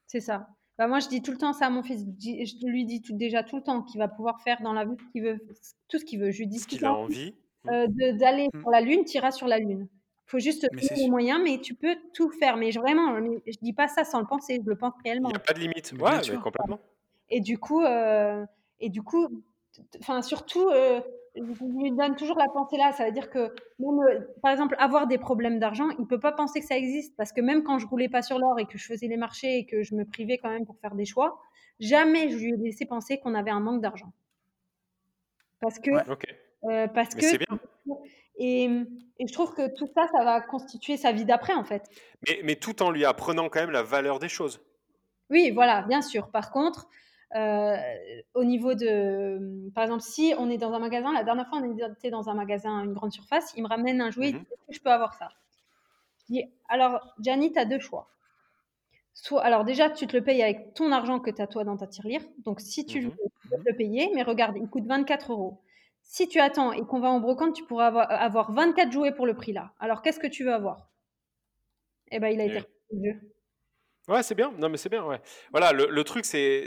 [0.08, 0.48] C'est ça.
[0.78, 2.04] Bah moi, je dis tout le temps ça à mon fils.
[2.20, 4.96] Je lui dis tout, déjà tout le temps qu'il va pouvoir faire dans la vie
[4.98, 5.40] ce qu'il veut,
[5.88, 6.32] tout ce qu'il veut.
[6.32, 7.36] Je lui dis ce qu'il a envie.
[7.72, 8.60] Euh, d'aller mmh.
[8.60, 9.88] sur la Lune, tu iras sur la Lune.
[10.28, 12.58] Il faut juste trouver les moyens, mais tu peux tout faire.
[12.58, 15.30] Mais vraiment, je dis pas ça sans le penser, je le pense réellement.
[15.30, 15.94] Il n'y a pas de limite.
[16.00, 16.80] Ouais, complètement.
[17.30, 18.46] Et du coup, euh,
[18.80, 19.44] et du coup,
[20.00, 21.02] enfin surtout, euh,
[21.36, 22.92] je lui donne toujours la pensée là.
[22.92, 26.32] Ça veut dire que, même, euh, par exemple, avoir des problèmes d'argent, il peut pas
[26.32, 27.16] penser que ça existe.
[27.18, 29.58] Parce que même quand je roulais pas sur l'or et que je faisais les marchés
[29.58, 31.40] et que je me privais quand même pour faire des choix,
[31.80, 34.12] jamais je lui ai laissé penser qu'on avait un manque d'argent.
[35.60, 35.92] Parce que.
[36.66, 37.38] Euh, parce que.
[37.38, 37.60] Bien.
[38.38, 38.66] Et,
[39.20, 41.90] et, je trouve que tout ça, ça va constituer sa vie d'après, en fait.
[42.28, 44.60] Mais, mais tout en lui apprenant quand même la valeur des choses.
[45.30, 46.30] Oui, voilà, bien sûr.
[46.30, 46.88] Par contre,
[47.36, 47.78] euh,
[48.34, 51.92] au niveau de, par exemple, si on est dans un magasin, la dernière fois on
[51.92, 54.42] était dans un magasin, une grande surface, il me ramène un jouet, il mhm.
[54.42, 55.30] dit est-ce que je peux avoir ça?
[56.20, 58.10] Je dis alors, Gianni, tu as deux choix.
[59.14, 61.78] Soit, alors déjà, tu te le payes avec ton argent que tu as toi dans
[61.78, 62.22] ta tirelire.
[62.46, 63.12] Donc si tu, veux,
[63.42, 65.62] tu peux le payer, mais regarde, il coûte 24 euros.
[66.02, 69.36] Si tu attends et qu'on va en brocante, tu pourras avoir, 24 jouets pour le
[69.36, 69.72] prix là.
[69.80, 70.90] Alors qu'est-ce que tu veux avoir?
[72.12, 73.34] Eh ben, il a été jeu.
[74.08, 74.52] Ouais, c'est bien.
[74.58, 75.04] Non, mais c'est bien.
[75.06, 75.22] Ouais.
[75.52, 76.66] Voilà, le, le truc, c'est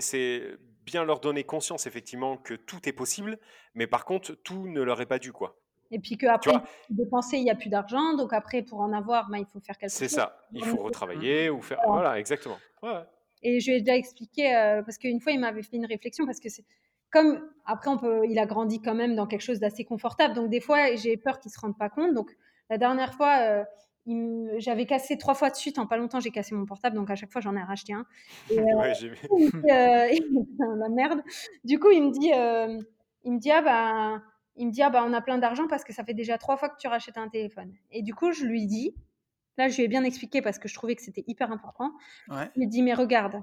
[0.84, 3.39] bien leur donner conscience, effectivement, que tout est possible,
[3.74, 5.57] mais par contre, tout ne leur est pas dû, quoi.
[5.91, 6.55] Et puis qu'après,
[6.91, 9.76] dépenser, il n'y a plus d'argent, donc après, pour en avoir, ben, il faut faire
[9.78, 9.99] quelque chose.
[9.99, 10.39] C'est ça.
[10.53, 11.80] Il faut retravailler ou faire.
[11.87, 12.59] Voilà, exactement.
[12.82, 13.03] Ouais.
[13.43, 16.24] Et je lui ai déjà expliqué, euh, parce qu'une fois, il m'avait fait une réflexion,
[16.24, 16.64] parce que c'est
[17.11, 20.51] comme après, on peut, il a grandi quand même dans quelque chose d'assez confortable, donc
[20.51, 22.14] des fois, j'ai peur qu'il ne se rende pas compte.
[22.14, 22.37] Donc
[22.68, 23.64] la dernière fois, euh,
[24.59, 27.17] j'avais cassé trois fois de suite en pas longtemps j'ai cassé mon portable donc à
[27.17, 28.07] chaque fois j'en ai racheté un
[28.51, 29.17] et, ouais, j'ai vu.
[29.33, 30.09] Euh,
[30.79, 31.23] la merde
[31.65, 32.79] du coup il me dit euh,
[33.25, 34.23] il me dit ah bah
[34.55, 36.57] il me dit ah bah on a plein d'argent parce que ça fait déjà trois
[36.57, 38.95] fois que tu rachètes un téléphone et du coup je lui dis
[39.59, 41.93] là je lui ai bien expliqué parce que je trouvais que c'était hyper important
[42.29, 42.49] ouais.
[42.55, 43.43] il me dit mais regarde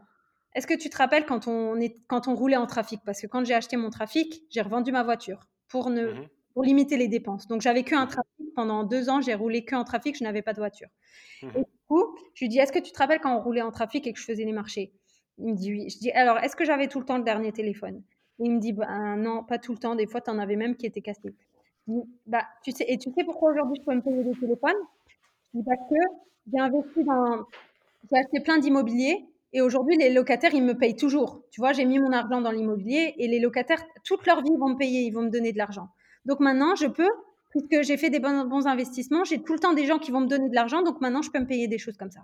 [0.55, 3.01] est-ce que tu te rappelles quand on est quand on roulait en trafic?
[3.03, 6.63] Parce que quand j'ai acheté mon trafic j'ai revendu ma voiture pour ne mmh pour
[6.63, 7.47] limiter les dépenses.
[7.47, 8.32] Donc, j'avais qu'un mmh trafic.
[8.55, 10.17] Pendant deux ans, j'ai roulé qu'en trafic.
[10.17, 10.87] Je n'avais pas de voiture.
[11.41, 13.61] Mmh et du coup, je lui dis, est-ce que tu te rappelles quand on roulait
[13.61, 14.93] en trafic et que je faisais les marchés?
[15.37, 15.89] Il me dit oui.
[15.89, 18.01] Je dis alors, est-ce que j'avais tout le temps le dernier téléphone?
[18.39, 19.95] Il me dit bah, non, pas tout le temps.
[19.95, 21.33] Des fois, tu en avais même qui étaient cassés.
[22.25, 24.81] bah, tu sais, et tu sais pourquoi aujourd'hui je peux me payer des téléphones?
[25.53, 25.95] Je dis parce que
[26.51, 27.45] j'ai investi dans.
[28.11, 31.43] J'ai acheté plein d'immobilier et aujourd'hui, les locataires, ils me payent toujours.
[31.51, 34.69] Tu vois, j'ai mis mon argent dans l'immobilier et les locataires, toute leur vie, vont
[34.69, 35.89] me payer, ils vont me donner de l'argent.
[36.25, 37.09] Donc maintenant, je peux,
[37.53, 40.21] puisque j'ai fait des bons, bons investissements, j'ai tout le temps des gens qui vont
[40.21, 40.81] me donner de l'argent.
[40.81, 42.21] Donc maintenant, je peux me payer des choses comme ça.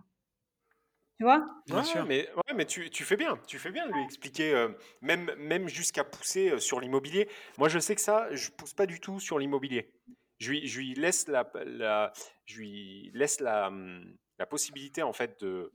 [1.18, 1.46] Tu vois?
[1.68, 2.06] Bien sûr.
[2.06, 3.38] Mais, ouais, mais tu, tu, fais bien.
[3.46, 4.70] Tu fais bien de lui expliquer, euh,
[5.02, 7.28] même, même jusqu'à pousser euh, sur l'immobilier.
[7.58, 9.92] Moi, je sais que ça, je pousse pas du tout sur l'immobilier.
[10.40, 12.14] Je lui, je lui laisse la, la
[12.46, 15.74] je lui laisse la, hum, la possibilité en fait de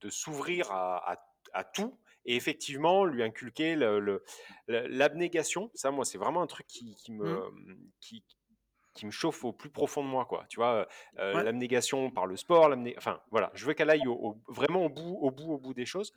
[0.00, 1.18] de s'ouvrir à,
[1.52, 3.76] à, tout et effectivement lui inculquer
[4.66, 5.64] l'abnégation.
[5.64, 7.90] Le, ça, moi, c'est vraiment un truc qui, qui me, mmh.
[8.00, 8.24] qui,
[8.94, 10.44] qui, me chauffe au plus profond de moi, quoi.
[10.48, 10.86] Tu vois,
[11.18, 14.04] euh, l'abnégation par le sport, enfin voilà, je veux qu'elle aille
[14.48, 16.12] vraiment au bout, au bout, au bout des choses.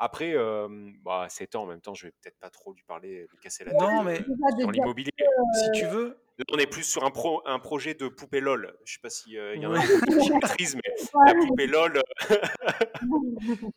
[0.00, 0.68] Après, euh,
[1.02, 3.64] bah, 7 ans en même temps, je vais peut-être pas trop lui parler, lui casser
[3.64, 3.80] la tête.
[3.80, 4.20] Non, mais
[4.58, 5.10] sur l'immobilier.
[5.54, 6.20] Si tu veux.
[6.38, 8.76] Là, on est plus sur un, pro, un projet de poupée LOL.
[8.84, 10.94] Je sais pas s'il euh, y en a qui maîtrisent, mais
[11.26, 12.00] la poupée LOL.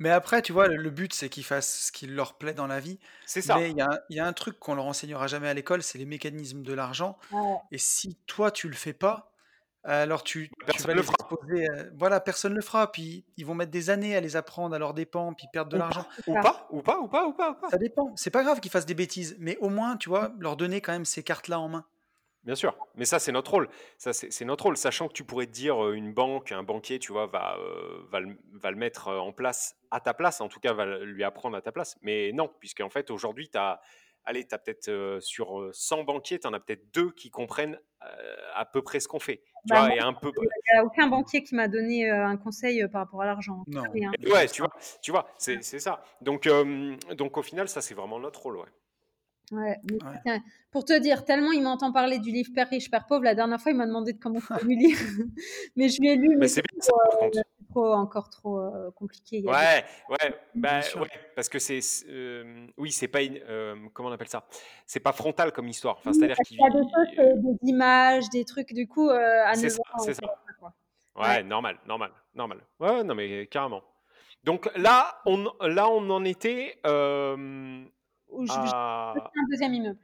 [0.00, 2.80] mais après, tu vois, le but, c'est qu'ils fassent ce qui leur plaît dans la
[2.80, 2.98] vie.
[3.26, 3.56] C'est ça.
[3.56, 3.76] Mais il
[4.10, 6.72] y, y, a un truc qu'on leur enseignera jamais à l'école, c'est les mécanismes de
[6.72, 7.18] l'argent.
[7.70, 9.32] Et si toi, tu le fais pas,
[9.84, 11.16] alors tu, tu vas le fera.
[11.50, 12.90] Euh, voilà, personne le fera.
[12.92, 15.78] Puis ils vont mettre des années à les apprendre à leurs dépens, puis perdre de
[15.78, 16.06] l'argent.
[16.26, 18.12] Ou pas, ou pas, ou pas, ou pas, Ça dépend.
[18.16, 20.92] C'est pas grave qu'ils fassent des bêtises, mais au moins, tu vois, leur donner quand
[20.92, 21.86] même ces cartes-là en main.
[22.44, 23.68] Bien sûr, mais ça c'est notre rôle.
[23.98, 26.98] Ça c'est notre rôle, sachant que tu pourrais te dire euh, une banque, un banquier,
[26.98, 30.48] tu vois, va, euh, va, le, va, le, mettre en place à ta place, en
[30.48, 31.98] tout cas va lui apprendre à ta place.
[32.02, 33.80] Mais non, puisqu'en fait aujourd'hui tu as
[34.24, 37.78] allez, tu as peut-être sur 100 banquiers, tu en as peut-être deux qui comprennent
[38.54, 39.42] à peu près ce qu'on fait.
[39.66, 40.30] Tu bah, vois, et un peu...
[40.36, 43.64] Il n'y a aucun banquier qui m'a donné un conseil par rapport à l'argent.
[43.66, 43.82] Non.
[44.30, 44.70] Ouais, tu vois,
[45.00, 46.02] tu vois c'est ça.
[46.20, 46.46] Donc,
[47.14, 48.58] donc au final, ça, c'est vraiment notre rôle.
[48.58, 48.68] Ouais.
[49.50, 49.76] Ouais,
[50.70, 53.60] pour te dire, tellement il m'entend parler du livre Père riche, Père pauvre, la dernière
[53.60, 54.98] fois il m'a demandé de comment lui lire.
[55.76, 56.36] mais je lui ai lu.
[56.36, 57.40] Mais, c'est bien ça, par contre
[57.84, 59.42] encore trop euh, compliqué.
[59.44, 64.12] Ouais, ouais, bah, ouais, parce que c'est, euh, oui, c'est pas, une, euh, comment on
[64.12, 64.46] appelle ça?
[64.86, 65.96] C'est pas frontal comme histoire.
[65.98, 69.70] Enfin, c'est-à-dire qu'il y a des, choses, des images, des trucs, du coup, à C'est
[69.70, 70.26] ça, c'est ça.
[71.16, 72.58] Ouais, normal, normal, normal.
[72.78, 73.82] Ouais, non, mais carrément.
[74.44, 76.78] Donc là, on, là, on en était.
[78.32, 79.14] Euh, à...
[79.16, 79.98] un deuxième immeuble.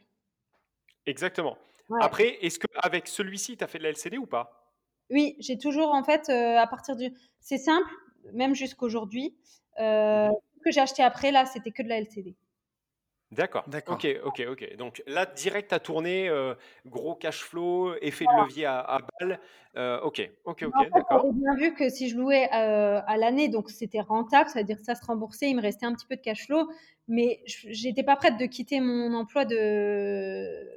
[1.07, 1.57] Exactement.
[2.01, 4.73] Après, est-ce qu'avec celui-ci, tu as fait de la LCD ou pas?
[5.11, 7.91] Oui, j'ai toujours en fait à partir du c'est simple,
[8.33, 9.37] même jusqu'aujourd'hui,
[9.79, 12.35] euh, ce que j'ai acheté après là, c'était que de la LCD.
[13.35, 13.65] D'accord.
[13.67, 13.95] D'accord.
[13.97, 14.77] Ok, ok, ok.
[14.77, 16.31] Donc là, direct à tourner,
[16.87, 19.41] gros cash flow, effet de levier à, à balle.
[20.03, 21.23] ok, ok, ok, d'accord.
[21.25, 24.95] J'ai bien vu que si je louais à l'année, donc c'était rentable, c'est-à-dire que ça
[24.95, 26.69] se remboursait, il me restait un petit peu de cash flow,
[27.09, 30.75] mais j'étais pas prête de quitter mon emploi de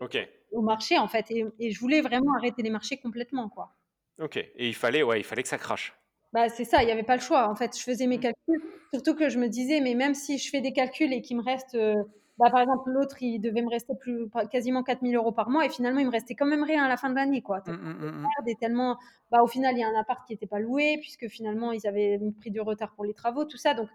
[0.51, 3.75] au marché en fait, et, et, je voulais vraiment arrêter les marchés complètement, quoi.
[4.19, 4.37] Ok.
[4.37, 5.93] Et il fallait, ouais, il fallait que ça crache.
[6.33, 7.49] Bah, c'est ça, il n'y avait pas le choix.
[7.49, 8.21] En fait, je faisais mes mmh.
[8.21, 8.61] calculs,
[8.93, 11.43] surtout que je me disais, mais même si je fais des calculs et qu'il me
[11.43, 11.95] reste, euh,
[12.37, 15.69] bah, par exemple, l'autre, il devait me rester plus, quasiment 4000 euros par mois, et
[15.69, 17.41] finalement, il me restait quand même rien à la fin de l'année.
[17.41, 17.63] Quoi.
[17.65, 18.97] Mmh, mmh, et tellement,
[19.31, 21.87] bah, au final, il y a un appart qui n'était pas loué, puisque finalement, ils
[21.87, 23.73] avaient pris du retard pour les travaux, tout ça.
[23.73, 23.89] Donc,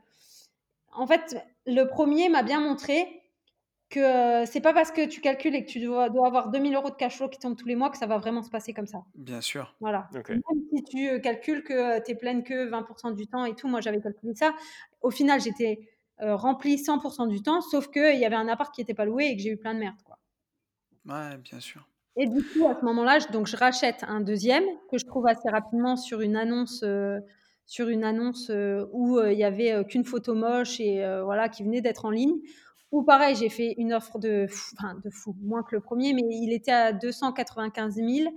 [0.93, 1.37] en fait,
[1.67, 3.23] le premier m'a bien montré
[3.93, 6.75] que euh, c'est pas parce que tu calcules et que tu dois, dois, avoir 2000
[6.75, 8.73] euros de cash flow qui tombent tous les mois que ça va vraiment se passer
[8.73, 9.05] comme ça.
[9.15, 9.77] Bien sûr.
[9.81, 10.09] Voilà.
[10.13, 10.43] Même
[10.75, 13.69] si tu euh, calcules que euh, tu es pleine que 20% du temps et tout,
[13.69, 14.55] moi j'avais calculé ça.
[15.03, 15.92] Au final, j'étais
[16.23, 19.37] remplie 100% du temps, sauf qu'il y avait un appart qui n'était pas loué et
[19.37, 19.97] que j'ai eu plein de merde.
[20.05, 20.19] Quoi.
[21.07, 21.89] Ouais, bien sûr.
[22.17, 25.49] Et du coup, à ce moment-là, donc je rachète un deuxième que je trouve assez
[25.49, 26.85] rapidement sur une annonce.
[27.65, 28.51] sur une annonce
[28.93, 32.39] où il y avait qu'une photo moche et voilà qui venait d'être en ligne
[32.93, 36.13] ou pareil, j'ai fait une offre de fou, enfin de fou, moins que le premier,
[36.13, 38.35] mais il était à 295 000.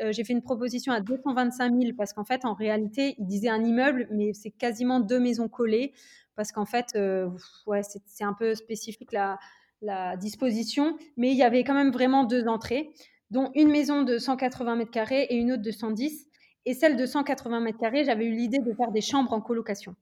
[0.00, 3.50] Euh, j'ai fait une proposition à 225 000 parce qu'en fait, en réalité, il disait
[3.50, 5.92] un immeuble, mais c'est quasiment deux maisons collées
[6.38, 7.28] parce qu'en fait, euh,
[7.66, 9.40] ouais, c'est un peu spécifique la,
[9.82, 12.90] la disposition, mais il y avait quand même vraiment deux entrées,
[13.32, 16.28] dont une maison de 180 mètres carrés et une autre de 110.
[16.64, 19.96] Et celle de 180 mètres carrés, j'avais eu l'idée de faire des chambres en colocation.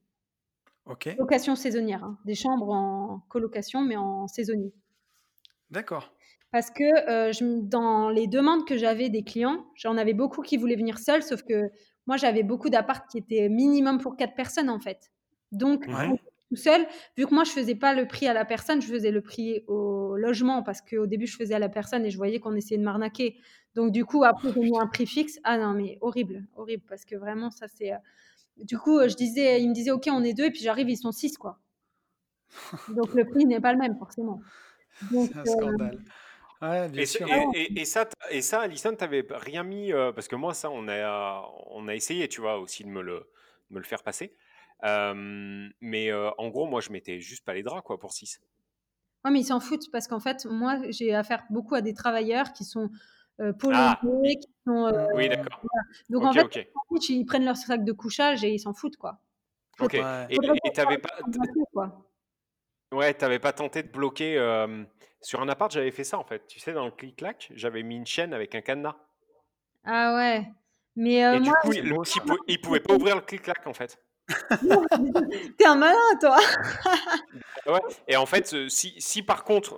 [1.18, 2.18] Location saisonnière, hein.
[2.26, 4.74] des chambres en colocation, mais en saisonnier.
[5.70, 6.12] D'accord.
[6.52, 10.58] Parce que euh, je, dans les demandes que j'avais des clients, j'en avais beaucoup qui
[10.58, 11.70] voulaient venir seuls, sauf que
[12.06, 15.10] moi, j'avais beaucoup d'appartes qui étaient minimum pour quatre personnes, en fait.
[15.52, 15.86] Donc,
[16.48, 16.86] tout seul,
[17.16, 19.64] vu que moi, je faisais pas le prix à la personne, je faisais le prix
[19.66, 22.78] au logement, parce qu'au début, je faisais à la personne et je voyais qu'on essayait
[22.78, 23.36] de m'arnaquer.
[23.74, 25.38] Donc, du coup, après, j'ai mis un prix fixe.
[25.44, 27.92] Ah non, mais horrible, horrible, parce que vraiment, ça, c'est...
[27.92, 27.98] Euh,
[28.64, 30.96] Du coup, je disais, il me disait, OK, on est deux, et puis j'arrive, ils
[30.96, 31.58] sont six, quoi.
[32.88, 34.40] Donc le prix n'est pas le même, forcément.
[35.10, 35.98] C'est un scandale.
[36.62, 37.28] Ouais, bien Et, sûr.
[37.52, 41.46] et, et, ça, et ça, Alison, t'avais rien mis parce que moi, ça, on a,
[41.66, 43.28] on a essayé, tu vois, aussi de me le,
[43.68, 44.34] me le faire passer.
[44.82, 48.40] Mais en gros, moi, je mettais juste pas les draps, quoi, pour 6.
[49.24, 52.52] Ouais, mais ils s'en foutent parce qu'en fait, moi, j'ai affaire beaucoup à des travailleurs
[52.52, 52.90] qui sont
[53.40, 54.00] euh, ah.
[54.02, 55.10] qui sont.
[55.14, 55.60] oui, d'accord.
[56.08, 56.68] Donc en fait,
[57.08, 59.18] ils prennent leur sac de couchage et ils s'en foutent, quoi.
[59.80, 59.94] Ok.
[59.94, 61.18] et t'avais pas.
[62.92, 64.36] Ouais, t'avais pas tenté de bloquer.
[65.20, 66.46] Sur un appart, j'avais fait ça en fait.
[66.46, 68.96] Tu sais, dans le clic-clac, j'avais mis une chaîne avec un cadenas.
[69.84, 70.46] Ah ouais.
[70.94, 71.94] Mais et du coup, le
[72.48, 73.98] il pouvait pas ouvrir le clic-clac en fait.
[75.58, 76.38] T'es un malin, toi.
[77.66, 77.80] ouais.
[78.08, 79.76] Et en fait, si, si par contre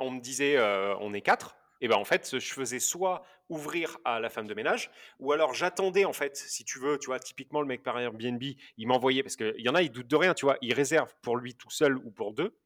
[0.00, 0.58] on me disait
[1.00, 4.54] on est quatre, et ben en fait, je faisais soit ouvrir à la femme de
[4.54, 7.98] ménage, ou alors j'attendais en fait, si tu veux, tu vois, typiquement le mec par
[7.98, 10.72] Airbnb, il m'envoyait parce qu'il y en a, il doute de rien, tu vois, il
[10.72, 12.56] réserve pour lui tout seul ou pour deux,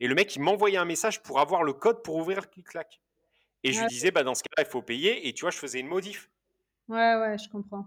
[0.00, 3.00] et le mec il m'envoyait un message pour avoir le code pour ouvrir le clic-clac.
[3.62, 5.58] Et je lui disais, bah dans ce cas-là, il faut payer, et tu vois, je
[5.58, 6.30] faisais une modif.
[6.88, 7.86] Ouais, ouais, je comprends.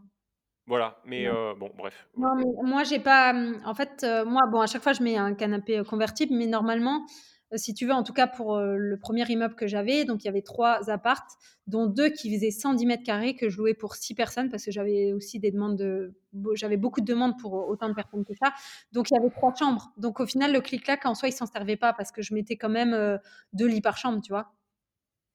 [0.67, 2.07] Voilà, mais euh, bon, bref.
[2.17, 3.33] Non, mais moi, j'ai pas.
[3.65, 7.05] En fait, euh, moi, bon, à chaque fois, je mets un canapé convertible, mais normalement,
[7.53, 10.25] euh, si tu veux, en tout cas pour le premier immeuble que j'avais, donc il
[10.25, 11.33] y avait trois appartes,
[11.67, 14.71] dont deux qui faisaient 110 mètres carrés que je louais pour six personnes parce que
[14.71, 16.15] j'avais aussi des demandes de.
[16.55, 18.51] J'avais beaucoup de demandes pour autant de personnes que ça.
[18.91, 19.91] Donc il y avait trois chambres.
[19.97, 22.57] Donc au final, le clic-clac, en soi, il s'en servait pas parce que je mettais
[22.57, 23.19] quand même
[23.53, 24.51] deux lits par chambre, tu vois.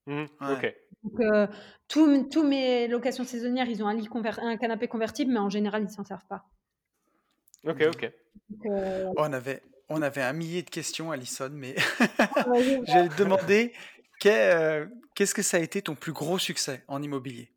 [0.06, 0.74] Mmh, ok.
[1.02, 1.46] Donc, euh,
[1.88, 4.08] tous, mes locations saisonnières, ils ont un, lit
[4.42, 6.44] un canapé convertible, mais en général, ils s'en servent pas.
[7.66, 8.12] Ok, ok.
[8.66, 11.74] Euh, oh, on, avait, on avait un millier de questions, Alison, mais
[12.86, 13.72] j'ai demandé
[14.26, 17.52] euh, qu'est-ce que ça a été ton plus gros succès en immobilier?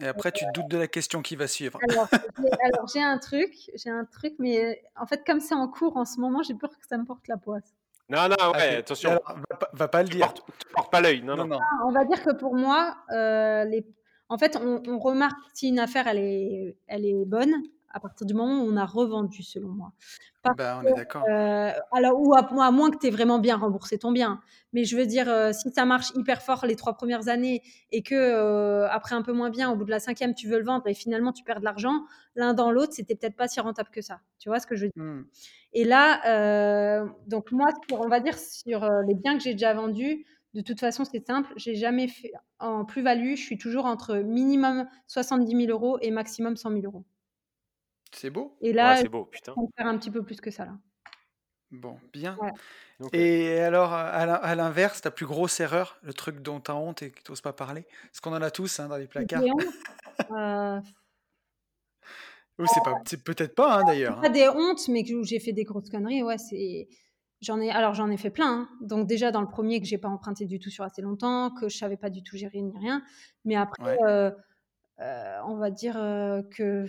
[0.00, 1.78] Et après, tu te doutes de la question qui va suivre.
[2.64, 6.06] Alors, j'ai un truc, j'ai un truc, mais en fait, comme c'est en cours en
[6.06, 7.75] ce moment, j'ai peur que ça me porte la poisse.
[8.08, 9.20] Non, non, ouais, attention.
[9.72, 10.32] va, pas, le dire.
[10.32, 10.42] Tu
[10.72, 11.22] portes, pas l'œil.
[11.22, 11.58] Non, non, non.
[11.84, 13.84] On va dire que pour moi, euh, les...
[14.28, 17.54] en fait, on, remarque si une affaire elle est, elle est bonne
[17.96, 19.92] à partir du moment où on a revendu, selon moi.
[20.56, 21.24] Ben, on est d'accord.
[21.28, 24.40] Euh, alors, ou à, moins que tu aies vraiment bien remboursé ton bien.
[24.72, 28.02] Mais je veux dire, euh, si ça marche hyper fort les trois premières années et
[28.02, 30.86] que après un peu moins bien, au bout de la cinquième, tu veux le vendre
[30.86, 32.04] et finalement tu perds de l'argent,
[32.36, 34.20] l'un dans l'autre, c'était peut-être pas si rentable que ça.
[34.38, 35.02] Tu vois ce que je veux dire?
[35.02, 35.24] Mmh.
[35.72, 39.74] Et là, euh, donc moi, on va dire sur euh, les biens que j'ai déjà
[39.74, 40.24] vendus,
[40.54, 41.52] de toute façon, c'est simple.
[41.56, 43.34] J'ai jamais fait en plus-value.
[43.36, 47.04] Je suis toujours entre minimum 70 000 euros et maximum 100 000 euros.
[48.16, 48.56] C'est beau?
[48.62, 49.52] Et là, c'est beau, putain.
[49.56, 50.78] On faire un petit peu plus que ça là.
[51.70, 52.38] Bon, bien.
[53.12, 57.10] Et alors, à l'inverse, ta plus grosse erreur, le truc dont tu as honte et
[57.10, 59.42] que tu n'oses pas parler, ce qu'on en a tous hein, dans les placards.
[60.30, 60.80] euh,
[62.58, 62.94] oui, c'est pas,
[63.24, 64.20] peut-être pas hein, d'ailleurs.
[64.20, 64.30] Pas hein.
[64.30, 66.22] des hontes, mais que j'ai fait des grosses conneries.
[66.22, 66.88] Ouais, c'est.
[67.42, 68.60] J'en ai, alors j'en ai fait plein.
[68.60, 68.68] Hein.
[68.80, 71.68] Donc déjà dans le premier que j'ai pas emprunté du tout sur assez longtemps, que
[71.68, 73.02] je savais pas du tout gérer ni rien.
[73.44, 74.30] Mais après, euh,
[75.00, 76.86] euh, on va dire euh, que,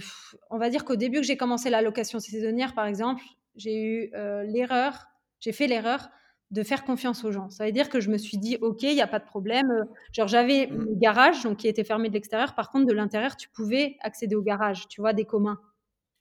[0.50, 3.22] on va dire qu'au début que j'ai commencé la location saisonnière, par exemple,
[3.56, 4.12] j'ai eu
[4.46, 5.08] l'erreur,
[5.40, 6.10] j'ai fait l'erreur
[6.52, 7.50] de faire confiance aux gens.
[7.50, 9.86] Ça veut dire que je me suis dit, ok, il n'y a pas de problème.
[10.14, 10.78] Genre, j'avais mmh.
[10.78, 12.56] le garage donc, qui était fermé de l'extérieur.
[12.56, 15.60] Par contre, de l'intérieur, tu pouvais accéder au garage, tu vois, des communs.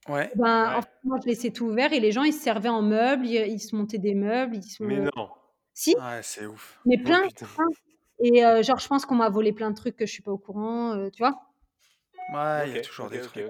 [0.08, 0.30] Ouais.
[0.34, 2.82] Ben, En fait, moi, je laissais tout ouvert et les gens, ils se servaient en
[2.82, 4.56] meubles, ils, se montaient des meubles.
[4.56, 4.82] Ils se...
[4.82, 5.28] Mais non.
[5.72, 5.94] Si.
[5.96, 6.80] Ouais, c'est ouf.
[6.86, 7.22] Mais oh, plein.
[8.20, 10.38] et genre, je pense qu'on m'a volé plein de trucs que je suis pas au
[10.38, 11.45] courant, tu vois.
[12.32, 13.44] Ouais, il y a toujours des trucs.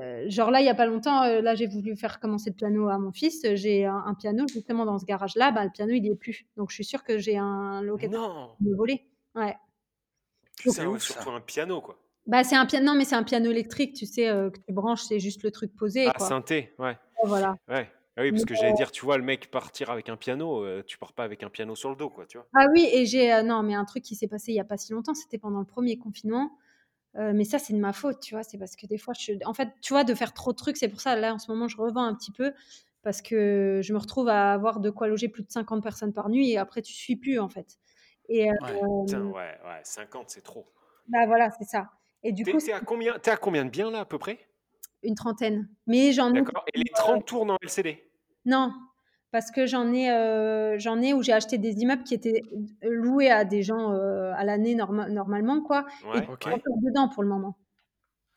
[0.00, 2.56] Euh, genre là, il y a pas longtemps, euh, là, j'ai voulu faire commencer le
[2.56, 3.46] piano à mon fils.
[3.54, 5.50] J'ai un, piano justement dans ce garage-là.
[5.50, 6.46] Bah, le piano, il y est plus.
[6.56, 9.06] Donc, je suis sûre que j'ai un locataire de voler.
[9.34, 9.56] Ouais.
[10.56, 11.98] C'est surtout un piano, quoi.
[12.26, 14.74] Bah, c'est un piano, non, mais c'est un piano électrique, tu sais, euh, que tu
[14.74, 16.08] branches, c'est juste le truc posé.
[16.14, 16.98] Ah, synthé, ouais.
[17.24, 17.56] voilà.
[17.68, 17.90] Ouais.
[18.18, 20.98] Ah oui, parce que j'allais dire, tu vois, le mec partir avec un piano, tu
[20.98, 22.46] pars pas avec un piano sur le dos, quoi, tu vois.
[22.52, 24.76] Ah oui, et j'ai, non, mais un truc qui s'est passé il y a pas
[24.76, 26.50] si longtemps, c'était pendant le premier confinement.
[27.16, 28.42] Euh, mais ça, c'est de ma faute, tu vois.
[28.42, 29.32] C'est parce que des fois, je...
[29.44, 31.50] en fait, tu vois, de faire trop de trucs, c'est pour ça, là, en ce
[31.50, 32.52] moment, je revends un petit peu
[33.02, 36.28] parce que je me retrouve à avoir de quoi loger plus de 50 personnes par
[36.28, 37.78] nuit et après, tu suis plus, en fait.
[38.28, 40.66] Et, ouais, ouais, ouais, 50, c'est trop.
[41.08, 41.90] Bah voilà, c'est ça.
[42.22, 42.58] Et du coup.
[42.58, 44.38] T'es à, combien, es à combien de biens, là, à peu près?
[45.02, 45.68] Une trentaine.
[45.86, 46.42] Mais j'en ai.
[46.42, 46.64] D'accord.
[46.74, 48.10] Et les 30 tournent en LCD
[48.44, 48.72] Non,
[49.30, 52.42] parce que j'en ai, euh, j'en ai où j'ai acheté des immeubles qui étaient
[52.82, 55.86] loués à des gens euh, à l'année normalement, quoi.
[56.06, 56.50] Ouais, et okay.
[56.82, 57.56] dedans pour le moment.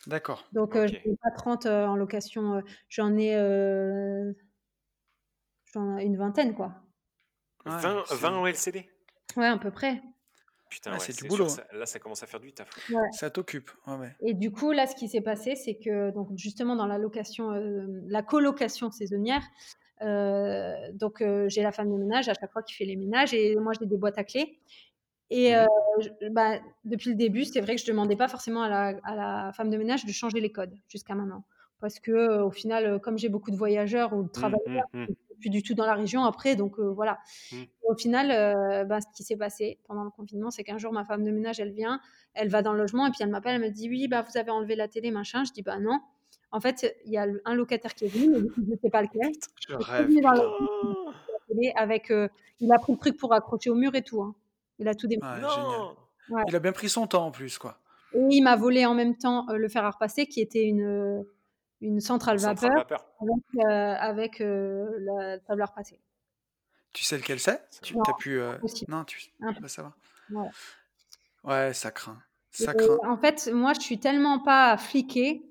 [0.07, 0.47] D'accord.
[0.51, 1.15] Donc, euh, okay.
[1.21, 3.33] pas 30 en location, j'en ai,
[5.73, 6.73] j'en ai une vingtaine, quoi.
[7.65, 8.89] 20, 20 en LCD
[9.37, 10.01] Ouais, à peu près.
[10.71, 11.47] Putain, c'est du boulot.
[11.51, 11.63] Hein.
[11.73, 12.69] là, ça commence à faire du taf.
[13.11, 13.69] Ça t'occupe.
[14.21, 17.51] Et du coup, là, ce qui s'est passé, c'est que donc justement dans la location,
[17.51, 22.63] euh, la colocation saisonnière, euh, donc euh, j'ai la femme de ménage à chaque fois
[22.63, 24.59] qui fait les ménages et moi j'ai des boîtes à clés.
[25.29, 25.67] Et mmh
[26.31, 29.53] bah, depuis le début, c'est vrai que je demandais pas forcément à la, à la,
[29.53, 31.43] femme de ménage de changer les codes jusqu'à maintenant,
[31.79, 35.05] parce que au final, comme j'ai beaucoup de voyageurs ou de mmh, travailleurs, mmh,
[35.39, 37.19] plus du tout dans la région après, donc voilà.
[37.83, 41.23] Au final, bah, ce qui s'est passé pendant le confinement, c'est qu'un jour, ma femme
[41.23, 41.99] de ménage, elle vient,
[42.33, 44.37] elle va dans le logement et puis elle m'appelle, elle me dit Oui, bah, vous
[44.37, 45.43] avez enlevé la télé, machin.
[45.43, 45.99] Je dis Bah non.
[46.51, 49.01] En fait, il y a un locataire qui est venu, mais je ne sais pas
[49.01, 49.31] lequel.
[49.67, 50.09] Je rêve.
[51.75, 52.13] avec,
[52.59, 54.21] il a pris le truc pour accrocher au mur et tout.
[54.21, 54.35] Hein.
[54.79, 55.41] Il a tout démonté.
[56.47, 57.77] Il a bien pris son temps en plus, quoi.
[58.13, 61.25] Et il m'a volé en même temps le fer à repasser, qui était une,
[61.79, 62.85] une centrale, vapeur,
[63.63, 65.99] avec, la table à repasser.
[66.93, 67.61] Tu sais lequel c'est?
[67.81, 68.39] Tu as pu.
[68.39, 68.57] Euh,
[68.89, 69.93] non, tu vas savoir?
[70.29, 70.49] Ouais.
[71.45, 72.21] ouais, ça craint.
[72.49, 72.97] Ça craint.
[73.07, 75.41] En fait, moi, je suis tellement pas fliquée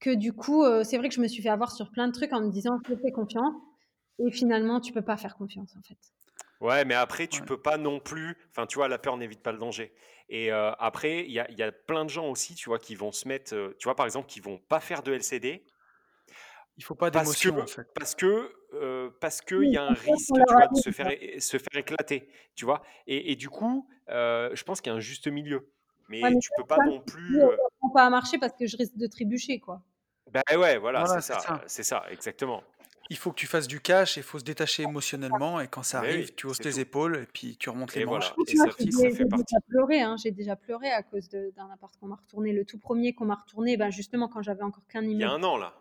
[0.00, 2.12] que du coup, euh, c'est vrai que je me suis fait avoir sur plein de
[2.12, 3.54] trucs en me disant je fais confiance.
[4.18, 5.98] Et finalement, tu peux pas faire confiance, en fait.
[6.60, 8.36] Ouais, mais après, tu peux pas non plus.
[8.50, 9.94] Enfin, tu vois, la peur n'évite pas le danger.
[10.28, 12.94] Et euh, après, il y a, y a, plein de gens aussi, tu vois, qui
[12.94, 13.54] vont se mettre.
[13.78, 15.64] tu vois, par exemple, qui vont pas faire de LCD
[16.80, 17.86] il faut pas d'émotion en fait.
[17.94, 21.58] Parce que euh, parce qu'il y a un risque tu vois, de se faire, se
[21.58, 22.82] faire éclater, tu vois.
[23.06, 25.70] Et, et du coup, euh, je pense qu'il y a un juste milieu.
[26.08, 27.42] Mais, tu peux pas non plus.
[27.42, 27.54] Euh...
[27.92, 29.82] pas à marcher parce que je risque de trébucher, quoi.
[30.32, 32.04] Ben ouais, voilà, c'est ça, c'est ça.
[32.10, 32.62] exactement.
[33.12, 35.60] Il faut que tu fasses du cash et il faut se détacher émotionnellement.
[35.60, 38.32] Et quand ça arrive, tu hausses tes épaules et puis tu remontes les manches.
[38.46, 39.44] Et ça, fait partie.
[39.50, 42.52] J'ai pleuré, hein, j'ai déjà pleuré à cause d'un appart qu'on m'a retourné.
[42.52, 45.16] Le tout premier qu'on m'a retourné, ben justement quand j'avais encore qu'un immeuble.
[45.16, 45.74] Il y a un an là.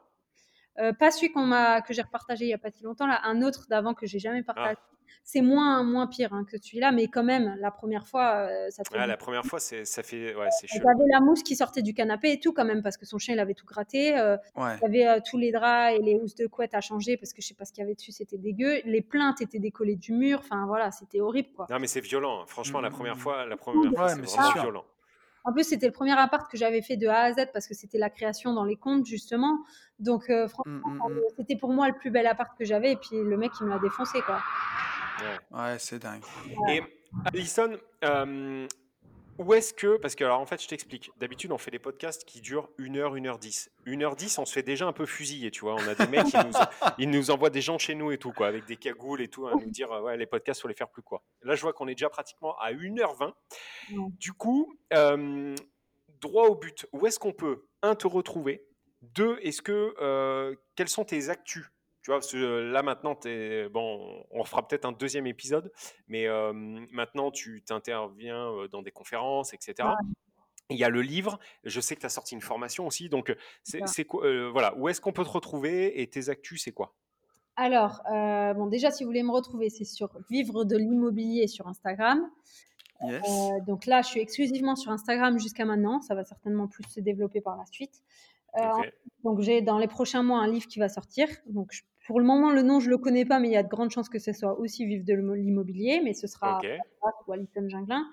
[0.79, 3.19] Euh, pas celui qu'on m'a, que j'ai repartagé il n'y a pas si longtemps, là,
[3.25, 4.77] un autre d'avant que j'ai jamais partagé.
[4.77, 4.95] Ah.
[5.23, 8.83] C'est moins, moins pire hein, que celui-là, mais quand même, la première fois, euh, ça
[8.83, 10.35] te La première fois, c'est, ça fait.
[10.35, 10.79] Ouais, c'est chaud.
[10.87, 13.35] avait la mousse qui sortait du canapé et tout, quand même, parce que son chien,
[13.35, 14.17] il avait tout gratté.
[14.17, 17.33] Euh, il y avait tous les draps et les housses de couette à changer, parce
[17.33, 18.81] que je sais pas ce qu'il y avait dessus, c'était dégueu.
[18.85, 20.39] Les plaintes étaient décollées du mur.
[20.39, 21.67] Enfin, voilà, c'était horrible, quoi.
[21.69, 22.41] Non, mais c'est violent.
[22.41, 22.45] Hein.
[22.47, 23.19] Franchement, la première mmh.
[23.19, 24.85] fois, la première fois, c'est vraiment violent.
[25.45, 27.73] En plus, c'était le premier appart que j'avais fait de A à Z parce que
[27.73, 29.59] c'était la création dans les comptes, justement.
[29.99, 31.21] Donc, euh, franchement, mmh, mmh, mmh.
[31.37, 32.91] c'était pour moi le plus bel appart que j'avais.
[32.91, 34.41] Et puis, le mec, il me l'a défoncé, quoi.
[35.51, 36.23] Ouais, c'est dingue.
[36.69, 36.81] Et
[37.25, 38.67] Alison, euh,
[39.39, 42.25] où est-ce que, parce que alors en fait je t'explique, d'habitude on fait des podcasts
[42.25, 43.71] qui durent 1 heure, 1 heure 10.
[43.87, 46.07] 1 heure 10 on se fait déjà un peu fusiller, tu vois, on a des
[46.07, 46.51] mecs qui nous,
[46.97, 49.47] ils nous envoient des gens chez nous et tout, quoi, avec des cagoules et tout,
[49.47, 51.23] à nous dire ouais les podcasts faut les faire plus quoi.
[51.43, 53.33] Là je vois qu'on est déjà pratiquement à 1 heure 20.
[54.19, 55.55] Du coup, euh,
[56.19, 58.65] droit au but, où est-ce qu'on peut, un, te retrouver,
[59.01, 61.71] deux, est-ce que, euh, quels sont tes actus?
[62.01, 62.19] Tu vois,
[62.61, 65.71] là maintenant, es, bon, on fera peut-être un deuxième épisode,
[66.07, 66.27] mais
[66.91, 69.89] maintenant tu t'interviens dans des conférences, etc.
[70.69, 73.35] Il y a le livre, je sais que tu as sorti une formation aussi, donc
[73.63, 76.95] c'est quoi, voilà, où est-ce qu'on peut te retrouver et tes actus, c'est quoi?
[77.55, 78.01] Alors,
[78.55, 82.29] bon, déjà, si vous voulez me retrouver, c'est sur Vivre de l'immobilier sur Instagram.
[83.67, 85.99] donc là, je suis exclusivement sur Instagram jusqu'à maintenant.
[85.99, 88.01] Ça va certainement plus se développer par la suite.
[89.23, 91.27] Donc j'ai dans les prochains mois un livre qui va sortir.
[91.47, 91.71] Donc
[92.07, 93.91] pour le moment le nom je le connais pas, mais il y a de grandes
[93.91, 96.77] chances que ce soit aussi Vive de l'immobilier, mais ce sera okay.
[97.31, 98.05] Alison Ginglin.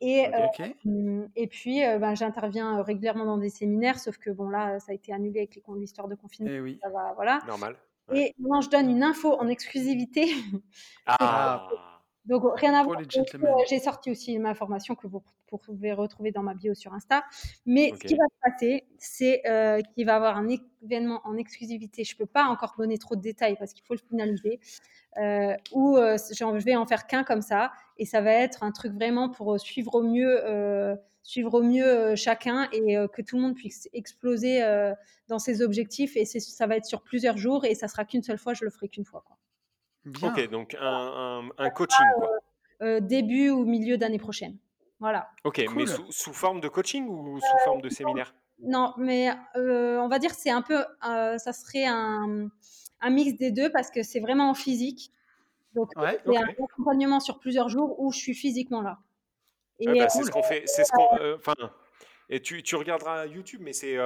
[0.00, 4.78] Et, euh, et puis, euh, ben, j'interviens régulièrement dans des séminaires, sauf que bon, là,
[4.78, 6.52] ça a été annulé avec l'histoire de confinement.
[6.52, 6.78] Et oui.
[6.82, 7.40] Ça va, voilà.
[7.48, 7.76] Normal.
[8.14, 10.28] Et maintenant, je donne une info en exclusivité.
[11.06, 11.68] Ah
[12.28, 13.00] donc, rien à voir.
[13.00, 15.22] Euh, j'ai sorti aussi ma formation que vous,
[15.62, 17.24] pouvez retrouver dans ma bio sur Insta.
[17.64, 20.46] Mais ce qui va se passer, c'est euh, qu'il va y avoir un
[20.82, 22.04] événement en exclusivité.
[22.04, 24.60] Je ne peux pas encore donner trop de détails parce qu'il faut le finaliser.
[25.16, 27.72] Euh, où je vais en faire qu'un comme ça.
[27.96, 30.38] Et ça va être un truc vraiment pour suivre au mieux,
[31.22, 34.62] suivre au mieux chacun et que tout le monde puisse exploser
[35.28, 36.14] dans ses objectifs.
[36.16, 38.52] Et ça va être sur plusieurs jours et ça sera qu'une seule fois.
[38.52, 39.24] Je le ferai qu'une fois.
[39.26, 39.38] Quoi.
[40.22, 42.30] Ok, donc un, un, coaching, quoi.
[42.80, 44.56] Euh, début ou milieu d'année prochaine.
[45.00, 45.28] Voilà.
[45.44, 48.34] Ok, mais sous, forme de coaching ou sous forme de séminaire?
[48.60, 52.48] Non, mais euh, on va dire que c'est un peu, euh, ça serait un,
[53.00, 55.12] un, mix des deux parce que c'est vraiment en physique.
[55.74, 58.98] Donc, ouais, c'est un accompagnement sur plusieurs jours où je suis physiquement là.
[59.80, 60.62] Et bah, c'est ce qu'on fait.
[60.66, 61.08] C'est ce qu'on.
[61.36, 61.54] Enfin.
[62.28, 63.96] et tu, tu, regarderas YouTube, mais c'est,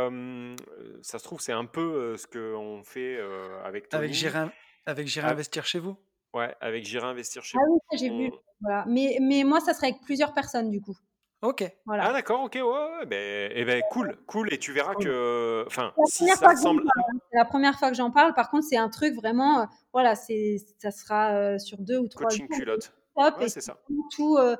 [1.02, 3.18] ça se trouve, c'est un peu ce qu'on fait
[3.64, 4.04] avec Tony.
[4.04, 4.48] Avec J'irai
[4.86, 5.32] avec J'irai ah.
[5.32, 5.96] investir chez vous?
[6.34, 7.80] Ouais, avec J'irai investir chez ah vous.
[7.82, 8.32] Ah oui, j'ai vu.
[8.60, 8.84] Voilà.
[8.88, 10.96] Mais, mais moi, ça serait avec plusieurs personnes, du coup.
[11.42, 11.64] Ok.
[11.86, 12.04] Voilà.
[12.06, 15.92] Ah d'accord, ok, ouais, ouais ben, eh ben, cool, cool, et tu verras que, enfin,
[16.06, 16.84] si ça ressemble.
[16.96, 17.02] Hein.
[17.30, 18.32] C'est la première fois que j'en parle.
[18.34, 22.06] Par contre, c'est un truc vraiment, euh, voilà, c'est, ça sera euh, sur deux ou
[22.06, 22.28] trois.
[22.28, 22.94] Coaching culotte.
[23.16, 23.76] Top, ouais, c'est ça.
[24.14, 24.54] Tout, euh,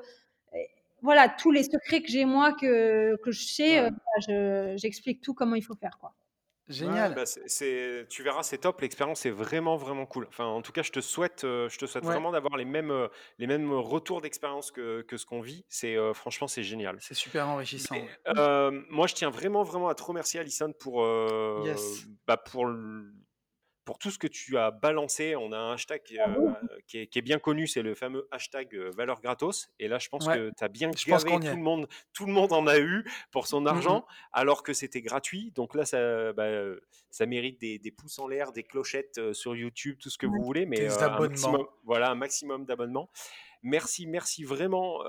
[1.01, 3.89] voilà, tous les secrets que j'ai moi, que, que je sais,
[4.75, 5.97] j'explique tout comment il faut faire.
[5.99, 6.13] Quoi.
[6.69, 7.13] Génial.
[7.15, 8.81] Bah, tu verras, c'est top.
[8.81, 10.25] L'expérience est vraiment, vraiment cool.
[10.29, 13.47] Enfin, en tout cas, je te souhaite, je te souhaite vraiment d'avoir les mêmes, les
[13.47, 15.65] mêmes retours d'expérience que, que ce qu'on vit.
[15.69, 16.97] C'est franchement, c'est génial.
[16.99, 17.95] C'est super enrichissant.
[18.89, 21.05] moi, je tiens vraiment, vraiment à te remercier, Alison, pour,
[22.27, 22.65] bah, pour
[23.85, 25.35] pour tout ce que tu as balancé.
[25.35, 26.53] On a un hashtag ah euh,
[26.87, 29.69] qui, est, bien connu, c'est le fameux hashtag euh, valeur gratos.
[29.79, 31.87] Et là, je pense que tu as bien gavé tout le monde.
[32.13, 35.51] Tout le monde en a eu pour son mmh argent, alors que c'était gratuit.
[35.51, 36.47] Donc là, ça, bah,
[37.09, 40.41] ça mérite des, pouces en l'air, des clochettes euh, sur YouTube, tout ce que vous
[40.41, 40.65] voulez.
[40.65, 43.09] Mais un maximum, voilà, un maximum d'abonnements.
[43.65, 44.99] Merci, merci vraiment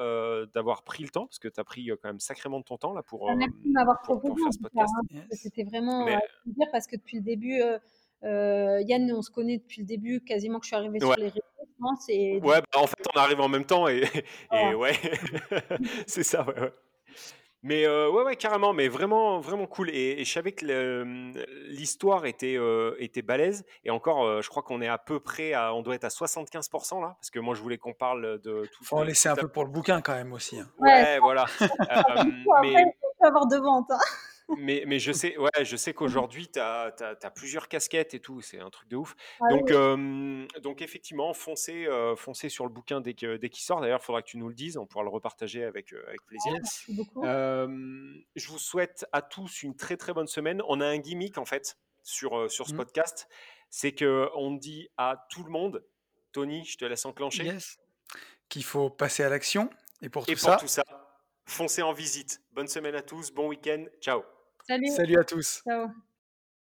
[0.55, 2.93] d'avoir pris le temps, parce que tu as pris quand même sacrément de ton temps
[2.93, 4.95] là pour, bah, merci de m'avoir proposé faire ce podcast.
[5.13, 7.79] Hein, c'était vraiment plaisir parce que depuis le début, euh,
[8.25, 11.41] Yann, on se connaît depuis le début, quasiment que je suis arrivée sur les réseaux.
[11.81, 14.05] Ouais, bah, en fait, on arrive en même temps et,
[14.75, 14.95] ouais,
[16.07, 16.73] c'est ça, ouais,
[17.63, 19.91] Mais euh, ouais, ouais, carrément, mais vraiment, vraiment cool.
[19.91, 20.65] Et, je savais que
[21.69, 23.65] l'histoire était, euh, était balèze.
[23.85, 27.01] Et encore, je crois qu'on est à peu près à, on doit être à 75%
[27.01, 28.85] là, parce que moi, je voulais qu'on parle de tout.
[28.85, 30.59] Faut en laisser un peu pour le bouquin quand même aussi.
[30.59, 30.69] Hein.
[30.79, 31.45] Ouais, voilà.
[32.63, 32.75] mais...
[33.21, 33.91] avoir de vente.
[33.91, 33.99] Hein
[34.59, 36.93] mais, mais je sais, ouais, je sais qu'aujourd'hui, tu as,
[37.35, 39.15] plusieurs casquettes et tout, c'est un truc de ouf.
[39.41, 39.71] Ah donc,
[40.63, 43.81] donc, effectivement, foncez, euh, foncez sur le bouquin dès qu'il dès sort.
[43.81, 46.21] D'ailleurs, il faudra que tu nous le dises, on pourra le repartager avec, euh, avec
[46.27, 46.55] plaisir.
[48.35, 50.63] je vous souhaite à tous une très très bonne semaine.
[50.69, 52.77] On a un gimmick en fait sur, sur ce mmh.
[52.77, 53.29] podcast,
[53.71, 55.85] c'est qu'on dit à tout le monde,
[56.33, 57.57] Tony, je te laisse enclencher.
[58.49, 59.71] Qu'il faut passer à l'action.
[60.03, 60.85] Et pour tout ça, tout ça,
[61.47, 62.41] foncez en visite.
[62.53, 64.23] Bonne semaine à tous, bon week-end, ciao.
[64.67, 64.89] Salut.
[64.89, 65.63] Salut à tous.
[65.65, 65.89] Ciao.